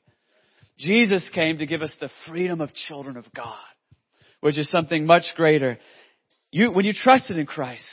Jesus 0.79 1.29
came 1.35 1.57
to 1.57 1.65
give 1.65 1.81
us 1.81 1.95
the 1.99 2.09
freedom 2.27 2.61
of 2.61 2.73
children 2.73 3.17
of 3.17 3.25
God, 3.35 3.57
which 4.39 4.57
is 4.57 4.69
something 4.71 5.05
much 5.05 5.25
greater. 5.35 5.77
You, 6.51 6.71
when 6.71 6.85
you 6.85 6.93
trusted 6.93 7.37
in 7.37 7.45
Christ, 7.45 7.85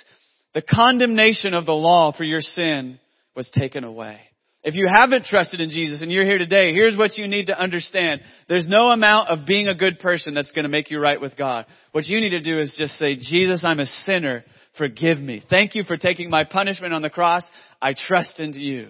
the 0.55 0.63
condemnation 0.63 1.53
of 1.53 1.67
the 1.67 1.73
law 1.73 2.13
for 2.17 2.25
your 2.25 2.41
sin 2.41 3.01
was 3.35 3.51
taken 3.51 3.83
away. 3.83 4.21
If 4.64 4.75
you 4.75 4.88
haven't 4.90 5.27
trusted 5.27 5.61
in 5.61 5.71
Jesus 5.71 6.03
and 6.03 6.11
you're 6.11 6.25
here 6.25 6.38
today, 6.38 6.73
here's 6.73 6.97
what 6.97 7.16
you 7.16 7.29
need 7.29 7.47
to 7.47 7.59
understand. 7.59 8.23
There's 8.49 8.66
no 8.66 8.90
amount 8.90 9.29
of 9.29 9.47
being 9.47 9.68
a 9.68 9.75
good 9.75 10.01
person 10.01 10.35
that's 10.35 10.51
going 10.51 10.64
to 10.64 10.68
make 10.68 10.90
you 10.90 10.99
right 10.99 11.21
with 11.21 11.37
God. 11.37 11.66
What 11.92 12.07
you 12.07 12.21
need 12.21 12.31
to 12.31 12.40
do 12.40 12.59
is 12.59 12.75
just 12.77 12.99
say, 12.99 13.16
Jesus, 13.16 13.64
I'm 13.64 13.79
a 13.79 13.87
sinner. 13.87 14.42
Forgive 14.77 15.18
me. 15.18 15.43
Thank 15.49 15.76
you 15.76 15.85
for 15.85 15.97
taking 15.97 16.28
my 16.28 16.43
punishment 16.43 16.93
on 16.93 17.03
the 17.03 17.11
cross. 17.11 17.45
I 17.80 17.95
trust 17.95 18.41
into 18.41 18.59
you. 18.59 18.89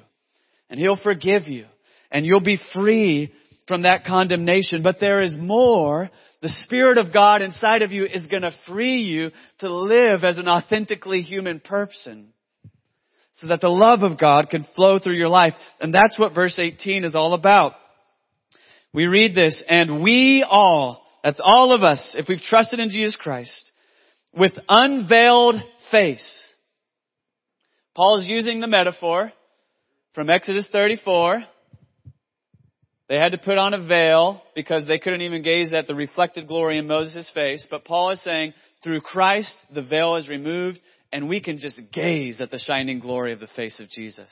And 0.71 0.81
He'll 0.81 0.97
forgive 0.97 1.47
you. 1.47 1.67
And 2.11 2.25
you'll 2.25 2.41
be 2.41 2.59
free 2.73 3.33
from 3.67 3.83
that 3.83 4.05
condemnation. 4.07 4.83
But 4.83 4.97
there 5.01 5.21
is 5.21 5.37
more. 5.37 6.09
The 6.41 6.49
Spirit 6.65 6.97
of 6.97 7.13
God 7.13 7.43
inside 7.43 7.83
of 7.83 7.93
you 7.93 8.07
is 8.07 8.27
going 8.29 8.43
to 8.43 8.55
free 8.67 9.01
you 9.03 9.31
to 9.59 9.71
live 9.71 10.25
as 10.25 10.39
an 10.39 10.49
authentically 10.49 11.21
human 11.21 11.61
person 11.61 12.33
so 13.41 13.49
that 13.49 13.61
the 13.61 13.69
love 13.69 14.03
of 14.03 14.19
God 14.19 14.51
can 14.51 14.67
flow 14.75 14.99
through 14.99 15.17
your 15.17 15.29
life. 15.29 15.55
And 15.81 15.95
that's 15.95 16.19
what 16.19 16.35
verse 16.35 16.59
18 16.59 17.05
is 17.05 17.15
all 17.15 17.35
about. 17.35 17.75
We 18.93 19.07
read 19.07 19.35
this, 19.35 19.61
and 19.69 20.03
we 20.03 20.45
all, 20.49 21.05
that's 21.23 21.41
all 21.43 21.73
of 21.73 21.83
us, 21.83 22.17
if 22.19 22.27
we've 22.29 22.41
trusted 22.41 22.81
in 22.81 22.89
Jesus 22.89 23.17
Christ, 23.17 23.73
with 24.35 24.53
unveiled 24.69 25.57
face. 25.91 26.45
Paul 27.95 28.21
is 28.21 28.29
using 28.29 28.61
the 28.61 28.67
metaphor 28.67 29.33
from 30.15 30.31
Exodus 30.31 30.67
34 30.73 31.43
They 33.09 33.17
had 33.17 33.33
to 33.33 33.39
put 33.39 33.59
on 33.59 33.75
a 33.75 33.87
veil 33.87 34.43
because 34.55 34.87
they 34.87 34.99
couldn't 34.99 35.23
even 35.23 35.43
gaze 35.43 35.73
at 35.73 35.87
the 35.87 35.95
reflected 35.95 36.49
glory 36.49 36.79
in 36.79 36.87
Moses' 36.87 37.31
face. 37.33 37.67
But 37.71 37.85
Paul 37.85 38.11
is 38.13 38.23
saying, 38.23 38.55
through 38.83 39.01
Christ, 39.01 39.53
the 39.75 39.83
veil 39.83 40.17
is 40.17 40.29
removed 40.29 40.81
and 41.13 41.29
we 41.29 41.41
can 41.41 41.59
just 41.59 41.81
gaze 41.93 42.41
at 42.41 42.51
the 42.51 42.59
shining 42.59 43.01
glory 43.01 43.33
of 43.33 43.41
the 43.41 43.49
face 43.49 43.81
of 43.81 43.89
Jesus. 43.89 44.31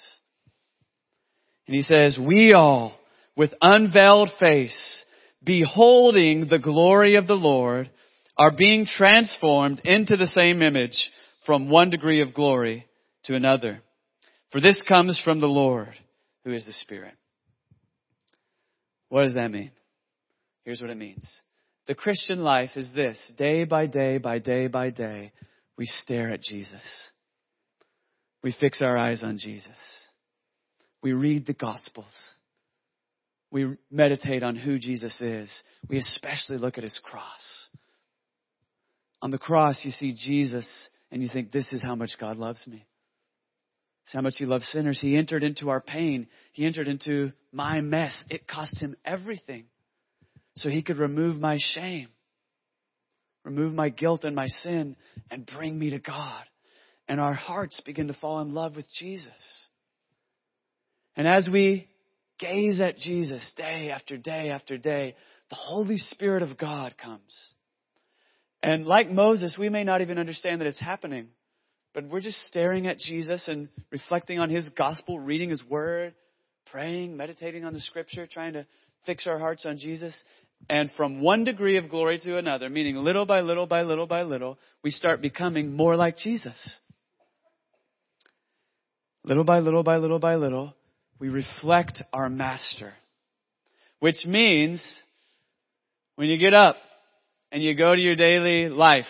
And 1.66 1.74
he 1.74 1.82
says, 1.82 2.18
we 2.18 2.52
all, 2.52 2.96
with 3.36 3.52
unveiled 3.60 4.30
face, 4.38 5.04
beholding 5.44 6.48
the 6.48 6.58
glory 6.58 7.16
of 7.16 7.26
the 7.26 7.34
Lord, 7.34 7.90
are 8.38 8.52
being 8.52 8.86
transformed 8.86 9.80
into 9.84 10.16
the 10.16 10.26
same 10.26 10.62
image 10.62 11.10
from 11.44 11.70
one 11.70 11.90
degree 11.90 12.22
of 12.22 12.34
glory 12.34 12.86
to 13.24 13.34
another. 13.34 13.80
For 14.52 14.60
this 14.60 14.82
comes 14.86 15.20
from 15.24 15.40
the 15.40 15.46
Lord, 15.46 15.94
who 16.44 16.52
is 16.52 16.66
the 16.66 16.72
Spirit. 16.72 17.14
What 19.08 19.24
does 19.24 19.34
that 19.34 19.50
mean? 19.50 19.70
Here's 20.64 20.80
what 20.80 20.90
it 20.90 20.96
means. 20.96 21.24
The 21.86 21.94
Christian 21.94 22.42
life 22.42 22.70
is 22.76 22.90
this. 22.94 23.32
Day 23.38 23.64
by 23.64 23.86
day 23.86 24.18
by 24.18 24.40
day 24.40 24.66
by 24.66 24.90
day, 24.90 25.32
we 25.78 25.86
stare 25.86 26.32
at 26.32 26.42
Jesus. 26.42 26.80
We 28.42 28.54
fix 28.58 28.82
our 28.82 28.96
eyes 28.96 29.22
on 29.22 29.38
Jesus. 29.38 29.70
We 31.02 31.12
read 31.12 31.46
the 31.46 31.54
Gospels. 31.54 32.06
We 33.50 33.76
meditate 33.90 34.42
on 34.42 34.56
who 34.56 34.78
Jesus 34.78 35.20
is. 35.20 35.50
We 35.88 35.98
especially 35.98 36.58
look 36.58 36.78
at 36.78 36.84
his 36.84 36.98
cross. 37.02 37.68
On 39.22 39.30
the 39.30 39.38
cross, 39.38 39.80
you 39.84 39.90
see 39.90 40.14
Jesus 40.14 40.66
and 41.10 41.22
you 41.22 41.28
think, 41.32 41.52
this 41.52 41.68
is 41.72 41.82
how 41.82 41.94
much 41.94 42.10
God 42.20 42.36
loves 42.36 42.64
me. 42.66 42.86
Is 44.06 44.12
how 44.12 44.20
much 44.20 44.34
he 44.36 44.46
loves 44.46 44.66
sinners. 44.68 45.00
He 45.00 45.16
entered 45.16 45.42
into 45.42 45.70
our 45.70 45.80
pain. 45.80 46.26
He 46.52 46.66
entered 46.66 46.88
into 46.88 47.32
my 47.52 47.80
mess. 47.80 48.24
It 48.28 48.46
cost 48.46 48.80
him 48.80 48.96
everything 49.04 49.64
so 50.56 50.68
he 50.68 50.82
could 50.82 50.98
remove 50.98 51.38
my 51.38 51.58
shame, 51.58 52.08
remove 53.46 53.72
my 53.72 53.88
guilt 53.88 54.24
and 54.24 54.34
my 54.34 54.48
sin, 54.48 54.96
and 55.30 55.46
bring 55.46 55.78
me 55.78 55.90
to 55.90 56.00
God. 56.00 56.42
And 57.08 57.20
our 57.20 57.32
hearts 57.32 57.80
begin 57.86 58.08
to 58.08 58.14
fall 58.14 58.40
in 58.40 58.52
love 58.52 58.74
with 58.74 58.86
Jesus. 58.98 59.30
And 61.14 61.28
as 61.28 61.48
we 61.50 61.88
gaze 62.40 62.80
at 62.80 62.96
Jesus 62.98 63.50
day 63.56 63.90
after 63.94 64.16
day 64.16 64.50
after 64.50 64.76
day, 64.76 65.14
the 65.48 65.56
Holy 65.56 65.96
Spirit 65.96 66.42
of 66.42 66.58
God 66.58 66.96
comes. 66.98 67.54
And 68.62 68.84
like 68.84 69.10
Moses, 69.10 69.56
we 69.56 69.68
may 69.68 69.84
not 69.84 70.00
even 70.00 70.18
understand 70.18 70.60
that 70.60 70.66
it's 70.66 70.80
happening, 70.80 71.28
but 71.94 72.08
we're 72.08 72.20
just 72.20 72.44
staring 72.48 72.88
at 72.88 72.98
Jesus 72.98 73.46
and 73.46 73.68
reflecting 73.92 74.40
on 74.40 74.50
His 74.50 74.68
gospel, 74.70 75.20
reading 75.20 75.50
His 75.50 75.62
word, 75.64 76.14
praying, 76.72 77.16
meditating 77.16 77.64
on 77.64 77.72
the 77.72 77.80
scripture, 77.80 78.26
trying 78.26 78.54
to 78.54 78.66
fix 79.06 79.28
our 79.28 79.38
hearts 79.38 79.64
on 79.64 79.78
Jesus. 79.78 80.20
And 80.68 80.90
from 80.96 81.20
one 81.20 81.44
degree 81.44 81.76
of 81.76 81.88
glory 81.88 82.18
to 82.24 82.38
another, 82.38 82.68
meaning 82.68 82.96
little 82.96 83.24
by 83.24 83.40
little 83.40 83.66
by 83.66 83.82
little 83.82 84.06
by 84.06 84.22
little, 84.22 84.58
we 84.82 84.90
start 84.90 85.22
becoming 85.22 85.72
more 85.72 85.96
like 85.96 86.16
Jesus. 86.16 86.80
Little 89.24 89.44
by 89.44 89.60
little 89.60 89.82
by 89.82 89.98
little 89.98 90.18
by 90.18 90.36
little, 90.36 90.74
we 91.18 91.28
reflect 91.28 92.02
our 92.12 92.28
master. 92.28 92.92
Which 94.00 94.24
means 94.26 94.82
when 96.16 96.28
you 96.28 96.38
get 96.38 96.54
up 96.54 96.76
and 97.52 97.62
you 97.62 97.74
go 97.74 97.94
to 97.94 98.00
your 98.00 98.16
daily 98.16 98.68
life 98.68 99.04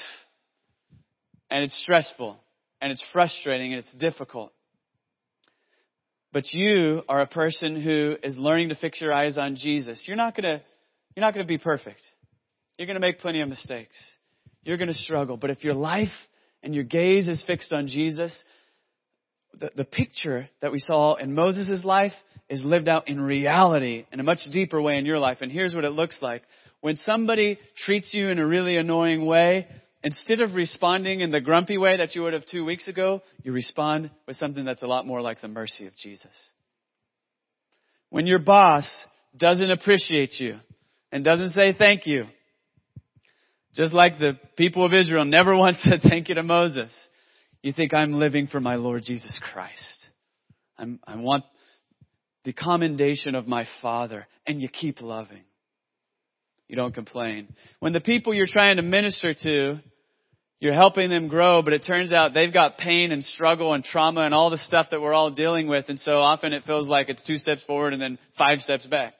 and 1.50 1.64
it's 1.64 1.78
stressful 1.80 2.38
and 2.80 2.92
it's 2.92 3.02
frustrating 3.12 3.72
and 3.72 3.82
it's 3.82 3.94
difficult. 3.94 4.52
But 6.32 6.52
you 6.52 7.02
are 7.08 7.20
a 7.20 7.26
person 7.26 7.80
who 7.80 8.16
is 8.22 8.36
learning 8.36 8.68
to 8.68 8.74
fix 8.74 9.00
your 9.00 9.12
eyes 9.12 9.38
on 9.38 9.56
Jesus. 9.56 10.04
You're 10.06 10.16
not 10.16 10.36
gonna, 10.36 10.60
you're 11.16 11.24
not 11.24 11.32
gonna 11.32 11.46
be 11.46 11.58
perfect. 11.58 12.00
You're 12.78 12.86
gonna 12.86 13.00
make 13.00 13.20
plenty 13.20 13.40
of 13.40 13.48
mistakes. 13.48 13.96
You're 14.62 14.76
gonna 14.76 14.94
struggle. 14.94 15.38
But 15.38 15.50
if 15.50 15.64
your 15.64 15.74
life 15.74 16.12
and 16.62 16.74
your 16.74 16.84
gaze 16.84 17.26
is 17.26 17.42
fixed 17.46 17.72
on 17.72 17.88
Jesus, 17.88 18.36
the, 19.58 19.70
the 19.74 19.84
picture 19.84 20.48
that 20.60 20.72
we 20.72 20.78
saw 20.78 21.14
in 21.14 21.34
Moses' 21.34 21.84
life 21.84 22.12
is 22.50 22.62
lived 22.62 22.88
out 22.88 23.08
in 23.08 23.18
reality 23.18 24.04
in 24.12 24.20
a 24.20 24.22
much 24.22 24.40
deeper 24.52 24.80
way 24.80 24.98
in 24.98 25.06
your 25.06 25.18
life. 25.18 25.38
And 25.40 25.50
here's 25.50 25.74
what 25.74 25.84
it 25.84 25.92
looks 25.92 26.20
like. 26.20 26.42
When 26.82 26.96
somebody 26.96 27.58
treats 27.84 28.12
you 28.12 28.28
in 28.28 28.38
a 28.38 28.46
really 28.46 28.76
annoying 28.76 29.24
way, 29.24 29.66
instead 30.02 30.40
of 30.40 30.54
responding 30.54 31.20
in 31.20 31.30
the 31.30 31.40
grumpy 31.40 31.78
way 31.78 31.96
that 31.96 32.14
you 32.14 32.22
would 32.22 32.34
have 32.34 32.44
two 32.44 32.64
weeks 32.64 32.86
ago, 32.88 33.22
you 33.42 33.52
respond 33.52 34.10
with 34.26 34.36
something 34.36 34.66
that's 34.66 34.82
a 34.82 34.86
lot 34.86 35.06
more 35.06 35.22
like 35.22 35.40
the 35.40 35.48
mercy 35.48 35.86
of 35.86 35.96
Jesus. 35.96 36.52
When 38.10 38.26
your 38.26 38.38
boss 38.38 38.86
doesn't 39.36 39.70
appreciate 39.70 40.38
you 40.38 40.58
and 41.16 41.24
doesn't 41.24 41.52
say 41.52 41.72
thank 41.72 42.06
you, 42.06 42.26
just 43.74 43.94
like 43.94 44.18
the 44.18 44.38
people 44.58 44.84
of 44.84 44.92
Israel 44.92 45.24
never 45.24 45.56
once 45.56 45.78
said 45.82 46.00
thank 46.02 46.28
you 46.28 46.34
to 46.34 46.42
Moses, 46.42 46.92
you 47.62 47.72
think 47.72 47.94
I'm 47.94 48.12
living 48.12 48.48
for 48.48 48.60
my 48.60 48.74
Lord 48.74 49.02
Jesus 49.02 49.40
Christ. 49.50 50.08
I'm, 50.76 51.00
I 51.06 51.16
want 51.16 51.44
the 52.44 52.52
commendation 52.52 53.34
of 53.34 53.48
my 53.48 53.66
Father, 53.80 54.26
and 54.46 54.60
you 54.60 54.68
keep 54.68 55.00
loving. 55.00 55.40
You 56.68 56.76
don't 56.76 56.92
complain. 56.92 57.48
When 57.80 57.94
the 57.94 58.00
people 58.00 58.34
you're 58.34 58.46
trying 58.46 58.76
to 58.76 58.82
minister 58.82 59.32
to, 59.42 59.80
you're 60.60 60.74
helping 60.74 61.08
them 61.08 61.28
grow, 61.28 61.62
but 61.62 61.72
it 61.72 61.86
turns 61.86 62.12
out 62.12 62.34
they've 62.34 62.52
got 62.52 62.76
pain 62.76 63.10
and 63.10 63.24
struggle 63.24 63.72
and 63.72 63.82
trauma 63.82 64.20
and 64.20 64.34
all 64.34 64.50
the 64.50 64.58
stuff 64.58 64.88
that 64.90 65.00
we're 65.00 65.14
all 65.14 65.30
dealing 65.30 65.66
with, 65.66 65.86
and 65.88 65.98
so 65.98 66.18
often 66.18 66.52
it 66.52 66.64
feels 66.64 66.86
like 66.86 67.08
it's 67.08 67.24
two 67.24 67.36
steps 67.36 67.62
forward 67.64 67.94
and 67.94 68.02
then 68.02 68.18
five 68.36 68.58
steps 68.58 68.84
back. 68.84 69.14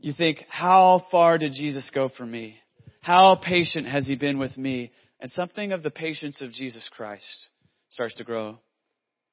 You 0.00 0.12
think, 0.12 0.44
how 0.48 1.06
far 1.10 1.38
did 1.38 1.52
Jesus 1.52 1.90
go 1.92 2.08
for 2.08 2.24
me? 2.24 2.56
How 3.00 3.34
patient 3.34 3.86
has 3.86 4.06
he 4.06 4.16
been 4.16 4.38
with 4.38 4.56
me? 4.56 4.92
And 5.20 5.30
something 5.30 5.72
of 5.72 5.82
the 5.82 5.90
patience 5.90 6.40
of 6.40 6.52
Jesus 6.52 6.88
Christ 6.94 7.48
starts 7.88 8.14
to 8.14 8.24
grow 8.24 8.58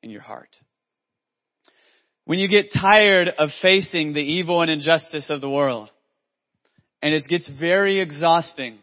in 0.01 0.09
your 0.09 0.21
heart. 0.21 0.49
When 2.25 2.39
you 2.39 2.47
get 2.47 2.73
tired 2.73 3.29
of 3.37 3.49
facing 3.61 4.13
the 4.13 4.21
evil 4.21 4.63
and 4.63 4.71
injustice 4.71 5.29
of 5.29 5.41
the 5.41 5.49
world, 5.49 5.91
and 7.03 7.13
it 7.13 7.23
gets 7.27 7.47
very 7.47 7.99
exhausting, 7.99 8.79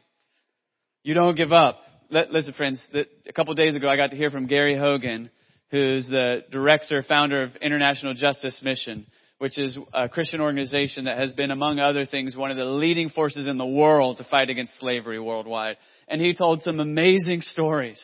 you 1.03 1.15
don't 1.15 1.37
give 1.37 1.53
up. 1.53 1.81
Listen, 2.11 2.53
friends, 2.53 2.87
a 2.95 3.33
couple 3.33 3.55
days 3.55 3.75
ago 3.75 3.89
I 3.89 3.97
got 3.97 4.11
to 4.11 4.17
hear 4.17 4.31
from 4.31 4.47
Gary 4.47 4.77
Haugen, 4.77 5.31
who's 5.73 6.07
the 6.07 6.45
director, 6.53 7.03
founder 7.03 7.43
of 7.43 7.57
International 7.57 8.15
Justice 8.15 8.61
Mission, 8.63 9.07
which 9.43 9.59
is 9.59 9.77
a 9.93 10.09
Christian 10.09 10.41
organization 10.41 11.07
that 11.07 11.19
has 11.19 11.33
been, 11.33 11.51
among 11.51 11.81
other 11.81 12.05
things, 12.05 12.37
one 12.37 12.53
of 12.53 12.57
the 12.57 12.65
leading 12.65 13.09
forces 13.09 13.49
in 13.49 13.59
the 13.59 13.67
world 13.67 14.19
to 14.19 14.25
fight 14.31 14.51
against 14.51 14.79
slavery 14.79 15.19
worldwide. 15.19 15.79
And 16.07 16.21
he 16.21 16.33
told 16.33 16.63
some 16.63 16.79
amazing 16.79 17.41
stories 17.41 18.01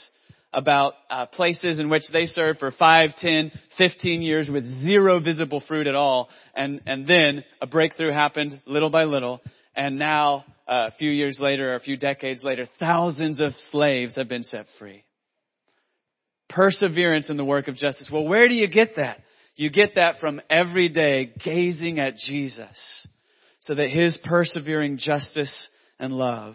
about 0.52 0.94
uh, 1.08 1.26
places 1.26 1.78
in 1.78 1.90
which 1.90 2.02
they 2.12 2.26
served 2.26 2.58
for 2.58 2.72
5, 2.72 3.10
10, 3.16 3.52
15 3.78 4.20
years 4.20 4.50
with 4.50 4.64
zero 4.82 5.20
visible 5.20 5.62
fruit 5.68 5.86
at 5.86 5.94
all. 5.94 6.28
And, 6.56 6.80
and 6.86 7.06
then 7.06 7.44
a 7.62 7.68
breakthrough 7.68 8.12
happened 8.12 8.60
little 8.66 8.90
by 8.90 9.04
little. 9.04 9.40
And 9.76 9.96
now, 9.96 10.44
uh, 10.66 10.88
a 10.88 10.92
few 10.98 11.12
years 11.12 11.38
later, 11.40 11.70
or 11.70 11.76
a 11.76 11.80
few 11.80 11.96
decades 11.96 12.42
later, 12.42 12.66
thousands 12.80 13.38
of 13.40 13.52
slaves 13.70 14.16
have 14.16 14.28
been 14.28 14.42
set 14.42 14.66
free. 14.80 15.04
Perseverance 16.48 17.30
in 17.30 17.36
the 17.36 17.44
work 17.44 17.68
of 17.68 17.76
justice. 17.76 18.08
Well, 18.10 18.26
where 18.26 18.48
do 18.48 18.54
you 18.54 18.66
get 18.66 18.96
that? 18.96 19.20
You 19.58 19.70
get 19.70 19.96
that 19.96 20.20
from 20.20 20.40
every 20.48 20.88
day 20.88 21.32
gazing 21.44 21.98
at 21.98 22.16
Jesus 22.16 23.08
so 23.58 23.74
that 23.74 23.90
his 23.90 24.16
persevering 24.22 24.98
justice 24.98 25.68
and 25.98 26.12
love 26.12 26.54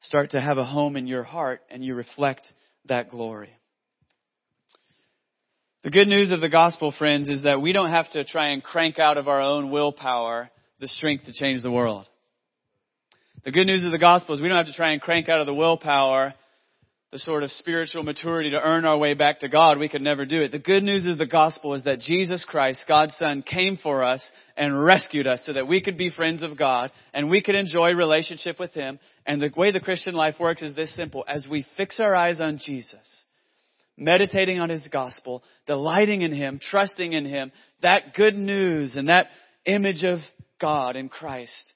start 0.00 0.32
to 0.32 0.40
have 0.40 0.58
a 0.58 0.64
home 0.64 0.96
in 0.96 1.06
your 1.06 1.22
heart 1.22 1.60
and 1.70 1.84
you 1.84 1.94
reflect 1.94 2.52
that 2.86 3.10
glory. 3.10 3.50
The 5.84 5.90
good 5.90 6.08
news 6.08 6.32
of 6.32 6.40
the 6.40 6.48
gospel, 6.48 6.92
friends, 6.98 7.28
is 7.30 7.44
that 7.44 7.62
we 7.62 7.72
don't 7.72 7.90
have 7.90 8.10
to 8.10 8.24
try 8.24 8.48
and 8.48 8.60
crank 8.60 8.98
out 8.98 9.16
of 9.16 9.28
our 9.28 9.40
own 9.40 9.70
willpower 9.70 10.50
the 10.80 10.88
strength 10.88 11.26
to 11.26 11.32
change 11.32 11.62
the 11.62 11.70
world. 11.70 12.08
The 13.44 13.52
good 13.52 13.68
news 13.68 13.84
of 13.84 13.92
the 13.92 13.98
gospel 13.98 14.34
is 14.34 14.40
we 14.40 14.48
don't 14.48 14.58
have 14.58 14.66
to 14.66 14.72
try 14.72 14.94
and 14.94 15.00
crank 15.00 15.28
out 15.28 15.38
of 15.38 15.46
the 15.46 15.54
willpower 15.54 16.34
the 17.10 17.18
sort 17.18 17.42
of 17.42 17.50
spiritual 17.52 18.02
maturity 18.02 18.50
to 18.50 18.60
earn 18.60 18.84
our 18.84 18.98
way 18.98 19.14
back 19.14 19.40
to 19.40 19.48
God. 19.48 19.78
We 19.78 19.88
could 19.88 20.02
never 20.02 20.26
do 20.26 20.42
it. 20.42 20.52
The 20.52 20.58
good 20.58 20.82
news 20.82 21.06
of 21.06 21.16
the 21.16 21.24
gospel 21.24 21.72
is 21.72 21.84
that 21.84 22.00
Jesus 22.00 22.44
Christ, 22.44 22.84
God's 22.86 23.16
Son, 23.16 23.42
came 23.42 23.78
for 23.82 24.04
us 24.04 24.30
and 24.58 24.84
rescued 24.84 25.26
us 25.26 25.42
so 25.46 25.54
that 25.54 25.66
we 25.66 25.80
could 25.80 25.96
be 25.96 26.10
friends 26.10 26.42
of 26.42 26.58
God 26.58 26.90
and 27.14 27.30
we 27.30 27.42
could 27.42 27.54
enjoy 27.54 27.92
relationship 27.92 28.60
with 28.60 28.74
Him. 28.74 28.98
And 29.24 29.40
the 29.40 29.50
way 29.56 29.72
the 29.72 29.80
Christian 29.80 30.14
life 30.14 30.34
works 30.38 30.60
is 30.60 30.74
this 30.74 30.94
simple. 30.94 31.24
As 31.26 31.46
we 31.50 31.64
fix 31.78 31.98
our 31.98 32.14
eyes 32.14 32.42
on 32.42 32.58
Jesus, 32.62 33.24
meditating 33.96 34.60
on 34.60 34.68
His 34.68 34.86
gospel, 34.92 35.42
delighting 35.66 36.20
in 36.20 36.34
Him, 36.34 36.60
trusting 36.62 37.14
in 37.14 37.24
Him, 37.24 37.52
that 37.80 38.14
good 38.14 38.36
news 38.36 38.96
and 38.96 39.08
that 39.08 39.28
image 39.64 40.04
of 40.04 40.18
God 40.60 40.94
in 40.94 41.08
Christ 41.08 41.72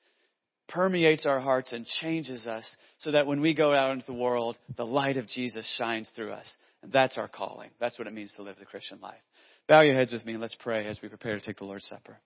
permeates 0.69 1.27
our 1.27 1.41
hearts 1.41 1.73
and 1.73 1.87
changes 1.87 2.47
us 2.47 2.65
so 2.99 3.13
that 3.13 3.27
when 3.27 3.41
we 3.41 3.55
go 3.55 3.75
out 3.75 3.93
into 3.93 4.07
the 4.07 4.13
world, 4.13 4.57
the 4.77 4.87
light 4.87 5.17
of 5.17 5.27
Jesus 5.29 5.71
shines 5.79 6.11
through 6.15 6.33
us. 6.33 6.51
And 6.83 6.93
that's 6.93 7.19
our 7.19 7.29
calling. 7.29 7.71
That's 7.81 7.99
what 7.99 8.09
it 8.09 8.15
means 8.15 8.33
to 8.37 8.43
live 8.43 8.57
the 8.59 8.65
Christian 8.65 8.99
life. 9.01 9.21
Bow 9.69 9.83
your 9.83 9.95
heads 9.95 10.13
with 10.13 10.27
me 10.27 10.33
and 10.33 10.41
let's 10.41 10.57
pray 10.59 10.87
as 10.87 11.01
we 11.03 11.09
prepare 11.09 11.35
to 11.35 11.41
take 11.41 11.59
the 11.59 11.65
Lord's 11.65 11.87
Supper. 11.87 12.19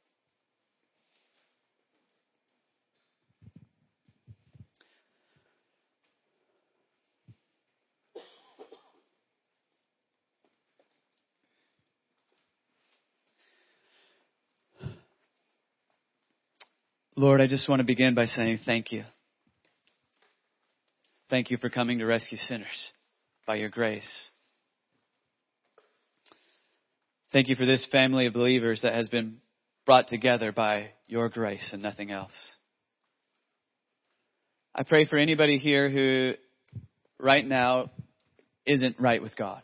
Lord, 17.19 17.41
I 17.41 17.47
just 17.47 17.67
want 17.67 17.81
to 17.81 17.87
begin 17.87 18.15
by 18.15 18.27
saying 18.27 18.61
thank 18.67 18.93
you. 18.93 19.05
Thank 21.31 21.51
you 21.51 21.57
for 21.57 21.71
coming 21.71 21.99
to 22.01 22.05
rescue 22.05 22.37
sinners 22.37 22.93
by 23.47 23.57
your 23.57 23.71
grace. 23.71 24.31
Thank 27.33 27.49
you 27.49 27.57
for 27.57 27.65
this 27.65 27.87
family 27.91 28.27
of 28.27 28.35
believers 28.35 28.83
that 28.83 28.95
has 28.95 29.09
been 29.09 29.39
brought 29.87 30.09
together 30.09 30.53
by 30.53 30.91
your 31.07 31.31
grace 31.31 31.71
and 31.73 31.83
nothing 31.83 32.11
else. 32.11 32.35
I 34.75 34.83
pray 34.83 35.07
for 35.07 35.17
anybody 35.17 35.57
here 35.57 35.89
who 35.89 36.35
right 37.19 37.47
now 37.47 37.91
isn't 38.67 39.01
right 39.01 39.23
with 39.23 39.35
God. 39.37 39.63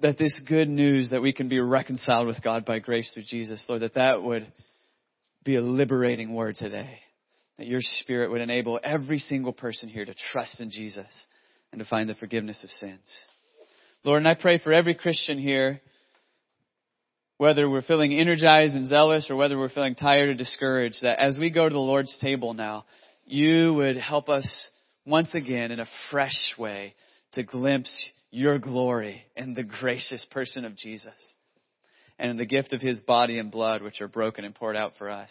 That 0.00 0.18
this 0.18 0.38
good 0.48 0.68
news 0.68 1.10
that 1.10 1.22
we 1.22 1.32
can 1.32 1.48
be 1.48 1.60
reconciled 1.60 2.26
with 2.26 2.42
God 2.42 2.64
by 2.64 2.80
grace 2.80 3.12
through 3.14 3.22
Jesus, 3.22 3.64
Lord, 3.68 3.82
that 3.82 3.94
that 3.94 4.24
would 4.24 4.52
be 5.44 5.56
a 5.56 5.62
liberating 5.62 6.34
word 6.34 6.56
today. 6.56 6.98
That 7.58 7.66
your 7.66 7.80
spirit 7.82 8.30
would 8.30 8.40
enable 8.40 8.80
every 8.82 9.18
single 9.18 9.52
person 9.52 9.88
here 9.88 10.04
to 10.04 10.14
trust 10.32 10.60
in 10.60 10.70
Jesus 10.70 11.26
and 11.70 11.80
to 11.80 11.88
find 11.88 12.08
the 12.08 12.14
forgiveness 12.14 12.62
of 12.64 12.70
sins. 12.70 13.00
Lord, 14.04 14.18
and 14.18 14.28
I 14.28 14.34
pray 14.34 14.58
for 14.58 14.72
every 14.72 14.94
Christian 14.94 15.38
here, 15.38 15.80
whether 17.38 17.68
we're 17.68 17.82
feeling 17.82 18.12
energized 18.12 18.74
and 18.74 18.86
zealous 18.86 19.28
or 19.30 19.36
whether 19.36 19.58
we're 19.58 19.68
feeling 19.68 19.94
tired 19.94 20.30
or 20.30 20.34
discouraged, 20.34 21.02
that 21.02 21.20
as 21.20 21.38
we 21.38 21.50
go 21.50 21.68
to 21.68 21.72
the 21.72 21.78
Lord's 21.78 22.16
table 22.20 22.54
now, 22.54 22.84
you 23.24 23.74
would 23.74 23.96
help 23.96 24.28
us 24.28 24.70
once 25.04 25.34
again 25.34 25.70
in 25.70 25.80
a 25.80 25.86
fresh 26.10 26.54
way 26.58 26.94
to 27.32 27.42
glimpse 27.42 27.92
your 28.30 28.58
glory 28.58 29.22
and 29.36 29.54
the 29.54 29.62
gracious 29.62 30.26
person 30.30 30.64
of 30.64 30.76
Jesus 30.76 31.14
and 32.22 32.30
in 32.30 32.36
the 32.36 32.46
gift 32.46 32.72
of 32.72 32.80
his 32.80 33.00
body 33.00 33.40
and 33.40 33.50
blood, 33.50 33.82
which 33.82 34.00
are 34.00 34.06
broken 34.06 34.44
and 34.44 34.54
poured 34.54 34.76
out 34.76 34.92
for 34.96 35.10
us. 35.10 35.28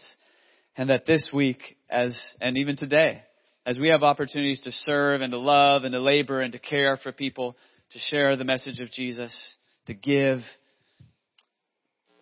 And 0.76 0.90
that 0.90 1.06
this 1.06 1.30
week, 1.34 1.78
as, 1.90 2.14
and 2.42 2.58
even 2.58 2.76
today, 2.76 3.24
as 3.66 3.80
we 3.80 3.88
have 3.88 4.04
opportunities 4.04 4.60
to 4.64 4.72
serve 4.74 5.22
and 5.22 5.32
to 5.32 5.38
love 5.38 5.86
and 5.86 5.94
to 5.94 6.02
labor 6.02 6.42
and 6.42 6.52
to 6.52 6.60
care 6.60 6.98
for 6.98 7.14
people, 7.14 7.56
to 7.92 8.00
share 8.10 8.36
the 8.36 8.44
message 8.44 8.80
of 8.80 8.92
Jesus, 8.92 9.34
to 9.88 9.94
give, 9.94 10.40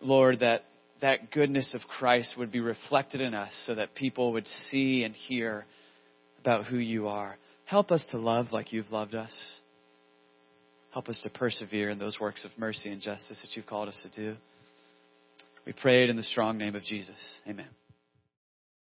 Lord, 0.00 0.38
that 0.38 0.66
that 1.00 1.32
goodness 1.32 1.74
of 1.74 1.80
Christ 1.88 2.36
would 2.38 2.52
be 2.52 2.60
reflected 2.60 3.20
in 3.20 3.34
us 3.34 3.50
so 3.66 3.74
that 3.74 3.96
people 3.96 4.34
would 4.34 4.46
see 4.70 5.02
and 5.02 5.16
hear 5.16 5.64
about 6.38 6.66
who 6.66 6.76
you 6.78 7.08
are. 7.08 7.36
Help 7.64 7.90
us 7.90 8.06
to 8.12 8.18
love 8.18 8.52
like 8.52 8.72
you've 8.72 8.92
loved 8.92 9.16
us. 9.16 9.32
Help 10.92 11.08
us 11.08 11.20
to 11.22 11.30
persevere 11.30 11.90
in 11.90 11.98
those 11.98 12.20
works 12.20 12.44
of 12.44 12.52
mercy 12.56 12.92
and 12.92 13.00
justice 13.00 13.40
that 13.42 13.56
you've 13.56 13.66
called 13.66 13.88
us 13.88 14.06
to 14.08 14.22
do. 14.24 14.36
We 15.66 15.72
pray 15.72 16.04
it 16.04 16.10
in 16.10 16.16
the 16.16 16.22
strong 16.22 16.58
name 16.58 16.74
of 16.74 16.82
Jesus. 16.82 17.40
Amen. 17.48 17.66